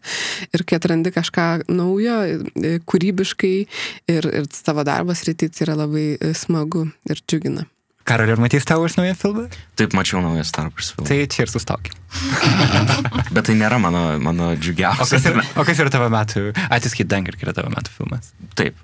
Ir 0.54 0.66
kai 0.68 0.80
atrandi 0.80 1.14
kažką 1.16 1.50
naujo, 1.72 2.20
e, 2.30 2.78
kūrybiškai 2.86 3.56
ir, 4.16 4.30
ir 4.30 4.48
savo 4.56 4.86
darbos 4.88 5.26
rytį, 5.28 5.52
tai 5.54 5.68
yra 5.68 5.82
labai 5.84 6.08
e, 6.16 6.34
smagu 6.38 6.88
ir 7.10 7.26
džiugina. 7.26 7.68
Karoli, 8.10 8.34
ar 8.34 8.40
matys 8.42 8.66
tavo 8.66 8.88
už 8.88 8.96
naują 8.98 9.14
filmą? 9.14 9.44
Taip, 9.78 9.94
mačiau 9.94 10.22
naują 10.22 10.44
Star 10.44 10.72
Wars 10.72 10.88
filmą. 10.96 11.06
Tai 11.06 11.18
čia 11.30 11.44
ir 11.46 11.52
sustokim. 11.52 11.94
Bet 13.36 13.46
tai 13.46 13.54
nėra 13.60 13.78
mano, 13.78 14.02
mano 14.24 14.48
O 14.56 14.58
džiugiausias. 14.58 15.28
yra, 15.30 15.44
o 15.54 15.66
kas 15.68 15.82
yra 15.84 15.94
tavo 15.94 16.08
metų? 16.10 16.48
Atiskait 16.74 17.10
Dunkirk 17.12 17.44
yra 17.46 17.54
tavo 17.54 17.70
metų 17.70 17.94
filmas. 17.94 18.32
Taip, 18.58 18.80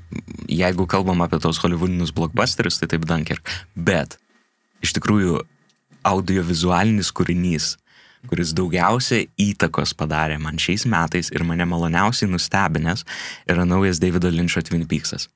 jeigu 0.51 0.85
kalbam 0.91 1.25
apie 1.25 1.39
tos 1.41 1.57
hollywoodinius 1.63 2.13
blockbusterius, 2.13 2.77
tai 2.77 2.91
taip 2.91 3.07
Dunkirk. 3.09 3.49
Bet 3.73 4.19
iš 4.85 4.93
tikrųjų 4.99 5.41
audiovizualinis 6.05 7.11
kūrinys, 7.15 7.75
kuris 8.29 8.53
daugiausia 8.57 9.25
įtakos 9.41 9.93
padarė 9.97 10.37
man 10.41 10.59
šiais 10.61 10.85
metais 10.89 11.31
ir 11.33 11.45
mane 11.47 11.65
maloniausiai 11.69 12.29
nustebinęs, 12.31 13.05
yra 13.49 13.65
naujas 13.67 14.01
Davido 14.01 14.31
Lynčio 14.33 14.63
Twin 14.65 14.87
Peaksas. 14.89 15.29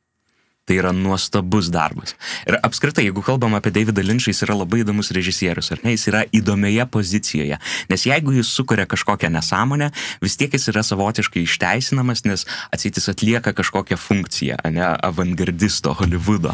Tai 0.69 0.75
yra 0.77 0.91
nuostabus 0.93 1.71
darbas. 1.73 2.13
Ir 2.45 2.59
apskritai, 2.61 3.07
jeigu 3.07 3.23
kalbam 3.25 3.55
apie 3.57 3.71
Davidą 3.73 4.03
Lynčą, 4.05 4.29
jis 4.29 4.43
yra 4.45 4.53
labai 4.53 4.83
įdomus 4.83 5.09
režisierius, 5.17 5.71
ar 5.73 5.81
ne? 5.81 5.95
Jis 5.95 6.03
yra 6.11 6.21
įdomioje 6.29 6.85
pozicijoje. 6.93 7.57
Nes 7.89 8.05
jeigu 8.05 8.35
jis 8.35 8.51
sukuria 8.53 8.85
kažkokią 8.85 9.31
nesąmonę, 9.33 9.89
vis 10.21 10.37
tiek 10.37 10.53
jis 10.53 10.69
yra 10.69 10.83
savotiškai 10.85 11.41
išteisinamas, 11.47 12.21
nes 12.29 12.45
atsitis 12.69 13.09
atlieka 13.09 13.55
kažkokią 13.57 13.97
funkciją, 13.97 14.61
ne? 14.69 14.85
Avangardisto, 15.09 15.95
Hollywoodo. 15.97 16.53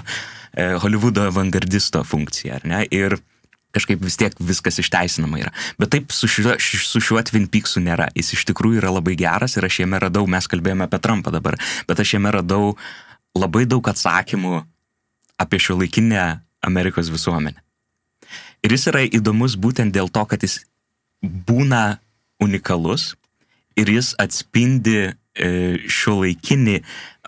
E, 0.55 0.71
Hollywoodo 0.79 1.27
avangardisto 1.27 2.07
funkciją, 2.07 2.61
ar 2.61 2.69
ne? 2.71 2.85
Ir 2.95 3.19
kažkaip 3.75 4.03
vis 4.03 4.17
tiek 4.19 4.35
viskas 4.39 4.79
išteisinama 4.81 5.41
yra. 5.43 5.51
Bet 5.81 5.91
taip 5.95 6.13
su 6.15 6.29
šiuo, 6.31 6.55
su 6.59 7.01
šiuo 7.03 7.23
Twin 7.27 7.49
Peaksu 7.51 7.83
nėra. 7.83 8.07
Jis 8.17 8.33
iš 8.37 8.45
tikrųjų 8.49 8.81
yra 8.81 8.93
labai 8.95 9.17
geras 9.19 9.57
ir 9.59 9.67
aš 9.67 9.81
jame 9.83 9.99
radau, 10.01 10.25
mes 10.29 10.47
kalbėjome 10.51 10.87
apie 10.87 11.01
Trumpą 11.03 11.33
dabar, 11.35 11.59
bet 11.89 12.01
aš 12.01 12.15
jame 12.17 12.31
radau 12.33 12.73
labai 13.35 13.65
daug 13.69 13.85
atsakymų 13.91 14.63
apie 15.43 15.59
šio 15.59 15.77
laikinę 15.81 16.23
Amerikos 16.65 17.11
visuomenę. 17.13 17.59
Ir 18.65 18.73
jis 18.73 18.87
yra 18.89 19.03
įdomus 19.05 19.59
būtent 19.61 19.93
dėl 19.93 20.09
to, 20.09 20.23
kad 20.25 20.41
jis 20.41 20.63
būna 21.21 21.99
unikalus 22.41 23.13
ir 23.77 23.91
jis 23.91 24.13
atspindi 24.21 25.11
šio 25.35 26.21
laikinį 26.21 26.79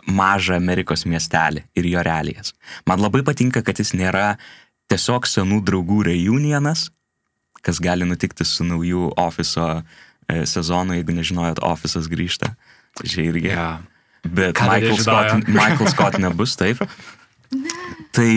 mažą 0.08 0.56
Amerikos 0.56 1.04
miestelį 1.10 1.66
ir 1.76 1.90
jo 1.92 2.04
realijas. 2.06 2.54
Man 2.88 3.04
labai 3.04 3.24
patinka, 3.28 3.62
kad 3.66 3.80
jis 3.82 3.92
nėra 3.98 4.38
tiesiog 4.92 5.28
senų 5.28 5.62
draugų 5.68 6.04
reunionas, 6.08 6.88
kas 7.66 7.82
gali 7.84 8.08
nutikti 8.08 8.46
su 8.48 8.66
naujų 8.68 9.12
ofiso 9.20 9.68
e, 9.78 10.46
sezonu, 10.48 10.96
jeigu 10.98 11.16
nežinojot, 11.18 11.62
ofisas 11.68 12.08
grįžta. 12.12 12.54
Tai 12.98 13.12
Čia 13.12 13.28
irgi. 13.30 13.52
Yeah. 13.52 13.86
Bet 14.28 14.58
Ką 14.58 14.68
Michael? 14.72 15.00
Scott, 15.00 15.48
Michael 15.48 15.92
Scott 15.92 16.20
nebus, 16.20 16.56
taip. 16.60 16.82
Tai, 18.16 18.32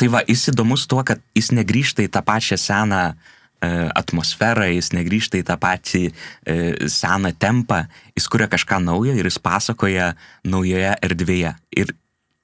tai 0.00 0.08
va, 0.10 0.22
jis 0.26 0.48
įdomus 0.54 0.86
tuo, 0.90 1.02
kad 1.06 1.22
jis 1.36 1.52
negrįžta 1.54 2.06
į 2.06 2.10
tą 2.14 2.22
pačią 2.26 2.58
seną 2.58 3.02
e, 3.12 3.68
atmosferą, 3.94 4.66
jis 4.72 4.90
negrįžta 4.96 5.38
į 5.38 5.44
tą 5.50 5.58
patį 5.60 6.04
e, 6.08 6.56
seną 6.90 7.34
tempą, 7.38 7.84
jis 8.16 8.30
kuria 8.32 8.48
kažką 8.50 8.80
naujo 8.86 9.14
ir 9.14 9.28
jis 9.28 9.38
pasakoja 9.42 10.14
naujoje 10.46 10.96
erdvėje. 11.04 11.54
Ir 11.76 11.94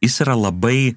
jis 0.04 0.20
yra 0.26 0.36
labai 0.38 0.92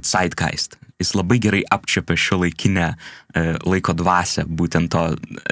zeitgeist. 0.00 0.80
Jis 1.00 1.12
labai 1.16 1.38
gerai 1.42 1.62
apčiopia 1.70 2.16
šio 2.16 2.40
laikinę 2.44 2.86
e, 2.88 3.42
laiko 3.68 3.92
dvasę, 3.96 4.46
būtent 4.48 4.92
to 4.94 5.02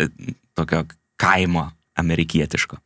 e, 0.01 0.09
tokio 0.57 0.85
kaimo 1.21 1.69
amerikietiško. 2.01 2.79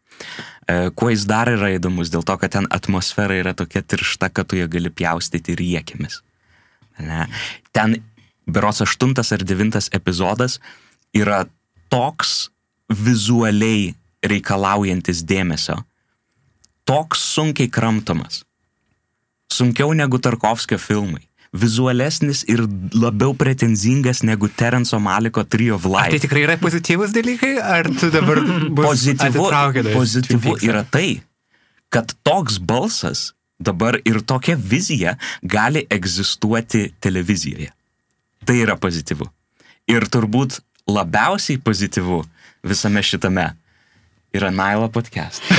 E, 0.69 0.91
kuo 0.91 1.11
jis 1.13 1.25
dar 1.29 1.51
yra 1.53 1.71
įdomus, 1.77 2.11
dėl 2.13 2.27
to, 2.27 2.37
kad 2.41 2.57
ten 2.57 2.67
atmosfera 2.75 3.39
yra 3.39 3.55
tokia 3.57 3.83
tiršta, 3.87 4.33
kad 4.35 4.51
tu 4.51 4.59
ją 4.59 4.67
gali 4.71 4.91
pjaustyti 4.91 5.57
riekimis. 5.59 6.21
Ne? 6.99 7.29
Ten 7.73 8.01
beros 8.49 8.83
aštuntas 8.83 9.33
ar 9.33 9.45
devintas 9.47 9.89
epizodas 9.95 10.59
yra 11.17 11.45
toks 11.93 12.49
vizualiai 12.89 13.95
reikalaujantis 14.25 15.23
dėmesio, 15.29 15.79
toks 16.89 17.23
sunkiai 17.37 17.71
kramtomas, 17.71 18.43
sunkiau 19.53 19.93
negu 19.97 20.19
Tarkovskio 20.19 20.81
filmai, 20.81 21.28
vizualesnis 21.53 22.45
ir 22.49 22.61
labiau 22.93 23.35
pretenzingas 23.37 24.23
negu 24.23 24.49
Terenso 24.49 24.99
Maliko 25.01 25.45
Trio 25.45 25.75
of 25.77 25.87
Ar 25.87 25.93
tai 25.93 26.13
Life. 26.13 26.21
tikrai 26.27 26.43
yra 26.45 26.57
pozityvus 26.61 27.11
dalykai, 27.17 27.55
ar 27.59 27.89
tu 28.01 28.11
dabar 28.13 28.37
Pozityvu, 28.77 29.49
pozityvu 29.95 30.57
yra 30.69 30.85
tai, 30.85 31.23
kad 31.89 32.13
toks 32.23 32.59
balsas 32.61 33.33
dabar 33.59 33.99
ir 34.05 34.21
tokia 34.21 34.57
vizija 34.57 35.17
gali 35.43 35.87
egzistuoti 35.91 36.93
televizijoje. 37.01 37.73
Tai 38.45 38.57
yra 38.57 38.77
pozityvu. 38.77 39.27
Ir 39.89 40.05
turbūt 40.07 40.61
labiausiai 40.89 41.59
pozityvu 41.59 42.23
visame 42.63 43.03
šitame 43.03 43.55
yra 44.37 44.51
Nailo 44.51 44.89
podcast. 44.89 45.43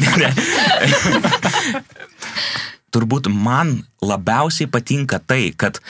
Ne, 0.00 0.10
ne. 0.18 0.30
turbūt 2.94 3.30
man 3.30 3.80
labiausiai 4.04 4.70
patinka 4.70 5.18
tai, 5.18 5.50
kad 5.56 5.80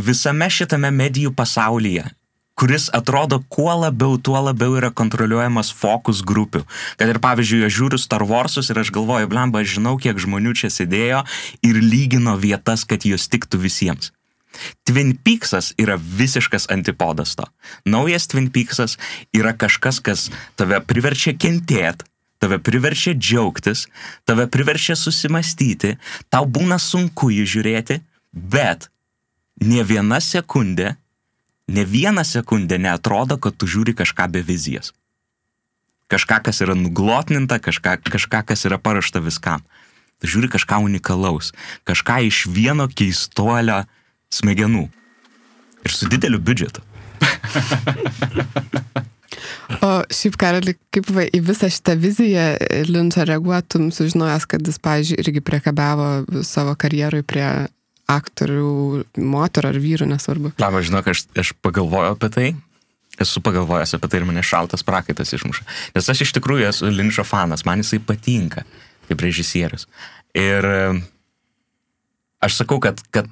visame 0.00 0.48
šitame 0.50 0.90
medijų 0.94 1.34
pasaulyje, 1.36 2.06
kuris 2.58 2.88
atrodo 2.94 3.38
kuo 3.52 3.70
labiau, 3.84 4.18
tuo 4.18 4.40
labiau 4.42 4.74
yra 4.80 4.90
kontroliuojamas 4.90 5.70
fokus 5.74 6.24
grupių. 6.26 6.64
Kad 6.98 7.12
ir 7.12 7.20
pavyzdžiui, 7.22 7.64
aš 7.68 7.76
žiūriu 7.78 8.00
Star 8.02 8.24
Warsus 8.26 8.72
ir 8.72 8.80
aš 8.82 8.90
galvoju, 8.94 9.30
blemba, 9.30 9.62
aš 9.62 9.78
žinau, 9.78 9.94
kiek 10.00 10.18
žmonių 10.18 10.56
čia 10.58 10.72
sėdėjo 10.74 11.24
ir 11.66 11.82
lygino 11.82 12.34
vietas, 12.40 12.86
kad 12.88 13.06
jos 13.06 13.28
tiktų 13.30 13.62
visiems. 13.68 14.12
Twin 14.88 15.12
Peaksas 15.22 15.74
yra 15.78 15.98
visiškas 16.00 16.66
antipodas 16.72 17.36
to. 17.38 17.46
Naujas 17.86 18.26
Twin 18.32 18.48
Peaksas 18.50 18.96
yra 19.36 19.52
kažkas, 19.54 20.00
kas 20.02 20.28
tave 20.58 20.80
priverčia 20.82 21.36
kentėti, 21.36 22.07
tave 22.38 22.58
priverčia 22.62 23.14
džiaugtis, 23.14 23.86
tave 24.24 24.46
priverčia 24.50 24.96
susimastyti, 24.96 25.96
tau 26.30 26.46
būna 26.46 26.78
sunku 26.82 27.30
jį 27.34 27.44
žiūrėti, 27.54 28.00
bet 28.32 28.88
ne 29.62 29.82
viena 29.82 30.20
sekundė, 30.22 30.94
ne 31.68 31.84
viena 31.84 32.24
sekundė 32.24 32.78
neatrodo, 32.78 33.38
kad 33.42 33.58
tu 33.58 33.66
žiūri 33.66 33.96
kažką 33.98 34.30
be 34.32 34.42
vizijos. 34.42 34.94
Kažką, 36.08 36.40
kas 36.46 36.62
yra 36.64 36.78
nuglotninta, 36.78 37.58
kažką, 37.60 37.98
kažką 38.06 38.46
kas 38.48 38.64
yra 38.64 38.78
parašta 38.80 39.20
viskam. 39.20 39.66
Tu 40.18 40.30
žiūri 40.30 40.48
kažką 40.50 40.80
unikalaus, 40.86 41.52
kažką 41.86 42.22
iš 42.30 42.46
vieno 42.50 42.88
keistuolio 42.88 43.84
smegenų. 44.32 44.88
Ir 45.84 45.94
su 45.94 46.08
dideliu 46.10 46.40
biudžetu. 46.42 46.82
O 49.78 49.90
šiaip, 50.12 50.36
Karali, 50.40 50.74
kaip 50.94 51.10
va, 51.14 51.24
į 51.24 51.40
visą 51.46 51.70
šitą 51.72 51.96
viziją 52.00 52.46
Linčą 52.88 53.26
reaguotum, 53.28 53.90
sužinojęs, 53.94 54.46
kad 54.50 54.66
jis, 54.66 54.78
pavyzdžiui, 54.84 55.18
irgi 55.24 55.42
priekabavo 55.44 56.08
savo 56.46 56.74
karjerui 56.78 57.24
prie 57.26 57.46
aktorių, 58.08 59.04
moterų 59.20 59.70
ar 59.72 59.78
vyrų, 59.82 60.08
nesvarbu. 60.14 60.54
Laba, 60.62 60.80
žinok, 60.84 61.10
aš, 61.12 61.26
aš 61.38 61.52
pagalvojau 61.64 62.16
apie 62.16 62.32
tai. 62.32 62.48
Esu 63.18 63.42
pagalvojęs 63.42 63.96
apie 63.96 64.08
tai 64.10 64.20
ir 64.20 64.28
mane 64.28 64.44
šaltas 64.46 64.84
prakaitas 64.86 65.34
išmuša. 65.34 65.66
Nes 65.96 66.08
aš 66.12 66.22
iš 66.28 66.32
tikrųjų 66.36 66.68
esu 66.70 66.90
Linčo 66.92 67.24
fanas, 67.26 67.66
man 67.66 67.82
jisai 67.82 67.98
patinka 67.98 68.62
kaip 69.08 69.24
režisierius. 69.24 69.88
Ir 70.38 70.64
e, 70.68 70.80
aš 72.44 72.60
sakau, 72.60 72.78
kad, 72.84 73.00
kad 73.14 73.28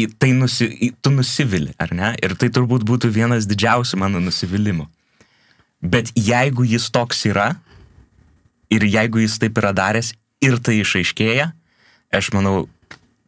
į 0.00 0.06
tai 0.20 0.32
nusi, 0.36 0.68
į, 0.68 0.90
tu 1.02 1.12
nusivili, 1.14 1.74
ar 1.80 1.92
ne? 1.96 2.12
Ir 2.24 2.36
tai 2.40 2.50
turbūt 2.52 2.84
būtų 2.88 3.10
vienas 3.14 3.48
didžiausių 3.50 4.00
mano 4.00 4.22
nusivylimų. 4.22 4.88
Bet 5.80 6.12
jeigu 6.16 6.66
jis 6.68 6.90
toks 6.92 7.24
yra, 7.30 7.54
ir 8.72 8.84
jeigu 8.84 9.22
jis 9.24 9.38
taip 9.40 9.58
yra 9.60 9.72
daręs, 9.76 10.12
ir 10.44 10.58
tai 10.60 10.80
išaiškėja, 10.80 11.50
aš 12.16 12.32
manau, 12.36 12.68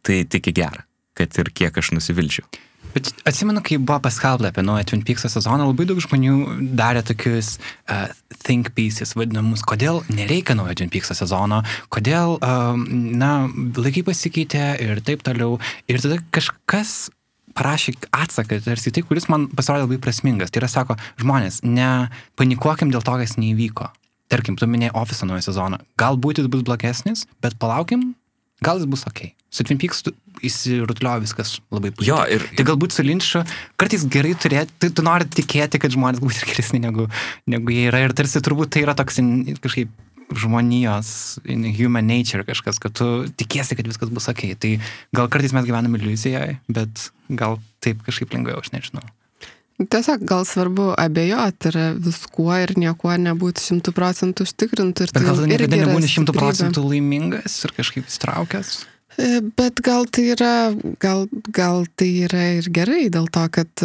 tai 0.05 0.23
tik 0.29 0.51
į 0.51 0.57
gerą, 0.61 0.85
kad 1.19 1.39
ir 1.41 1.53
kiek 1.55 1.79
aš 1.79 1.95
nusivilčiau. 1.97 2.47
Bet 2.93 3.09
atsimenu, 3.29 3.63
kai 3.65 3.79
buvo 3.81 3.99
paskelbta 4.05 4.51
apie 4.53 4.65
naują 4.65 4.85
Twin 4.91 5.05
Peaks 5.07 5.25
sezoną, 5.29 5.69
labai 5.71 5.87
daug 5.89 6.01
žmonių 6.03 6.35
darė 6.79 7.05
tokius 7.07 7.55
uh, 7.59 8.11
think 8.45 8.73
pieces 8.77 9.15
vadinamus, 9.17 9.65
kodėl 9.65 10.03
nereikia 10.13 10.57
naujo 10.59 10.77
Twin 10.81 10.93
Peaks 10.93 11.13
sezono, 11.17 11.63
kodėl, 11.93 12.37
um, 12.43 12.85
na, 13.19 13.33
laikai 13.79 14.05
pasikeitė 14.11 14.67
ir 14.85 15.03
taip 15.07 15.25
toliau. 15.27 15.59
Ir 15.89 16.03
tada 16.05 16.21
kažkas 16.35 17.11
parašė 17.57 17.97
atsaką, 18.17 18.61
tarsi 18.65 18.93
tai, 18.95 19.05
kuris 19.07 19.29
man 19.33 19.49
pasirodė 19.53 19.87
labai 19.87 20.01
prasmingas. 20.03 20.53
Tai 20.53 20.63
yra, 20.63 20.71
sako, 20.73 20.97
žmonės, 21.21 21.61
nepanikuokim 21.67 22.93
dėl 22.93 23.05
to, 23.05 23.17
kas 23.21 23.37
neįvyko. 23.41 23.91
Tarkim, 24.33 24.57
tu 24.57 24.69
minėjai 24.69 24.95
ofiso 24.97 25.29
naują 25.29 25.45
sezoną. 25.45 25.83
Galbūt 26.01 26.41
jis 26.41 26.49
bus 26.53 26.65
blogesnis, 26.65 27.27
bet 27.45 27.59
palaukim, 27.61 28.15
gal 28.63 28.79
jis 28.81 28.87
bus 28.91 29.05
ok. 29.11 29.25
Su 29.53 29.65
Twin 29.69 29.79
Peaks 29.83 30.01
tu- 30.07 30.15
įsirutuliojo 30.43 31.21
viskas 31.23 31.51
labai 31.71 31.91
puikiai. 31.95 32.09
Jo, 32.09 32.21
ir- 32.35 32.47
Tai 32.57 32.65
galbūt 32.71 32.95
su 32.97 33.03
Linču 33.07 33.43
kartais 33.79 34.03
gerai 34.11 34.33
turėti, 34.35 34.73
tai 34.81 34.89
tu 34.91 35.03
nori 35.07 35.25
tikėti, 35.29 35.79
kad 35.79 35.93
žmonės 35.95 36.23
bus 36.25 36.41
geresni 36.49 36.81
negu, 36.83 37.05
negu 37.47 37.71
jie 37.75 37.85
yra. 37.91 38.01
Ir 38.09 38.13
tarsi 38.17 38.41
turbūt 38.43 38.71
tai 38.75 38.83
yra 38.87 38.95
toks 38.99 39.21
kažkaip 39.63 39.89
žmonijos, 40.35 41.39
in 41.45 41.65
human 41.77 42.07
nature 42.09 42.43
kažkas, 42.49 42.79
kad 42.81 42.95
tu 42.97 43.29
tikiesi, 43.37 43.77
kad 43.77 43.87
viskas 43.87 44.11
bus 44.11 44.29
ok. 44.33 44.55
Tai 44.59 44.73
gal 45.15 45.29
kartais 45.29 45.53
mes 45.53 45.67
gyvename 45.69 46.01
iliuzijoje, 46.01 46.59
bet 46.73 47.11
gal 47.31 47.59
taip 47.85 48.03
kažkaip 48.07 48.33
lengviau, 48.35 48.59
aš 48.63 48.73
nežinau. 48.75 49.05
Tiesiog 49.91 50.25
gal 50.29 50.47
svarbu 50.49 50.93
abejoti 50.99 51.73
ir 51.73 51.79
viskuo 52.03 52.55
ir 52.61 52.75
niekuo 52.79 53.15
nebūti 53.17 53.67
šimtų 53.69 53.95
procentų 53.97 54.47
užtikrintų. 54.47 55.07
ir 55.07 55.13
Bet 55.13 55.19
tai 55.19 55.27
gal 55.27 55.41
tu 55.41 55.47
irgi 55.49 55.59
niekada 55.59 55.83
nebūni 55.83 56.11
šimtų 56.15 56.37
procentų 56.39 56.87
laimingas 56.87 57.59
ir 57.67 57.75
kažkaip 57.79 58.11
įstraukęs. 58.11 58.73
E, 59.19 59.41
Bet 59.57 59.83
gal 59.85 60.07
tai 60.09 60.29
yra, 60.33 60.73
gal, 61.03 61.27
gal 61.53 61.85
tai 61.97 62.11
yra 62.27 62.45
ir 62.59 62.69
gerai, 62.73 63.09
dėl 63.13 63.29
to, 63.33 63.45
kad 63.53 63.85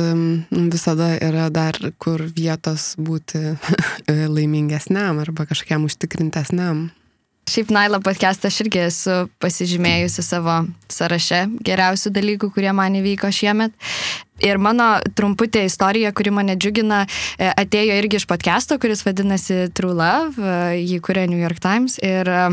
visada 0.52 1.14
yra 1.18 1.50
dar 1.52 1.80
kur 2.00 2.24
vietos 2.24 2.94
būti 3.00 3.44
e, 4.12 4.22
laimingesniam 4.28 5.20
arba 5.24 5.48
kažkokiam 5.50 5.88
užtikrintesniam. 5.90 6.88
Šiaip 7.48 7.70
Naila 7.72 8.02
podcast'ą 8.04 8.50
aš 8.52 8.58
irgi 8.66 8.82
esu 8.90 9.14
pasižymėjusi 9.40 10.24
savo 10.26 10.58
sąraše 10.92 11.46
geriausių 11.64 12.12
dalykų, 12.18 12.50
kurie 12.52 12.74
man 12.76 12.98
įvyko 13.00 13.30
šiemet. 13.32 13.72
Ir 14.44 14.60
mano 14.62 14.98
trumputė 15.18 15.64
istorija, 15.66 16.12
kuri 16.16 16.32
mane 16.36 16.56
džiugina, 16.60 17.04
e, 17.38 17.50
atėjo 17.50 17.98
irgi 17.98 18.20
iš 18.22 18.28
podcast'o, 18.30 18.78
kuris 18.82 19.02
vadinasi 19.06 19.68
True 19.78 19.96
Love, 19.98 20.38
e, 20.38 20.82
jį 20.84 21.00
kuria 21.06 21.26
New 21.30 21.42
York 21.42 21.62
Times. 21.64 21.98
Ir 22.04 22.30
e, 22.30 22.44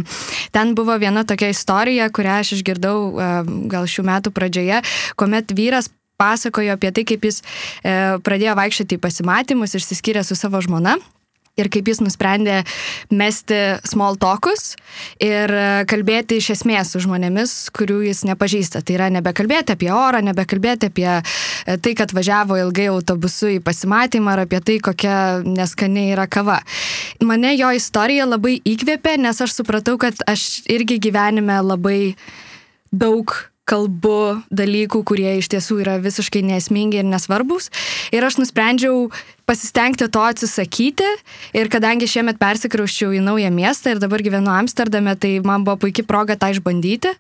ten 0.54 0.74
buvo 0.78 0.96
viena 1.00 1.26
tokia 1.28 1.52
istorija, 1.52 2.08
kurią 2.14 2.38
aš 2.40 2.54
išgirdau 2.58 2.96
gal 3.70 3.88
šių 3.90 4.06
metų 4.08 4.32
pradžioje, 4.34 4.80
kuomet 5.20 5.52
vyras 5.56 5.90
pasakojo 6.20 6.76
apie 6.76 6.92
tai, 6.94 7.04
kaip 7.08 7.24
jis 7.26 7.42
pradėjo 7.82 8.54
vaikščioti 8.56 8.96
į 8.96 9.02
pasimatymus, 9.02 9.74
išsiskyrė 9.76 10.22
su 10.24 10.38
savo 10.38 10.60
žmona. 10.62 10.96
Ir 11.54 11.68
kaip 11.70 11.86
jis 11.86 12.00
nusprendė 12.02 12.64
mesti 13.14 13.58
small 13.86 14.16
talkus 14.18 14.72
ir 15.22 15.52
e, 15.54 15.66
kalbėti 15.86 16.40
iš 16.40 16.48
esmės 16.56 16.90
su 16.90 17.02
žmonėmis, 17.04 17.52
kurių 17.76 18.00
jis 18.08 18.24
nepažįsta. 18.26 18.82
Tai 18.82 18.96
yra 18.96 19.06
nebekalbėti 19.14 19.76
apie 19.76 19.92
orą, 19.94 20.18
nebekalbėti 20.26 20.90
apie 20.90 21.06
e, 21.14 21.22
tai, 21.78 21.94
kad 21.94 22.10
važiavo 22.16 22.58
ilgai 22.58 22.88
autobusu 22.90 23.52
į 23.54 23.62
pasimatymą 23.62 24.34
ar 24.34 24.44
apie 24.48 24.58
tai, 24.66 24.80
kokia 24.82 25.16
neskani 25.46 26.08
yra 26.16 26.26
kava. 26.26 26.58
Mane 27.22 27.54
jo 27.54 27.70
istorija 27.78 28.26
labai 28.26 28.56
įkvėpė, 28.58 29.14
nes 29.22 29.38
aš 29.46 29.54
supratau, 29.60 29.94
kad 30.02 30.26
aš 30.26 30.64
irgi 30.66 30.98
gyvenime 31.06 31.62
labai 31.62 31.98
daug 32.90 33.30
kalbu 33.68 34.44
dalykų, 34.52 35.00
kurie 35.08 35.38
iš 35.40 35.48
tiesų 35.52 35.78
yra 35.84 35.96
visiškai 36.02 36.42
nesmingi 36.44 37.00
ir 37.00 37.06
nesvarbus. 37.08 37.70
Ir 38.12 38.24
aš 38.26 38.36
nusprendžiau 38.40 39.08
pasistengti 39.48 40.08
to 40.12 40.20
atsisakyti. 40.24 41.08
Ir 41.56 41.70
kadangi 41.72 42.08
šiemet 42.10 42.38
persikrauščiau 42.40 43.14
į 43.16 43.22
naują 43.24 43.50
miestą 43.54 43.94
ir 43.94 44.02
dabar 44.02 44.24
gyvenu 44.24 44.52
Amsterdame, 44.52 45.16
tai 45.16 45.38
man 45.44 45.64
buvo 45.64 45.80
puikia 45.86 46.04
proga 46.08 46.36
tą 46.36 46.52
išbandyti. 46.52 47.14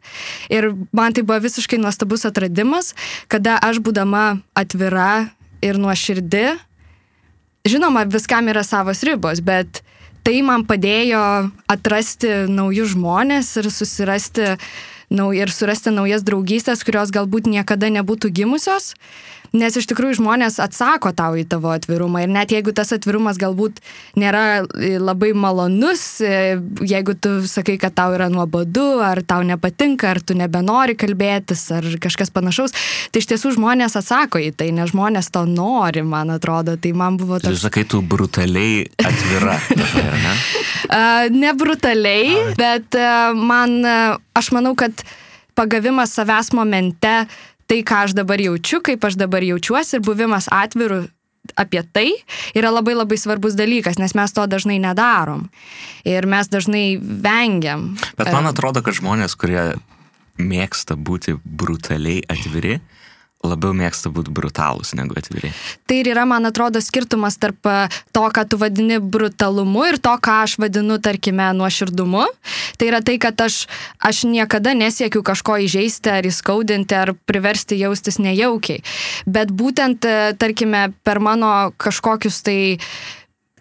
Ir 0.52 0.72
man 0.92 1.16
tai 1.16 1.24
buvo 1.24 1.40
visiškai 1.44 1.80
nuostabus 1.80 2.28
atradimas, 2.28 2.92
kada 3.32 3.56
aš 3.64 3.80
būdama 3.84 4.42
atvira 4.56 5.30
ir 5.64 5.80
nuoširdi, 5.80 6.46
žinoma, 7.64 8.04
viskam 8.04 8.50
yra 8.52 8.60
savos 8.66 9.00
ribos, 9.08 9.40
bet 9.40 9.80
tai 10.24 10.42
man 10.44 10.66
padėjo 10.68 11.20
atrasti 11.72 12.44
naujus 12.52 12.92
žmonės 12.92 13.48
ir 13.60 13.70
susirasti 13.72 14.50
uh, 14.52 14.74
nau, 15.10 15.32
ir 15.36 15.52
surasti 15.52 15.92
naujas 15.94 16.24
draugystės, 16.26 16.84
kurios 16.86 17.12
galbūt 17.14 17.48
niekada 17.50 17.90
nebūtų 17.92 18.30
gimusios. 18.34 18.94
Nes 19.54 19.76
iš 19.78 19.86
tikrųjų 19.86 20.18
žmonės 20.18 20.58
atsako 20.62 21.12
tau 21.14 21.36
į 21.38 21.44
tavo 21.46 21.70
atvirumą 21.70 22.24
ir 22.24 22.32
net 22.32 22.50
jeigu 22.50 22.72
tas 22.74 22.90
atvirumas 22.96 23.38
galbūt 23.38 23.78
nėra 24.18 24.64
e, 24.64 24.96
labai 24.98 25.30
malonus, 25.38 26.02
e, 26.18 26.56
jeigu 26.82 27.14
tu 27.14 27.36
sakai, 27.46 27.76
kad 27.78 27.94
tau 27.94 28.16
yra 28.16 28.26
nuobodu, 28.32 28.98
ar 29.06 29.22
tau 29.22 29.46
nepatinka, 29.46 30.10
ar 30.10 30.22
tu 30.26 30.34
nebenori 30.34 30.98
kalbėtis, 30.98 31.62
ar 31.76 31.86
kažkas 32.02 32.34
panašaus, 32.34 32.74
tai 33.14 33.22
iš 33.22 33.30
tiesų 33.30 33.54
žmonės 33.54 33.94
atsako 34.00 34.42
į 34.42 34.50
tai, 34.58 34.72
nes 34.74 34.90
žmonės 34.90 35.30
to 35.34 35.44
nori, 35.46 36.02
man 36.02 36.34
atrodo. 36.34 36.74
Tai 36.74 36.90
man 36.98 37.18
buvo 37.20 37.38
toks... 37.38 37.54
Tu 37.54 37.66
sakai, 37.68 37.86
tu 37.86 38.02
brutaliai 38.02 38.88
atvira, 38.98 39.54
ne? 40.26 40.34
ne 41.30 41.54
brutaliai, 41.54 42.56
bet 42.58 42.98
man, 43.38 43.78
aš 44.34 44.50
manau, 44.56 44.74
kad 44.78 45.06
pagavimas 45.54 46.14
savęs 46.18 46.50
momente 46.58 47.14
tai, 47.66 47.82
ką 47.86 48.04
aš 48.08 48.16
dabar 48.18 48.40
jaučiu, 48.42 48.82
kaip 48.84 49.04
aš 49.04 49.18
dabar 49.20 49.44
jaučiuosi 49.44 49.98
ir 49.98 50.04
buvimas 50.06 50.48
atviru 50.52 51.04
apie 51.60 51.82
tai 51.92 52.08
yra 52.56 52.70
labai 52.72 52.94
labai 52.96 53.18
svarbus 53.20 53.56
dalykas, 53.58 53.98
nes 54.00 54.14
mes 54.16 54.32
to 54.32 54.46
dažnai 54.48 54.78
nedarom. 54.80 55.48
Ir 56.08 56.26
mes 56.26 56.48
dažnai 56.48 56.96
vengiam. 57.00 57.92
Bet 58.16 58.32
man 58.32 58.48
atrodo, 58.48 58.80
kad 58.84 58.96
žmonės, 58.96 59.36
kurie 59.36 59.74
mėgsta 60.40 60.96
būti 60.96 61.36
brutaliai 61.44 62.24
atviri, 62.32 62.80
labiau 63.44 63.74
mėgsta 63.76 64.10
būti 64.14 64.32
brutalūs 64.34 64.94
negu 64.98 65.16
atviri. 65.18 65.52
Tai 65.88 65.98
ir 66.00 66.10
yra, 66.12 66.24
man 66.28 66.48
atrodo, 66.48 66.82
skirtumas 66.84 67.38
tarp 67.40 67.68
e, 67.68 67.76
to, 68.14 68.24
ką 68.34 68.44
tu 68.50 68.60
vadini 68.60 68.98
brutalumu 68.98 69.86
ir 69.90 70.00
to, 70.02 70.14
ką 70.24 70.40
aš 70.44 70.56
vadinu, 70.62 70.98
tarkime, 71.02 71.50
nuoširdumu. 71.58 72.26
Tai 72.78 72.90
yra 72.90 73.02
tai, 73.04 73.18
kad 73.22 73.40
aš, 73.44 73.64
aš 74.02 74.24
niekada 74.30 74.74
nesiekiu 74.78 75.24
kažko 75.26 75.58
įžeisti 75.66 76.12
ar 76.12 76.28
įskaudinti 76.28 76.96
ar 76.98 77.14
priversti 77.28 77.78
jaustis 77.80 78.20
nejaukiai. 78.22 78.84
Bet 79.26 79.52
būtent, 79.54 80.06
e, 80.08 80.32
tarkime, 80.40 80.88
per 81.04 81.20
mano 81.22 81.74
kažkokius 81.80 82.42
tai 82.46 82.58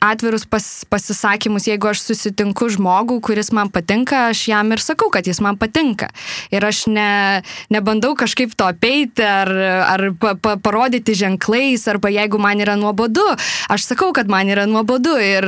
atvirus 0.04 0.45
pas, 0.49 0.66
pasisakymus, 0.91 1.68
jeigu 1.70 1.89
aš 1.91 2.04
susitinku 2.04 2.68
žmogų, 2.76 3.20
kuris 3.24 3.51
man 3.56 3.72
patinka, 3.74 4.28
aš 4.34 4.45
jam 4.51 4.74
ir 4.76 4.84
sakau, 4.84 5.10
kad 5.14 5.28
jis 5.30 5.39
man 5.43 5.60
patinka. 5.62 6.10
Ir 6.54 6.66
aš 6.68 6.86
ne, 6.91 7.41
nebandau 7.74 8.14
kažkaip 8.20 8.56
to 8.60 8.68
apeiti 8.68 9.24
ar, 9.26 9.51
ar 9.88 10.08
pa, 10.20 10.36
pa, 10.36 10.56
parodyti 10.60 11.16
ženklais, 11.18 11.88
arba 11.91 12.12
jeigu 12.14 12.41
man 12.41 12.64
yra 12.64 12.76
nuobodu, 12.80 13.26
aš 13.72 13.89
sakau, 13.93 14.12
kad 14.16 14.32
man 14.32 14.51
yra 14.51 14.68
nuobodu. 14.70 15.16
Ir, 15.24 15.47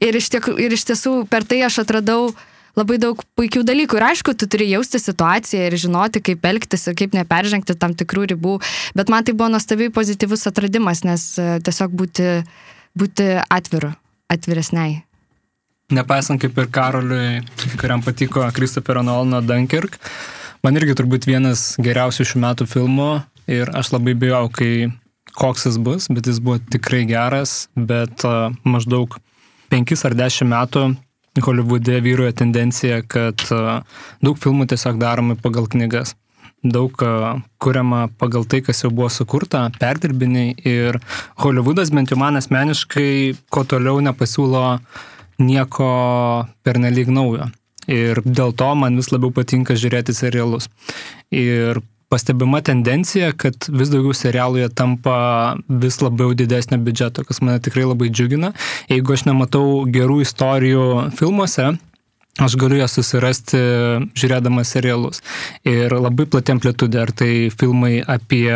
ir, 0.00 0.20
iš, 0.20 0.30
tiek, 0.34 0.52
ir 0.60 0.76
iš 0.76 0.86
tiesų 0.92 1.24
per 1.30 1.46
tai 1.48 1.64
aš 1.66 1.82
atradau 1.82 2.30
labai 2.76 2.98
daug 3.00 3.20
puikių 3.38 3.64
dalykų. 3.66 3.98
Ir 3.98 4.06
aišku, 4.10 4.36
tu 4.36 4.48
turi 4.50 4.68
jausti 4.68 5.00
situaciją 5.00 5.70
ir 5.70 5.78
žinoti, 5.80 6.22
kaip 6.24 6.44
elgtis 6.46 6.86
ir 6.86 6.96
kaip 6.98 7.16
neperžengti 7.16 7.76
tam 7.80 7.96
tikrų 7.96 8.28
ribų. 8.34 8.58
Bet 8.98 9.12
man 9.12 9.24
tai 9.24 9.34
buvo 9.36 9.48
nuostabiai 9.54 9.92
pozityvus 9.94 10.46
atradimas, 10.50 11.02
nes 11.06 11.30
e, 11.40 11.48
tiesiog 11.64 11.96
būti 11.96 12.28
būti 12.96 13.28
atviru, 13.42 13.92
atviresniai. 14.32 15.02
Nepaisant 15.94 16.42
kaip 16.42 16.56
ir 16.58 16.70
Karoliui, 16.74 17.44
kuriam 17.78 18.02
patiko 18.02 18.42
Kristoferio 18.54 19.04
Nolano 19.06 19.38
Dunkirk, 19.44 20.00
man 20.66 20.78
irgi 20.80 20.96
turbūt 20.98 21.28
vienas 21.28 21.76
geriausių 21.78 22.26
šių 22.26 22.42
metų 22.42 22.66
filmų 22.66 23.10
ir 23.54 23.70
aš 23.76 23.92
labai 23.94 24.16
bijau, 24.18 24.48
kai 24.50 24.88
koks 25.36 25.68
jis 25.68 25.78
bus, 25.78 26.08
bet 26.10 26.26
jis 26.26 26.40
buvo 26.42 26.58
tikrai 26.72 27.04
geras, 27.06 27.68
bet 27.76 28.24
uh, 28.26 28.50
maždaug 28.66 29.18
penkis 29.70 30.02
ar 30.08 30.16
dešimt 30.18 30.50
metų 30.50 30.88
Hollywoode 31.44 32.00
vyruoja 32.00 32.32
tendencija, 32.32 33.02
kad 33.04 33.42
uh, 33.52 33.84
daug 34.24 34.38
filmų 34.40 34.66
tiesiog 34.72 34.98
daromi 34.98 35.36
pagal 35.38 35.68
knygas 35.70 36.16
daug 36.74 36.92
kuriama 37.62 38.06
pagal 38.20 38.46
tai, 38.48 38.62
kas 38.66 38.84
jau 38.84 38.90
buvo 38.94 39.08
sukurta, 39.12 39.66
perdirbiniai 39.80 40.54
ir 40.66 41.00
Hollywoodas 41.42 41.92
bent 41.94 42.12
jau 42.12 42.18
man 42.20 42.38
asmeniškai, 42.40 43.36
ko 43.50 43.64
toliau 43.68 44.00
nepasiūlo 44.04 44.64
nieko 45.42 45.90
pernelyg 46.64 47.12
naujo. 47.12 47.50
Ir 47.86 48.18
dėl 48.24 48.54
to 48.58 48.72
man 48.74 48.96
vis 48.98 49.12
labiau 49.12 49.30
patinka 49.34 49.76
žiūrėti 49.78 50.14
serialus. 50.16 50.66
Ir 51.30 51.78
pastebima 52.10 52.60
tendencija, 52.60 53.32
kad 53.34 53.66
vis 53.68 53.90
daugiau 53.90 54.14
serialų 54.14 54.62
jie 54.62 54.68
tampa 54.74 55.18
vis 55.68 55.98
labiau 56.02 56.34
didesnio 56.38 56.78
biudžeto, 56.82 57.24
kas 57.26 57.42
mane 57.42 57.62
tikrai 57.62 57.86
labai 57.86 58.10
džiugina. 58.10 58.52
Jeigu 58.90 59.16
aš 59.16 59.26
nematau 59.26 59.66
gerų 59.90 60.20
istorijų 60.26 60.86
filmuose, 61.18 61.72
aš 62.42 62.56
galiu 62.60 62.80
jas 62.80 62.92
susirasti 62.96 63.58
žiūrėdamas 64.18 64.72
serialus. 64.74 65.22
Ir 65.68 65.94
labai 65.96 66.26
plati 66.28 66.52
amplitudė, 66.52 67.00
ar 67.06 67.12
tai 67.16 67.30
filmai 67.54 68.00
apie 68.02 68.50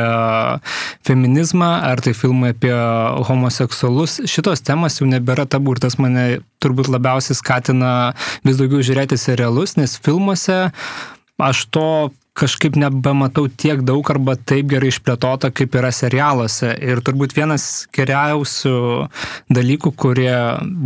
feminizmą, 1.06 1.70
ar 1.88 2.02
tai 2.04 2.12
filmai 2.16 2.52
apie 2.54 2.74
homoseksualus. 3.28 4.20
Šitos 4.30 4.64
temas 4.66 5.00
jau 5.00 5.08
nebėra 5.08 5.48
tabu 5.48 5.74
ir 5.74 5.82
tas 5.82 5.96
mane 6.02 6.42
turbūt 6.60 6.92
labiausiai 6.92 7.38
skatina 7.38 7.92
vis 8.44 8.60
daugiau 8.60 8.84
žiūrėti 8.84 9.18
serialus, 9.20 9.78
nes 9.80 9.96
filmuose 10.04 10.66
aš 11.40 11.64
to 11.72 11.88
kažkaip 12.40 12.76
nebematau 12.80 13.46
tiek 13.48 13.82
daug 13.86 14.06
arba 14.12 14.36
taip 14.36 14.70
gerai 14.72 14.90
išplėtota, 14.92 15.50
kaip 15.54 15.76
yra 15.76 15.90
serialuose. 15.94 16.72
Ir 16.80 17.02
turbūt 17.04 17.34
vienas 17.36 17.66
geriausių 17.96 18.76
dalykų, 19.52 19.92
kurie 20.00 20.34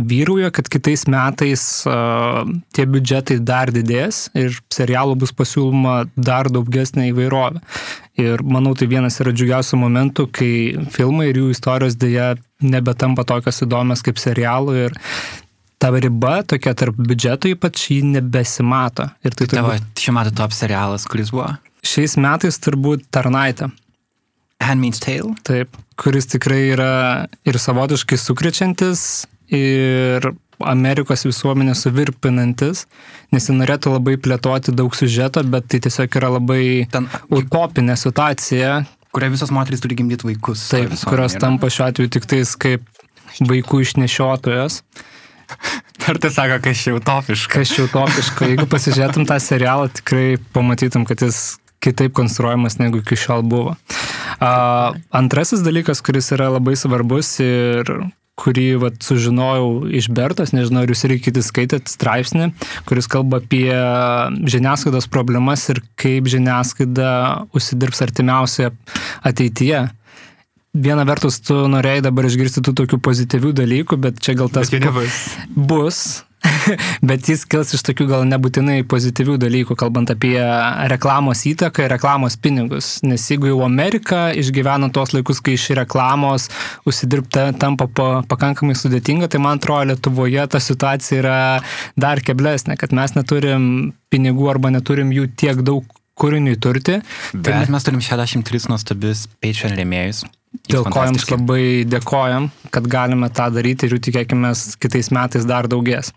vyruoja, 0.09 0.51
kad 0.55 0.69
kitais 0.71 1.05
metais 1.11 1.65
uh, 1.89 2.43
tie 2.75 2.87
biudžetai 2.89 3.39
dar 3.43 3.71
didės 3.75 4.25
ir 4.35 4.57
serialų 4.73 5.19
bus 5.23 5.35
pasiūloma 5.35 6.01
dar 6.15 6.51
daugesnė 6.51 7.09
įvairovė. 7.13 7.63
Ir 8.21 8.43
manau, 8.47 8.71
tai 8.79 8.87
vienas 8.87 9.19
yra 9.19 9.33
džiugiausių 9.35 9.79
momentų, 9.81 10.29
kai 10.35 10.51
filmai 10.95 11.31
ir 11.31 11.41
jų 11.41 11.49
istorijos 11.51 11.97
dėja 11.99 12.35
nebetampa 12.63 13.25
tokios 13.27 13.59
įdomios 13.65 14.03
kaip 14.05 14.19
serialų 14.21 14.77
ir 14.85 14.95
ta 15.81 15.91
riba 15.93 16.39
tokia 16.47 16.73
tarp 16.77 16.97
biudžeto 16.99 17.51
ypač 17.51 17.89
jį 17.91 18.01
nebesimato. 18.15 19.09
Ir 19.25 19.35
tai 19.37 19.47
tavo 19.51 19.73
turbūt... 19.73 19.95
šiuo 20.01 20.15
metu 20.17 20.35
top 20.37 20.55
serialas, 20.55 21.07
kuris 21.09 21.33
buvo? 21.35 21.51
Šiais 21.85 22.15
metais 22.17 22.57
turbūt 22.63 23.05
Tarnaitė. 23.13 23.69
Handmaid's 24.63 25.01
Tale? 25.03 25.35
Taip, 25.45 25.75
kuris 25.99 26.29
tikrai 26.31 26.61
yra 26.71 26.91
ir 27.45 27.59
savotiškai 27.59 28.17
sukrečiantis, 28.17 29.25
ir 29.53 30.31
Amerikos 30.59 31.25
visuomenę 31.27 31.75
suvirpinantis, 31.75 32.85
nes 33.35 33.43
jis 33.49 33.55
norėtų 33.57 33.91
labai 33.97 34.15
plėtoti 34.15 34.73
daug 34.75 34.95
sužeto, 34.95 35.43
bet 35.51 35.67
tai 35.71 35.81
tiesiog 35.83 36.15
yra 36.15 36.31
labai 36.37 36.61
Ten, 36.91 37.09
utopinė 37.27 37.97
situacija. 37.99 38.77
Kuria 39.15 39.31
visos 39.31 39.51
moteris 39.51 39.83
turi 39.83 39.97
gimdyti 39.99 40.27
vaikus. 40.27 40.63
Taip, 40.71 40.95
kurios 41.07 41.35
tampa 41.39 41.69
šiuo 41.71 41.89
atveju 41.89 42.13
tik 42.15 42.29
tais 42.31 42.55
kaip 42.59 42.87
vaikų 43.43 43.81
išnešiotojas. 43.83 44.81
Ar 46.09 46.19
tai 46.21 46.29
sako, 46.33 46.59
kas 46.63 46.81
čia 46.83 46.95
utopiška? 46.97 47.59
Kas 47.59 47.71
čia 47.73 47.85
utopiška. 47.87 48.49
Jeigu 48.51 48.67
pasižiūrėtum 48.69 49.25
tą 49.29 49.39
serialą, 49.41 49.87
tikrai 49.99 50.35
pamatytum, 50.53 51.07
kad 51.09 51.23
jis 51.25 51.55
kitaip 51.85 52.13
konstruojamas 52.17 52.79
negu 52.81 53.01
iki 53.01 53.17
šiol 53.19 53.45
buvo. 53.45 53.75
Uh, 54.35 54.97
antrasis 55.15 55.63
dalykas, 55.65 56.01
kuris 56.05 56.31
yra 56.35 56.51
labai 56.53 56.75
svarbus 56.79 57.35
ir 57.43 57.89
kurį 58.39 58.65
vat, 58.81 58.97
sužinojau 59.03 59.85
iš 59.95 60.09
Bertos, 60.11 60.51
nežinau, 60.55 60.83
ar 60.83 60.91
jūs 60.91 61.05
irgi 61.07 61.21
kiti 61.29 61.43
skaitėt 61.45 61.87
straipsnį, 61.87 62.49
kuris 62.87 63.07
kalba 63.11 63.39
apie 63.39 63.71
žiniasklaidos 64.51 65.07
problemas 65.11 65.63
ir 65.71 65.79
kaip 65.99 66.27
žiniasklaida 66.31 67.11
užsidirbs 67.55 68.03
artimiausioje 68.03 68.73
ateityje 69.23 69.85
viena 70.75 71.07
vertus 71.07 71.39
tu 71.43 71.57
norėjai 71.71 72.03
dabar 72.05 72.27
išgirsti 72.27 72.63
tų 72.65 72.75
tokių 72.83 73.01
pozityvių 73.07 73.55
dalykų, 73.63 73.99
bet 74.01 74.21
čia 74.23 74.37
gal 74.37 74.51
tas 74.53 74.71
bus. 74.99 75.19
bus. 75.55 76.05
bet 77.09 77.25
jis 77.29 77.43
kils 77.49 77.73
iš 77.75 77.83
tokių 77.85 78.07
gal 78.09 78.25
nebūtinai 78.29 78.83
pozityvių 78.89 79.37
dalykų, 79.41 79.77
kalbant 79.79 80.11
apie 80.13 80.35
reklamos 80.91 81.41
įtaką 81.49 81.85
ir 81.85 81.93
reklamos 81.95 82.37
pinigus. 82.41 82.99
Nes 83.05 83.25
jeigu 83.31 83.49
jau 83.49 83.63
Amerika 83.65 84.27
išgyvena 84.35 84.91
tuos 84.93 85.15
laikus, 85.15 85.41
kai 85.41 85.55
iš 85.57 85.71
reklamos 85.79 86.49
užsidirbta 86.85 87.47
tampa 87.61 87.89
pa, 87.89 88.09
pakankamai 88.29 88.77
sudėtinga, 88.77 89.29
tai 89.31 89.41
man 89.43 89.61
atrodo 89.61 89.93
Lietuvoje 89.93 90.45
ta 90.51 90.61
situacija 90.61 91.19
yra 91.21 91.39
dar 91.99 92.21
keblesnė, 92.25 92.77
kad 92.79 92.95
mes 92.95 93.15
neturim 93.17 93.67
pinigų 94.13 94.49
arba 94.53 94.71
neturim 94.73 95.13
jų 95.15 95.29
tiek 95.39 95.61
daug 95.65 95.85
kūriniui 96.19 96.55
turti. 96.61 97.01
Bet 97.33 97.51
tai 97.51 97.67
mes 97.73 97.85
turim 97.85 98.01
63 98.03 98.69
nuostabius 98.71 99.27
Patreon 99.43 99.75
rėmėjus. 99.79 100.25
Dėl 100.69 100.87
ko 100.91 101.05
jums 101.07 101.27
labai 101.31 101.85
dėkojam, 101.89 102.49
kad 102.73 102.87
galime 102.91 103.29
tą 103.33 103.49
daryti 103.53 103.87
ir 103.87 103.97
jų 103.97 104.03
tikėkime 104.09 104.53
kitais 104.81 105.11
metais 105.15 105.47
dar 105.47 105.69
daugės. 105.71 106.13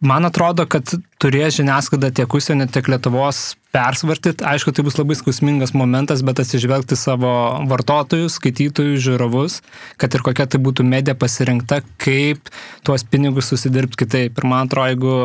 Man 0.00 0.28
atrodo, 0.28 0.66
kad 0.70 0.92
turės 1.22 1.58
žiniasklaida 1.58 2.10
tiek 2.14 2.34
užsienio, 2.34 2.68
tiek 2.70 2.88
Lietuvos 2.90 3.56
persvartyti. 3.74 4.46
Aišku, 4.48 4.72
tai 4.72 4.84
bus 4.86 4.96
labai 4.98 5.16
skausmingas 5.18 5.74
momentas, 5.76 6.22
bet 6.26 6.40
atsižvelgti 6.42 6.96
savo 6.98 7.30
vartotojus, 7.68 8.38
skaitytojus, 8.38 9.02
žiūrovus, 9.04 9.60
kad 10.00 10.14
ir 10.14 10.24
kokia 10.26 10.48
tai 10.50 10.62
būtų 10.64 10.86
medija 10.88 11.16
pasirinkta, 11.18 11.82
kaip 12.00 12.52
tuos 12.86 13.04
pinigus 13.04 13.50
susidirbti 13.52 14.04
kitaip. 14.04 14.38
Ir 14.38 14.48
man 14.48 14.68
atrodo, 14.68 14.92
jeigu 14.92 15.16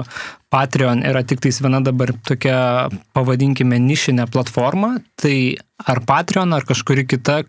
Patreon 0.53 1.01
yra 1.07 1.23
tik 1.25 1.41
tais 1.41 1.57
viena 1.63 1.79
dabar 1.81 2.13
tokia, 2.27 2.89
pavadinkime, 3.17 3.79
nišinė 3.81 4.27
platforma, 4.33 4.97
tai 5.17 5.57
ar 5.81 6.03
Patreon, 6.05 6.53
ar 6.53 6.67
kažkuri 6.67 7.07
kita 7.09 7.41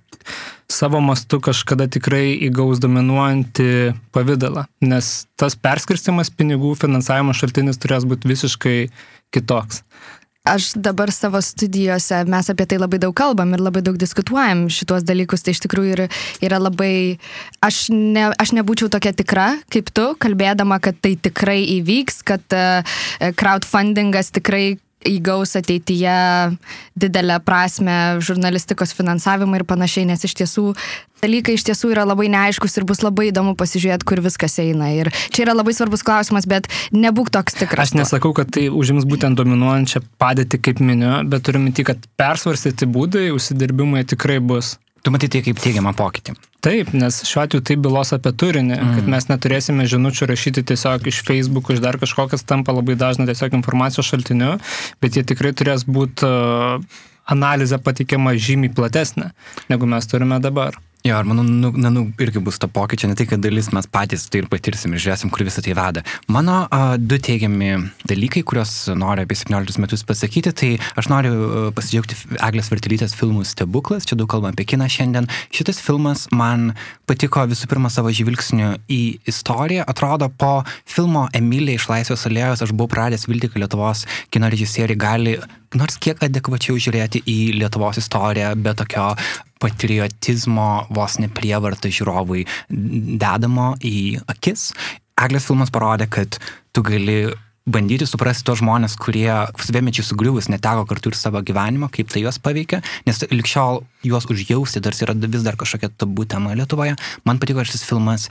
savo 0.71 1.01
mastu 1.05 1.39
kažkada 1.45 1.87
tikrai 1.93 2.33
įgaus 2.47 2.81
dominuojantį 2.83 3.69
pavydalą, 4.15 4.65
nes 4.85 5.11
tas 5.39 5.57
perskirstimas 5.61 6.33
pinigų 6.33 6.73
finansavimo 6.81 7.35
šaltinis 7.37 7.79
turės 7.83 8.07
būti 8.09 8.31
visiškai 8.35 8.79
kitoks. 9.35 9.83
Aš 10.45 10.75
dabar 10.77 11.09
savo 11.09 11.41
studijose, 11.41 12.19
mes 12.29 12.51
apie 12.53 12.67
tai 12.69 12.77
labai 12.77 12.99
daug 13.01 13.15
kalbam 13.17 13.55
ir 13.57 13.63
labai 13.65 13.81
daug 13.81 13.97
diskutuojam 13.97 14.67
šituos 14.69 15.07
dalykus, 15.09 15.41
tai 15.41 15.55
iš 15.57 15.63
tikrųjų 15.65 15.95
yra, 15.95 16.07
yra 16.45 16.59
labai, 16.61 17.17
aš, 17.65 17.87
ne, 17.89 18.27
aš 18.37 18.53
nebūčiau 18.53 18.91
tokia 18.93 19.15
tikra 19.17 19.47
kaip 19.73 19.89
tu, 19.97 20.11
kalbėdama, 20.21 20.83
kad 20.85 21.01
tai 21.01 21.15
tikrai 21.17 21.63
įvyks, 21.79 22.21
kad 22.29 22.45
uh, 22.59 23.01
crowdfundingas 23.41 24.35
tikrai 24.37 24.77
įgaus 25.09 25.57
ateityje 25.61 26.17
didelę 26.99 27.41
prasme 27.45 27.97
žurnalistikos 28.25 28.95
finansavimą 28.97 29.61
ir 29.61 29.67
panašiai, 29.69 30.07
nes 30.09 30.25
iš 30.25 30.37
tiesų 30.41 30.73
dalykai 31.25 31.57
iš 31.57 31.65
tiesų 31.69 31.93
yra 31.95 32.05
labai 32.07 32.29
neaiškus 32.33 32.79
ir 32.79 32.87
bus 32.89 33.01
labai 33.05 33.31
įdomu 33.31 33.55
pasižiūrėti, 33.59 34.07
kur 34.09 34.21
viskas 34.25 34.59
eina. 34.63 34.91
Ir 34.93 35.11
čia 35.33 35.47
yra 35.47 35.57
labai 35.57 35.75
svarbus 35.77 36.05
klausimas, 36.07 36.49
bet 36.51 36.69
nebūk 36.95 37.33
toks 37.35 37.57
tikras. 37.61 37.91
Aš 37.91 37.99
nesakau, 37.99 38.35
kad 38.37 38.53
tai 38.55 38.69
užims 38.69 39.07
būtent 39.09 39.39
dominuojančią 39.41 40.05
padėtį 40.21 40.61
kaip 40.69 40.85
miniu, 40.85 41.17
bet 41.31 41.47
turiu 41.49 41.63
minti, 41.65 41.87
kad 41.87 42.01
persvarstyti 42.21 42.89
būdai 42.91 43.31
užsidirbimui 43.37 44.05
tikrai 44.15 44.41
bus. 44.45 44.77
Tu 45.05 45.13
matai 45.13 45.29
tai 45.29 45.43
kaip 45.45 45.59
teigiamą 45.61 45.93
pokytį. 45.99 46.33
Taip, 46.65 46.95
nes 46.97 47.19
šiuo 47.29 47.43
atveju 47.43 47.65
tai 47.69 47.75
bylos 47.77 48.15
apie 48.17 48.31
turinį, 48.41 48.77
mm. 48.79 48.93
kad 48.97 49.11
mes 49.13 49.27
neturėsime 49.29 49.85
žinučių 49.91 50.31
rašyti 50.31 50.65
tiesiog 50.71 51.05
iš 51.11 51.19
Facebook, 51.27 51.69
iš 51.75 51.83
dar 51.85 51.99
kažkokias 52.01 52.47
tampa 52.49 52.73
labai 52.73 52.97
dažna 52.97 53.27
tiesiog 53.29 53.59
informacijos 53.61 54.09
šaltiniu, 54.09 54.55
bet 55.05 55.19
jie 55.19 55.27
tikrai 55.29 55.53
turės 55.53 55.85
būti 55.85 56.25
uh, 56.25 57.03
analizė 57.29 57.77
patikiama 57.85 58.33
žymiai 58.41 58.73
platesnė, 58.73 59.35
negu 59.69 59.89
mes 59.93 60.09
turime 60.09 60.41
dabar. 60.41 60.81
Jo, 61.05 61.19
ir 61.21 61.27
manau, 61.29 61.43
nu, 61.45 61.69
nu, 61.77 61.91
nu, 61.93 62.03
irgi 62.17 62.41
bus 62.41 62.57
to 62.57 62.65
pokyčio, 62.73 63.11
ne 63.11 63.15
tai, 63.15 63.27
kad 63.29 63.43
dalis 63.45 63.67
mes 63.77 63.85
patys 63.93 64.23
tai 64.33 64.41
ir 64.41 64.47
patirsim 64.49 64.95
ir 64.97 65.03
žiūrėsim, 65.05 65.29
kur 65.29 65.45
visą 65.45 65.61
tai 65.61 65.75
veda. 65.77 66.01
Mano 66.33 66.63
a, 66.73 66.79
du 66.97 67.19
teigiami 67.21 67.75
dalykai, 68.09 68.41
kuriuos 68.49 68.73
noriu 68.97 69.27
apie 69.27 69.37
17 69.37 69.83
metus 69.85 70.01
pasakyti, 70.09 70.55
tai 70.57 70.71
aš 70.97 71.11
noriu 71.13 71.35
a, 71.35 71.65
pasidžiaugti 71.77 72.17
Eglės 72.49 72.73
Vertelytės 72.73 73.13
filmų 73.19 73.45
Stebuklas, 73.51 74.09
čia 74.09 74.17
daug 74.17 74.33
kalbam 74.33 74.57
apie 74.57 74.65
kiną 74.73 74.89
šiandien. 74.97 75.29
Šitas 75.53 75.83
filmas 75.85 76.25
man 76.33 76.71
patiko 77.05 77.45
visų 77.53 77.69
pirma 77.69 77.93
savo 77.93 78.09
žvilgsniu 78.09 78.79
į 78.89 79.03
istoriją. 79.29 79.85
Atrodo, 79.85 80.33
po 80.33 80.63
filmo 80.89 81.27
Emilija 81.37 81.83
iš 81.83 81.91
Laisvės 81.93 82.25
alėjos 82.33 82.65
aš 82.65 82.73
buvau 82.73 82.89
pradęs 82.97 83.29
vilti, 83.29 83.53
kad 83.53 83.61
Lietuvos 83.61 84.07
kino 84.33 84.49
režisieriai 84.49 84.97
gali 84.97 85.37
nors 85.77 85.99
kiek 86.01 86.21
adekvačiau 86.23 86.79
žiūrėti 86.81 87.27
į 87.29 87.59
Lietuvos 87.59 87.99
istoriją, 88.01 88.55
be 88.57 88.73
tokio 88.79 89.11
patriotizmo 89.65 90.69
vos 90.95 91.17
neprievartą 91.23 91.91
žiūrovui 91.93 92.45
dedamo 92.69 93.73
į 93.81 94.21
akis. 94.29 94.73
Eglės 95.25 95.49
filmas 95.49 95.73
parodė, 95.75 96.09
kad 96.11 96.39
tu 96.75 96.83
gali 96.85 97.19
bandyti 97.65 98.05
suprasti 98.07 98.45
tos 98.45 98.61
žmonės, 98.61 98.97
kurie 99.01 99.31
svėmečiai 99.65 100.05
sugriuvus 100.05 100.51
neteko 100.53 100.85
kartu 100.89 101.11
ir 101.11 101.17
savo 101.17 101.41
gyvenimo, 101.47 101.89
kaip 101.93 102.11
tai 102.13 102.25
juos 102.25 102.39
paveikia, 102.43 102.83
nes 103.09 103.23
likščiol 103.31 103.81
juos 104.05 104.29
užjausti 104.29 104.83
dar 104.85 104.97
yra 105.07 105.17
vis 105.25 105.47
dar 105.47 105.57
kažkokia 105.61 105.95
tabu 105.97 106.27
tema 106.29 106.53
Lietuvoje. 106.59 106.99
Man 107.25 107.41
patiko 107.41 107.65
šis 107.65 107.87
filmas 107.89 108.29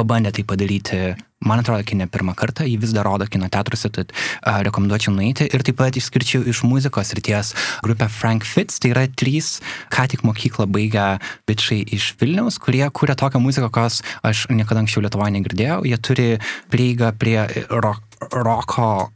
pabandė 0.00 0.32
tai 0.34 0.44
padaryti, 0.48 1.00
man 1.44 1.62
atrodo, 1.62 1.84
kine 1.86 2.06
pirmą 2.10 2.34
kartą, 2.38 2.64
jį 2.68 2.78
vis 2.82 2.94
dar 2.96 3.06
rodo 3.08 3.26
kino 3.30 3.48
teatruose, 3.52 3.90
tad 3.92 4.12
uh, 4.12 4.60
rekomenduočiau 4.66 5.14
nueiti. 5.14 5.48
Ir 5.52 5.64
taip 5.66 5.78
pat 5.80 5.96
išskirčiau 6.00 6.44
iš 6.50 6.62
muzikos 6.68 7.12
ryties 7.16 7.52
grupę 7.84 8.08
Frank 8.12 8.48
Fitz, 8.48 8.80
tai 8.80 8.92
yra 8.94 9.06
trys, 9.08 9.58
ką 9.92 10.08
tik 10.12 10.24
mokyklą 10.26 10.68
baigę 10.72 11.06
bičiai 11.48 11.84
iš 11.96 12.14
Vilniaus, 12.20 12.60
kurie 12.62 12.84
kūrė 12.88 13.16
tokią 13.20 13.42
muziką, 13.42 13.70
kokios 13.70 14.00
aš 14.26 14.46
niekada 14.52 14.84
anksčiau 14.84 15.04
Lietuvoje 15.04 15.36
negirdėjau. 15.38 15.82
Jie 15.88 16.00
turi 16.00 16.28
prieigą 16.72 17.12
prie 17.20 17.40
rock, 17.70 18.04
roko 18.34 19.10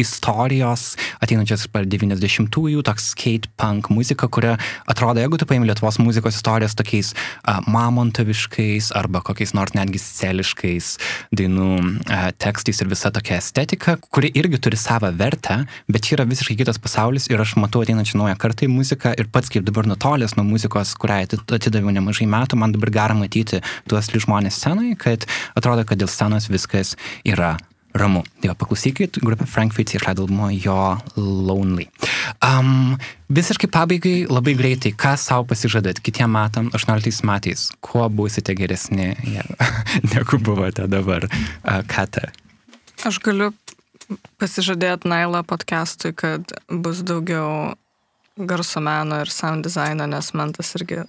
istorijos, 0.00 0.92
ateinančios 1.22 1.66
per 1.72 1.86
90-ųjų, 1.90 2.82
toks 2.86 3.12
skate 3.12 3.50
punk 3.60 3.90
muzika, 3.92 4.28
kuria 4.32 4.56
atrodo, 4.90 5.22
jeigu 5.22 5.40
tu 5.40 5.48
paimi 5.48 5.68
Lietuvos 5.68 5.98
muzikos 6.02 6.38
istorijas 6.38 6.76
tokiais 6.78 7.12
uh, 7.14 7.60
mamontoviškais 7.70 8.92
arba 8.98 9.22
kokiais 9.24 9.54
nors 9.56 9.74
netgi 9.76 10.00
celiškais 10.02 10.92
dainų 11.36 11.68
uh, 11.78 12.28
tekstais 12.42 12.82
ir 12.82 12.90
visa 12.92 13.12
tokia 13.14 13.38
estetika, 13.40 13.96
kuri 14.12 14.32
irgi 14.38 14.60
turi 14.62 14.78
savo 14.80 15.10
vertę, 15.16 15.62
bet 15.88 16.06
čia 16.06 16.16
yra 16.18 16.28
visiškai 16.28 16.58
kitas 16.62 16.80
pasaulis 16.82 17.28
ir 17.30 17.42
aš 17.42 17.56
matau 17.60 17.84
ateinančią 17.84 18.20
naują 18.20 18.38
kartą 18.40 18.66
į 18.68 18.72
muziką 18.72 19.14
ir 19.18 19.30
pats 19.32 19.52
kaip 19.52 19.66
dabar 19.68 19.88
nutolęs 19.88 20.36
nuo 20.38 20.46
muzikos, 20.48 20.94
kuriai 21.00 21.28
atidaviau 21.28 21.94
nemažai 21.94 22.28
metų, 22.30 22.58
man 22.60 22.74
dabar 22.76 22.92
gara 22.94 23.18
matyti 23.18 23.62
tuos 23.90 24.10
žmonės 24.12 24.60
scenoje, 24.60 24.96
kad 25.00 25.26
atrodo, 25.58 25.86
kad 25.88 26.00
dėl 26.00 26.10
scenos 26.10 26.50
viskas 26.52 26.96
yra 27.24 27.56
ramu. 27.94 28.22
Tai 28.40 28.50
va, 28.52 28.56
paklausykit, 28.58 29.20
grupė 29.24 29.46
Frank 29.48 29.74
Fitz 29.76 29.96
išleido 29.96 30.24
albumą 30.24 30.50
jo 30.54 30.76
Lonely. 31.16 31.88
Um, 32.44 32.96
visiškai 33.32 33.70
pabaigai 33.72 34.14
labai 34.30 34.54
greitai, 34.58 34.94
ką 34.96 35.14
savo 35.20 35.46
pasižadėt 35.50 36.00
kitiem 36.04 36.32
metam, 36.32 36.70
18 36.76 37.26
metais, 37.28 37.68
kuo 37.84 38.08
būsite 38.12 38.56
geresni 38.58 39.12
negu 40.12 40.40
buvote 40.42 40.88
dabar, 40.90 41.28
uh, 41.28 41.82
ką 41.88 42.06
tai? 42.16 42.30
Aš 43.08 43.18
galiu 43.24 43.52
pasižadėti 44.40 45.08
Nailą 45.08 45.42
podcastui, 45.48 46.12
kad 46.16 46.52
bus 46.68 47.02
daugiau 47.06 47.74
garso 48.36 48.80
meno 48.80 49.20
ir 49.22 49.30
sound 49.32 49.66
dizaino, 49.66 50.06
nes 50.08 50.32
man 50.36 50.52
tas 50.56 50.72
irgi, 50.78 51.02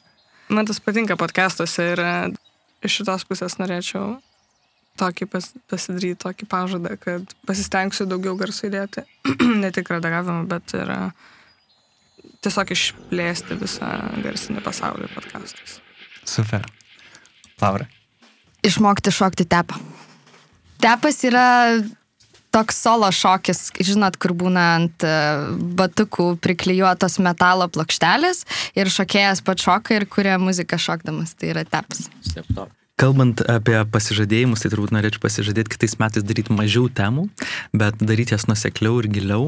man 0.51 0.67
tas 0.67 0.81
patinka 0.83 1.17
podcastuose 1.19 1.89
ir 1.93 2.03
iš 2.83 2.99
šitos 2.99 3.25
pusės 3.29 3.57
norėčiau 3.61 4.17
tokį 4.99 5.27
pas, 5.31 5.49
pasidaryti, 5.71 6.19
tokį 6.23 6.47
pažadą, 6.49 6.95
kad 7.01 7.33
pasistengsiu 7.47 8.07
daugiau 8.09 8.35
garsų 8.39 8.69
įdėti, 8.69 9.05
ne 9.63 9.71
tik 9.73 9.89
redagavimą, 9.93 10.45
bet 10.51 10.75
ir 10.77 10.93
tiesiog 12.43 12.75
išplėsti 12.75 13.57
visą 13.61 13.89
garsinį 14.23 14.63
pasaulį 14.65 15.09
podcastais. 15.15 15.79
Super. 16.27 16.65
Laura. 17.61 17.87
Išmokti 18.63 19.11
šokti 19.11 19.47
tepą. 19.49 19.79
Tepas 20.83 21.19
yra 21.27 21.47
toks 22.53 22.77
solo 22.83 23.09
šokis, 23.11 23.71
žinot, 23.81 24.19
kur 24.21 24.35
būna 24.37 24.63
ant 24.75 25.05
e, 25.07 25.13
batukų 25.79 26.35
priklijuotos 26.43 27.17
metalo 27.23 27.65
plokštelės 27.71 28.43
ir 28.77 28.91
šokėjas 28.93 29.41
pat 29.47 29.63
šoka 29.63 29.97
ir 29.97 30.05
kuria 30.11 30.37
muziką 30.41 30.77
šokdamas. 30.77 31.33
Tai 31.39 31.53
yra 31.55 31.65
tepas. 31.65 32.07
Step 32.21 32.51
top. 32.53 32.69
Kalbant 33.01 33.41
apie 33.49 33.79
pasižadėjimus, 33.89 34.61
tai 34.61 34.69
turbūt 34.69 34.93
norėčiau 34.93 35.23
pasižadėti 35.23 35.73
kitais 35.73 35.97
metais 36.01 36.25
daryti 36.25 36.53
mažiau 36.53 36.91
temų, 36.93 37.25
bet 37.73 37.97
daryti 38.01 38.35
jas 38.35 38.45
nusekliau 38.49 38.99
ir 39.01 39.09
giliau. 39.09 39.47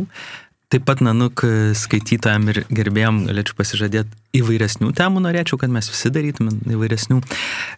Taip 0.74 0.82
pat, 0.88 0.98
nanuk, 1.06 1.44
skaitytojam 1.78 2.48
ir 2.50 2.64
gerbėjom 2.74 3.20
galėčiau 3.28 3.54
pasižadėti 3.60 4.40
įvairesnių 4.40 4.90
temų, 4.98 5.22
norėčiau, 5.22 5.60
kad 5.62 5.70
mes 5.70 5.86
visi 5.92 6.10
darytumėm 6.10 6.74
įvairesnių. 6.74 7.20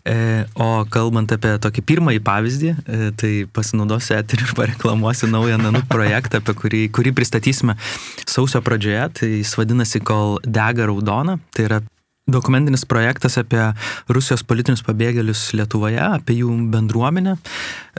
E, 0.07 0.15
o 0.55 0.70
kalbant 0.89 1.34
apie 1.36 1.51
tokį 1.61 1.84
pirmąjį 1.91 2.22
pavyzdį, 2.30 2.72
e, 2.72 3.09
tai 3.20 3.34
pasinaudosiu 3.53 4.15
eterį 4.22 4.47
ir 4.47 4.55
pareklamuosiu 4.61 5.28
naują 5.30 5.59
nanuk 5.59 5.86
projektą, 5.91 6.39
apie 6.39 6.55
kurį, 6.63 6.82
kurį 6.95 7.13
pristatysime 7.20 7.76
sausio 8.24 8.63
pradžioje. 8.63 9.03
Tai 9.20 9.32
jis 9.36 9.53
vadinasi 9.59 10.01
Kol 10.07 10.39
dega 10.47 10.88
raudona. 10.88 11.38
Tai 11.51 11.68
yra 11.68 11.84
dokumentinis 12.28 12.84
projektas 12.86 13.38
apie 13.39 13.61
Rusijos 14.11 14.43
politinius 14.47 14.84
pabėgėlius 14.86 15.53
Lietuvoje, 15.55 16.01
apie 16.03 16.39
jų 16.41 16.51
bendruomenę, 16.73 17.38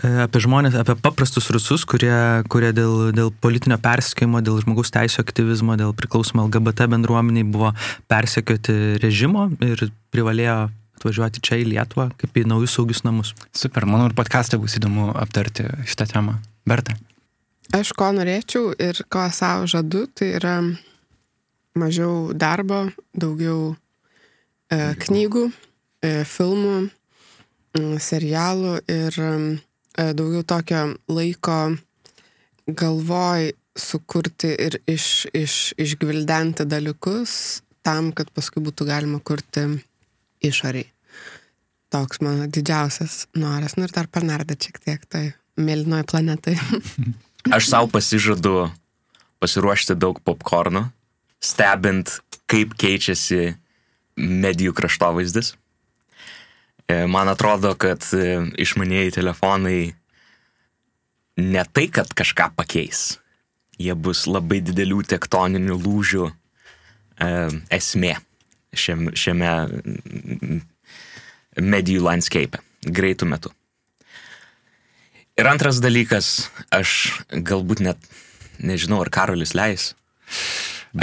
e, 0.02 0.10
apie 0.26 0.42
žmonės, 0.44 0.76
apie 0.78 0.96
paprastus 1.00 1.48
rusus, 1.54 1.86
kurie, 1.88 2.44
kurie 2.52 2.74
dėl, 2.76 3.10
dėl 3.16 3.32
politinio 3.44 3.80
persikėjimo, 3.82 4.42
dėl 4.44 4.60
žmogaus 4.64 4.92
teisų 4.94 5.24
aktyvizmo, 5.24 5.78
dėl 5.80 5.94
priklausomų 5.96 6.48
LGBT 6.48 6.90
bendruomeniai 6.92 7.48
buvo 7.48 7.72
persekioti 8.12 8.98
režimo 9.02 9.48
ir 9.64 9.88
privalėjo 10.12 10.68
atvažiuoti 10.98 11.42
čia 11.44 11.60
į 11.62 11.68
Lietuvą 11.72 12.10
kaip 12.18 12.36
į 12.36 12.46
naujus 12.50 12.74
saugius 12.76 13.04
namus. 13.06 13.32
Super, 13.54 13.86
manau 13.86 14.10
ir 14.10 14.16
podcast'e 14.18 14.58
bus 14.60 14.76
įdomu 14.78 15.12
aptarti 15.16 15.68
šitą 15.86 16.08
temą. 16.10 16.38
Berta. 16.68 16.98
Aš 17.76 17.92
ko 17.96 18.10
norėčiau 18.16 18.72
ir 18.80 19.02
ko 19.12 19.26
savo 19.32 19.68
žadu, 19.68 20.06
tai 20.16 20.32
yra 20.38 20.56
mažiau 21.78 22.32
darbo, 22.34 22.88
daugiau 23.14 23.76
knygų, 24.70 25.44
filmų, 26.28 26.76
serialų 28.02 28.74
ir 28.90 29.18
daugiau 29.96 30.44
tokio 30.46 30.82
laiko 31.08 31.58
galvoj 32.68 33.52
sukurti 33.78 34.50
ir 34.58 34.78
iš, 34.90 35.26
iš, 35.36 35.72
išgvildenti 35.78 36.66
dalykus 36.68 37.62
tam, 37.86 38.10
kad 38.12 38.30
paskui 38.34 38.62
būtų 38.64 38.86
galima 38.88 39.20
kurti 39.24 39.64
išoriai. 40.44 40.88
Toks 41.88 42.20
mano 42.20 42.48
didžiausias 42.52 43.26
noras. 43.38 43.78
Nu 43.78 43.86
ir 43.86 43.94
dar 43.94 44.10
panarda 44.12 44.58
šiek 44.58 44.80
tiek 44.84 45.06
tai 45.08 45.22
mėlynoji 45.56 46.08
planetai. 46.10 46.56
Aš 47.56 47.70
savo 47.70 47.88
pasižadu 47.94 48.68
pasiruošti 49.40 49.96
daug 49.96 50.18
popkornų, 50.26 50.88
stebint, 51.40 52.18
kaip 52.50 52.74
keičiasi 52.76 53.54
medijų 54.18 54.74
kraštovaizdis. 54.76 55.54
E, 56.88 57.06
Man 57.06 57.30
atrodo, 57.30 57.74
kad 57.78 58.04
e, 58.12 58.38
išmanieji 58.58 59.16
telefonai 59.18 59.80
ne 61.38 61.64
tai, 61.72 61.86
kad 61.94 62.10
kažką 62.16 62.50
pakeis, 62.58 63.18
jie 63.78 63.94
bus 63.94 64.26
labai 64.26 64.60
didelių 64.64 65.04
tektoninių 65.14 65.78
lūžių 65.78 66.24
e, 66.28 67.30
esmė 67.78 68.16
šiame, 68.74 69.14
šiame 69.16 69.52
medijų 71.58 72.02
landscape 72.06 72.60
greitų 72.82 73.28
metų. 73.30 73.54
Ir 75.38 75.46
antras 75.46 75.78
dalykas, 75.78 76.48
aš 76.74 77.22
galbūt 77.30 77.84
net 77.86 78.08
nežinau, 78.58 78.98
ar 79.04 79.10
Karolis 79.14 79.54
leis. 79.54 79.92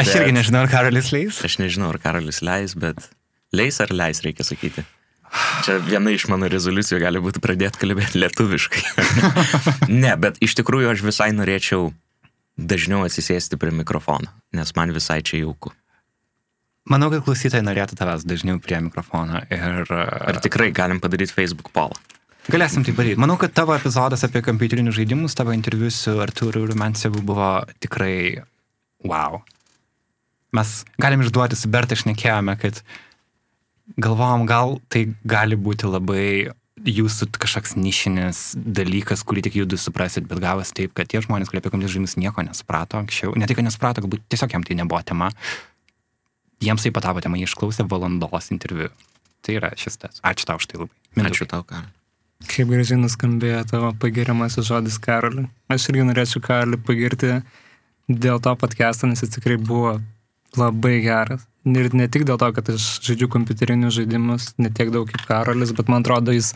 Aš 0.01 0.11
irgi 0.19 0.35
nežinau, 0.35 0.65
ar 0.65 0.71
Karolis 0.71 1.11
leis. 1.15 1.39
Aš 1.45 1.59
nežinau, 1.61 1.91
ar 1.93 1.99
Karolis 2.03 2.41
leis, 2.45 2.75
bet 2.79 2.99
leis 3.55 3.79
ar 3.83 3.93
leis, 3.95 4.21
reikia 4.25 4.45
sakyti. 4.47 4.85
Čia 5.65 5.77
viena 5.83 6.13
iš 6.13 6.27
mano 6.31 6.47
rezoliucijų 6.51 7.01
gali 7.01 7.21
būti 7.23 7.41
pradėti 7.43 7.81
kalbėti 7.81 8.21
lietuviškai. 8.21 8.83
ne, 10.03 10.13
bet 10.21 10.39
iš 10.43 10.55
tikrųjų 10.61 10.93
aš 10.93 11.03
visai 11.05 11.31
norėčiau 11.35 11.89
dažniau 12.55 13.03
atsisėsti 13.03 13.59
prie 13.59 13.73
mikrofono, 13.75 14.31
nes 14.55 14.71
man 14.77 14.93
visai 14.95 15.19
čia 15.25 15.41
jauku. 15.43 15.73
Manau, 16.85 17.09
kad 17.09 17.23
klausytojai 17.25 17.65
norėtų 17.65 17.97
tavęs 17.97 18.27
dažniau 18.29 18.59
prie 18.61 18.77
mikrofono 18.85 19.41
ir... 19.49 19.89
Ar 19.89 20.37
tikrai 20.43 20.69
galim 20.75 21.01
padaryti 21.01 21.33
Facebook 21.33 21.71
polą? 21.73 21.97
Galėsim 22.45 22.85
tai 22.85 22.93
padaryti. 22.93 23.17
Manau, 23.21 23.39
kad 23.41 23.55
tavo 23.57 23.73
epizodas 23.73 24.21
apie 24.27 24.43
kompiuterinius 24.45 24.99
žaidimus, 24.99 25.33
tavo 25.37 25.55
interviu 25.55 25.89
su 25.89 26.13
Artūru 26.21 26.67
Rumensevu 26.69 27.23
buvo 27.25 27.49
tikrai 27.81 28.37
wow. 29.01 29.41
Mes 30.53 30.75
galim 31.01 31.23
išduoti 31.25 31.57
su 31.57 31.71
Berta 31.71 31.97
išnekėjome, 31.97 32.53
kad 32.61 32.83
galvom, 34.01 34.45
gal 34.49 34.77
tai 34.89 35.07
gali 35.25 35.57
būti 35.57 35.89
labai 35.89 36.53
jūsų 36.85 37.29
kažkoks 37.39 37.75
nišinis 37.79 38.41
dalykas, 38.55 39.23
kurį 39.25 39.45
tik 39.47 39.57
jūs 39.61 39.87
suprasit, 39.87 40.27
bet 40.27 40.41
gavas 40.43 40.73
taip, 40.75 40.93
kad 40.97 41.07
tie 41.09 41.21
žmonės, 41.23 41.49
kurie 41.49 41.61
apie 41.63 41.71
kompiuterinius 41.71 41.95
žaidimus 41.95 42.17
nieko 42.19 42.43
nesuprato 42.45 42.99
anksčiau, 42.99 43.33
ne 43.39 43.47
tik, 43.47 43.57
kad 43.59 43.67
nesuprato, 43.67 44.03
galbūt 44.03 44.25
tiesiog 44.29 44.57
jam 44.57 44.65
tai 44.67 44.77
nebuvo 44.77 44.99
tema, 45.07 45.31
jiems 46.63 46.85
tai 46.85 46.91
patapo 46.95 47.23
tema, 47.23 47.39
jie 47.39 47.47
išklausė 47.47 47.87
valandos 47.89 48.51
interviu. 48.53 48.91
Tai 49.45 49.59
yra 49.59 49.69
šis 49.77 49.99
tas. 50.01 50.21
Ačiū 50.25 50.47
tau 50.49 50.57
už 50.57 50.65
tai 50.65 50.79
labai. 50.81 50.95
Mindaugai. 51.13 51.35
Ačiū 51.35 51.47
tau, 51.49 51.65
Karol. 51.69 51.91
Kaip 52.49 52.69
gražiai 52.69 52.97
nuskambėjo 52.99 53.61
tavo 53.69 53.91
pagiriamasis 54.01 54.65
žodis 54.67 54.97
Karoliui. 55.01 55.45
Aš 55.71 55.85
irgi 55.91 56.07
norėčiau 56.09 56.41
Karoliui 56.43 56.81
pagirti 56.81 57.37
dėl 58.09 58.41
to 58.41 58.53
podcast'o, 58.59 59.07
nes 59.09 59.21
jis 59.21 59.37
tikrai 59.37 59.59
buvo 59.61 59.99
labai 60.59 60.99
geras. 61.03 61.45
Ir 61.65 61.89
ne 61.97 62.05
tik 62.11 62.27
dėl 62.29 62.37
to, 62.37 62.51
kad 62.53 62.69
aš 62.75 62.85
žaidžiu 63.05 63.29
kompiuterinius 63.33 63.95
žaidimus, 63.97 64.51
ne 64.61 64.69
tiek 64.69 64.91
daug 64.93 65.09
kaip 65.09 65.25
Karolis, 65.25 65.73
bet 65.73 65.89
man 65.89 66.05
atrodo, 66.05 66.35
jis 66.35 66.51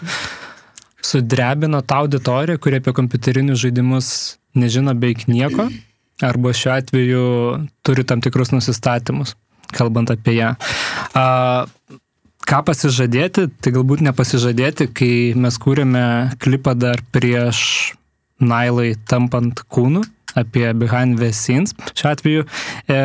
sudrebino 1.01 1.81
tą 1.81 2.03
auditoriją, 2.03 2.59
kurie 2.61 2.77
apie 2.81 2.93
kompiuterinius 2.93 3.63
žaidimus 3.63 4.11
nežino 4.59 4.93
beveik 4.93 5.25
nieko, 5.31 5.65
arba 6.21 6.53
šiuo 6.53 6.75
atveju 6.75 7.25
turi 7.85 8.05
tam 8.05 8.21
tikrus 8.21 8.53
nusistatymus, 8.53 9.33
kalbant 9.73 10.13
apie 10.13 10.37
ją. 10.37 10.51
A, 11.17 11.25
ką 12.49 12.61
pasižadėti, 12.69 13.47
tai 13.61 13.73
galbūt 13.73 14.05
nepasižadėti, 14.05 14.91
kai 14.93 15.13
mes 15.37 15.57
kūrėme 15.61 16.03
klipą 16.41 16.77
dar 16.77 17.01
prieš 17.13 17.95
Nailai 18.39 18.93
tampant 19.09 19.65
kūnu 19.67 20.05
apie 20.37 20.67
behind 20.77 21.19
the 21.21 21.31
scenes. 21.33 21.75
Šiuo 21.93 22.11
atveju 22.11 22.45
e, 22.45 23.01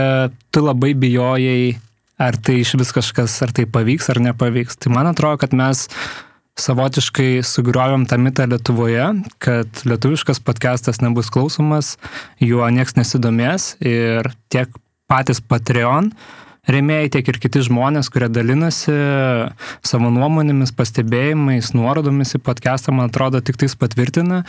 tu 0.51 0.64
labai 0.64 0.93
bijojai, 0.99 1.75
ar 2.20 2.37
tai 2.37 2.61
iš 2.62 2.75
vis 2.81 2.93
kažkas, 2.95 3.37
ar 3.47 3.55
tai 3.57 3.66
pavyks 3.70 4.11
ar 4.12 4.22
nepavyks. 4.29 4.79
Tai 4.83 4.95
man 4.95 5.11
atrodo, 5.11 5.41
kad 5.45 5.57
mes 5.57 5.87
savotiškai 6.61 7.43
sugriovėm 7.47 8.07
tą 8.07 8.18
mitą 8.22 8.47
Lietuvoje, 8.47 9.09
kad 9.43 9.83
lietuviškas 9.89 10.39
podcastas 10.45 11.01
nebus 11.03 11.33
klausomas, 11.35 11.97
juo 12.39 12.68
nieks 12.70 12.95
nesidomės 12.99 13.75
ir 13.83 14.31
tiek 14.55 14.70
patys 15.11 15.43
Patreon 15.43 16.12
rėmėjai, 16.71 17.11
tiek 17.17 17.29
ir 17.29 17.39
kiti 17.43 17.62
žmonės, 17.67 18.09
kurie 18.12 18.29
dalinasi 18.33 18.95
savo 19.85 20.11
nuomonėmis, 20.15 20.73
pastebėjimais, 20.77 21.73
nuorodomis 21.77 22.37
į 22.39 22.41
podcastą, 22.47 22.95
man 22.97 23.11
atrodo, 23.11 23.41
tik 23.45 23.59
tais 23.61 23.77
patvirtina, 23.79 24.43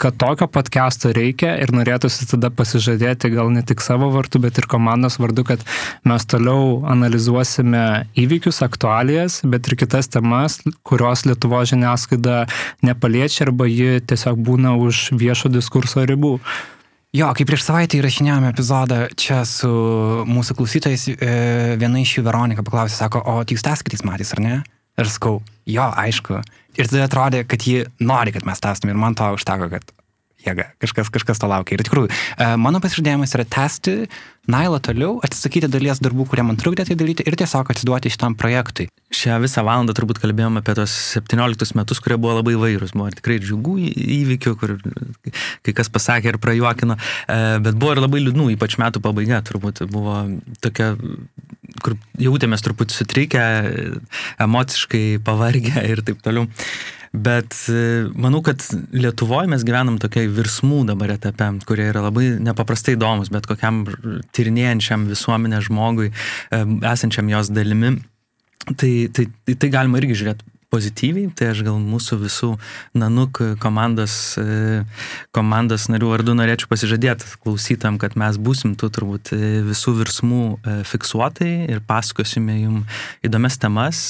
kad 0.00 0.18
tokio 0.20 0.48
podcasto 0.52 1.12
reikia 1.14 1.54
ir 1.62 1.72
norėtųsi 1.74 2.28
tada 2.30 2.52
pasižadėti 2.52 3.32
gal 3.34 3.52
ne 3.54 3.64
tik 3.66 3.84
savo 3.84 4.10
vardu, 4.14 4.42
bet 4.42 4.60
ir 4.60 4.68
komandos 4.70 5.18
vardu, 5.22 5.46
kad 5.48 5.64
mes 6.08 6.26
toliau 6.28 6.82
analizuosime 6.92 8.08
įvykius, 8.18 8.62
aktualijas, 8.66 9.40
bet 9.48 9.68
ir 9.68 9.78
kitas 9.80 10.10
temas, 10.12 10.60
kurios 10.86 11.26
Lietuvo 11.28 11.62
žiniasklaida 11.68 12.44
nepaliečia 12.84 13.46
arba 13.46 13.68
ji 13.70 14.02
tiesiog 14.06 14.40
būna 14.44 14.76
už 14.80 15.12
viešo 15.18 15.52
diskurso 15.52 16.04
ribų. 16.08 16.38
Jo, 17.12 17.26
kaip 17.36 17.44
prieš 17.44 17.66
savaitę 17.66 17.98
įrašinėjome 17.98 18.48
epizodą 18.54 19.02
čia 19.20 19.42
su 19.44 19.68
mūsų 20.24 20.54
klausytojais, 20.56 21.02
e, 21.12 21.32
viena 21.76 22.00
iš 22.00 22.14
jų 22.16 22.22
Veronika 22.24 22.64
paklausė, 22.64 22.94
sako, 22.96 23.20
o 23.28 23.34
tai 23.44 23.52
jūs 23.52 23.64
tas 23.66 23.82
kitais 23.84 24.00
metais, 24.08 24.30
ar 24.32 24.40
ne? 24.40 24.54
Ir 24.96 25.10
sakau, 25.12 25.42
jo, 25.68 25.84
aišku. 26.00 26.38
Ir 26.80 26.88
tada 26.88 27.04
atrodė, 27.04 27.42
kad 27.44 27.66
ji 27.68 27.82
nori, 28.00 28.32
kad 28.32 28.48
mes 28.48 28.64
testume 28.64 28.94
ir 28.94 29.02
man 29.02 29.12
to 29.18 29.28
užteko, 29.36 29.68
kad 29.74 29.92
jėga, 30.40 30.70
kažkas, 30.80 31.12
kažkas 31.12 31.42
to 31.42 31.52
laukia. 31.52 31.76
Ir 31.76 31.84
tikrųjų, 31.84 32.08
e, 32.08 32.48
mano 32.56 32.80
pasižadėjimas 32.80 33.36
yra 33.36 33.44
tęsti 33.58 33.98
Nailą 34.50 34.80
toliau, 34.82 35.20
atsisakyti 35.22 35.68
dalies 35.70 36.00
darbų, 36.02 36.24
kurie 36.26 36.42
man 36.42 36.56
trukdė 36.58 36.82
tai 36.88 36.96
daryti 36.98 37.22
ir 37.22 37.36
tiesiog 37.38 37.68
atsiduoti 37.70 38.10
šitam 38.10 38.34
projektui. 38.34 38.88
Šią 39.14 39.36
visą 39.44 39.62
valandą 39.62 39.94
turbūt 39.94 40.18
kalbėjome 40.18 40.58
apie 40.58 40.74
tos 40.74 40.94
17 41.14 41.76
metus, 41.78 42.00
kurie 42.02 42.16
buvo 42.18 42.34
labai 42.40 42.56
vairūs. 42.58 42.90
Buvo 42.96 43.06
ir 43.06 43.14
tikrai 43.20 43.36
džiugų 43.38 43.76
įvykių, 44.16 44.54
kur 44.58 44.74
kai 45.62 45.74
kas 45.78 45.92
pasakė 45.94 46.32
ir 46.32 46.38
prajuokino, 46.42 46.96
e, 46.98 47.36
bet 47.62 47.78
buvo 47.78 47.94
ir 47.94 48.02
labai 48.02 48.24
liūdnų, 48.24 48.48
ypač 48.56 48.80
metų 48.82 49.04
pabaiga 49.04 49.38
turbūt 49.46 49.84
buvo 49.92 50.24
tokia, 50.64 50.96
kur 51.86 51.94
jautėmės 52.18 52.66
truputį 52.66 52.98
sutrikę, 52.98 53.44
emociškai 54.42 55.04
pavargę 55.22 55.86
ir 55.86 56.02
taip 56.02 56.18
toliau. 56.26 56.50
Bet 57.12 57.56
e, 57.68 58.08
manau, 58.16 58.40
kad 58.44 58.62
Lietuvoje 58.96 59.50
mes 59.52 59.64
gyvenam 59.68 59.98
tokiai 60.00 60.30
virsmų 60.32 60.82
dabar 60.88 61.12
etape, 61.12 61.50
kurie 61.68 61.90
yra 61.90 62.06
labai 62.06 62.30
nepaprastai 62.40 62.96
įdomus, 62.96 63.28
bet 63.32 63.44
kokiam 63.50 63.82
tyrinėjančiam 64.32 65.04
visuomenę 65.10 65.60
žmogui, 65.66 66.08
e, 66.08 66.62
esančiam 66.88 67.28
jos 67.28 67.52
dalimi. 67.52 67.98
Tai, 68.62 68.92
tai, 69.12 69.26
tai 69.58 69.68
galima 69.74 69.98
irgi 69.98 70.20
žiūrėti 70.22 70.51
pozityviai, 70.72 71.28
tai 71.36 71.50
aš 71.52 71.62
gal 71.66 71.76
mūsų 71.80 72.18
visų 72.22 72.50
Nanuk 72.96 73.40
komandos, 73.60 74.14
e, 74.40 74.82
komandos 75.36 75.88
narių 75.92 76.12
vardu 76.14 76.34
norėčiau 76.38 76.70
pasižadėti 76.70 77.28
klausytam, 77.44 77.98
kad 78.00 78.16
mes 78.20 78.38
būsim 78.40 78.74
tu 78.80 78.88
turbūt 78.92 79.34
e, 79.36 79.60
visų 79.66 79.94
virsmų 80.00 80.42
e, 80.54 80.76
fiksuotai 80.88 81.52
ir 81.72 81.82
pasakosime 81.88 82.56
jums 82.62 83.02
įdomias 83.26 83.58
temas, 83.60 84.02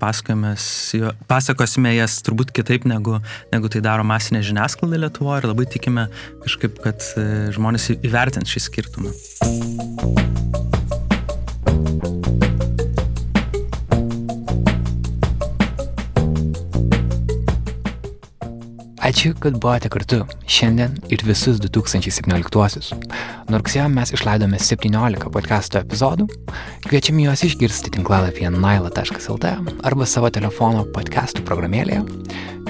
pasakosime 0.00 1.94
jas 1.96 2.20
turbūt 2.26 2.52
kitaip 2.56 2.86
negu, 2.88 3.18
negu 3.54 3.72
tai 3.72 3.82
daro 3.84 4.04
masinė 4.06 4.44
žiniasklaida 4.46 5.00
Lietuvoje 5.06 5.42
ir 5.42 5.50
labai 5.52 5.66
tikime 5.72 6.08
kažkaip, 6.44 6.82
kad 6.84 7.04
žmonės 7.56 7.92
įvertins 7.96 8.52
šį 8.52 8.66
skirtumą. 8.68 9.14
Ačiū, 19.10 19.32
kad 19.42 19.56
buvote 19.58 19.88
kartu 19.90 20.20
šiandien 20.46 20.92
ir 21.10 21.22
visus 21.26 21.58
2017-uosius. 21.64 22.92
Nuo 23.50 23.58
rugsėjo 23.58 23.88
mes 23.90 24.12
išleidome 24.14 24.60
17 24.62 25.32
podcast'o 25.34 25.80
epizodų. 25.82 26.28
Kviečiame 26.86 27.24
juos 27.24 27.42
išgirsti 27.48 27.90
tinklalapyje 27.96 28.52
naila.lt 28.54 29.50
arba 29.90 30.06
savo 30.06 30.30
telefono 30.30 30.86
podcast'ų 30.94 31.42
programėlėje. 31.48 32.04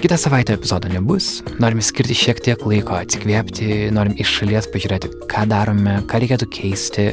Kitą 0.01 0.17
savaitę 0.17 0.55
epizodo 0.57 0.89
nebus. 0.89 1.43
Norime 1.61 1.83
skirti 1.85 2.15
šiek 2.17 2.39
tiek 2.41 2.63
laiko 2.65 2.95
atsikvėpti, 2.97 3.91
norim 3.93 4.15
iš 4.17 4.33
šalies 4.39 4.71
pažiūrėti, 4.73 5.11
ką 5.29 5.45
darome, 5.51 5.99
ką 6.09 6.23
reikėtų 6.23 6.49
keisti, 6.57 7.05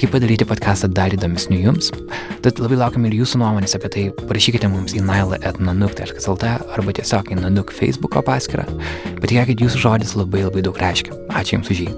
kaip 0.00 0.14
padaryti 0.14 0.48
podcastą 0.48 0.88
dar 0.88 1.12
įdomesniu 1.12 1.60
jums. 1.66 1.92
Tad 2.40 2.62
labai 2.64 2.80
laukiam 2.80 3.04
ir 3.04 3.18
jūsų 3.18 3.42
nuomonės 3.42 3.76
apie 3.76 3.92
tai. 3.92 4.06
Parašykite 4.24 4.72
mums 4.72 4.96
į 4.96 5.04
naila.nanuk.lt 5.04 6.54
arba 6.78 6.96
tiesiog 6.96 7.28
į 7.28 7.42
nanuk 7.42 7.76
Facebook'o 7.76 8.24
paskyrą. 8.24 8.69
Patikėkit, 9.20 9.62
jūsų 9.64 9.82
žodis 9.84 10.16
labai 10.18 10.46
labai 10.46 10.64
daug 10.66 10.78
reiškia. 10.80 11.16
Ačiū 11.40 11.58
Jums 11.58 11.70
už 11.74 11.84
jį. 11.86 11.90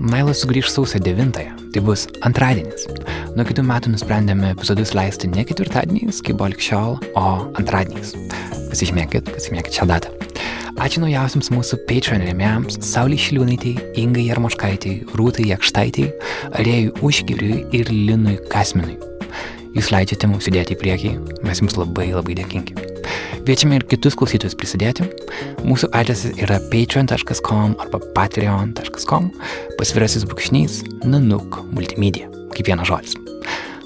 Nailas 0.00 0.40
sugrįž 0.40 0.70
sausio 0.72 0.98
9-ąją, 1.04 1.56
tai 1.74 1.82
bus 1.84 2.06
antradienis. 2.24 2.86
Nuo 3.36 3.44
kitų 3.46 3.62
metų 3.68 3.92
nusprendėme 3.92 4.54
epizodus 4.54 4.94
leisti 4.96 5.28
ne 5.30 5.44
ketvirtadieniais, 5.46 6.22
kaip 6.24 6.40
buvo 6.40 6.48
likščiol, 6.54 6.96
o 7.20 7.26
antradieniais. 7.60 8.16
Pasižymėkit, 8.72 9.28
pasižymėkit 9.28 9.76
šią 9.76 9.86
datą. 9.92 10.14
Ačiū 10.80 11.02
naujausiams 11.02 11.50
mūsų 11.52 11.82
Patreon 11.84 12.24
rėmėjams- 12.24 12.80
Saulė 12.90 13.20
Šiliūnaitai, 13.20 13.74
Ingai 14.00 14.24
Jarmoškaitai, 14.30 14.94
Rūtai 15.12 15.50
Jakštaitai, 15.52 16.08
Arėjui 16.56 16.94
Užgiriui 17.04 17.66
ir 17.76 17.92
Linui 17.92 18.38
Kasminui. 18.48 18.96
Jūs 19.76 19.92
leidžiate 19.92 20.26
mums 20.26 20.48
judėti 20.48 20.74
į 20.74 20.80
priekį, 20.80 21.12
mes 21.44 21.60
jums 21.60 21.76
labai 21.76 22.10
labai 22.16 22.40
dėkingi. 22.40 22.89
Kviečiame 23.50 23.80
ir 23.80 23.82
kitus 23.90 24.14
klausytojus 24.14 24.52
prisidėti. 24.54 25.08
Mūsų 25.66 25.88
adresas 25.98 26.36
yra 26.38 26.60
patreon.com 26.70 27.72
arba 27.82 27.98
patreon.com, 28.14 29.26
pasvirasis 29.74 30.22
brūkšnys, 30.30 30.76
nanuk, 31.02 31.58
multimedia, 31.74 32.28
kaip 32.54 32.70
vienas 32.70 32.86
žodis. 32.92 33.18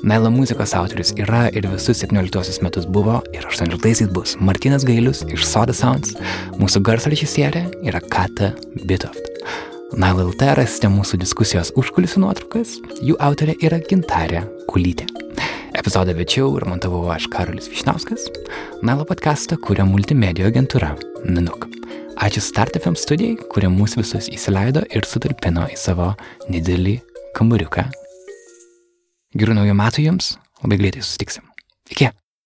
Naila 0.04 0.28
muzikos 0.28 0.76
autorius 0.76 1.14
yra 1.16 1.46
ir 1.56 1.70
visus 1.72 2.04
17 2.04 2.60
metus 2.60 2.84
buvo 2.84 3.22
ir 3.32 3.48
18 3.48 4.12
bus 4.12 4.36
Martinas 4.36 4.84
Gailius 4.84 5.24
iš 5.32 5.48
Soda 5.48 5.72
Sounds, 5.72 6.12
mūsų 6.60 6.84
garso 6.84 7.16
režisierė 7.16 7.64
yra 7.88 8.04
Kata 8.04 8.52
Bitoft. 8.84 9.32
Naila 9.96 10.28
LT 10.28 10.52
rasite 10.60 10.92
mūsų 10.92 11.24
diskusijos 11.24 11.72
užkulisių 11.72 12.28
nuotraukas, 12.28 12.82
jų 13.00 13.16
autorė 13.16 13.56
yra 13.64 13.80
Gintarė 13.80 14.44
Kulytė. 14.68 15.23
Epizodą 15.74 16.12
večiau 16.14 16.52
ir 16.54 16.64
montavau 16.70 17.08
aš 17.10 17.24
Karolis 17.32 17.66
Višnauskas. 17.66 18.28
Nailo 18.86 19.02
podcastą 19.08 19.58
kuria 19.58 19.82
multimedijų 19.88 20.46
agentūra 20.52 20.92
Nanuk. 21.26 21.66
Ačiū 22.22 22.42
StartFM 22.46 22.94
studijai, 22.94 23.34
kurie 23.50 23.66
mus 23.72 23.96
visus 23.98 24.30
įsileido 24.30 24.84
ir 24.94 25.08
sutalpino 25.10 25.66
į 25.66 25.78
savo 25.80 26.12
nedidelį 26.46 27.00
kambariuką. 27.34 27.88
Gerų 29.34 29.58
naujų 29.58 29.74
metų 29.82 30.06
jums, 30.06 30.36
labai 30.62 30.78
greitai 30.84 31.02
susitiksim. 31.02 31.50
Iki. 31.90 32.14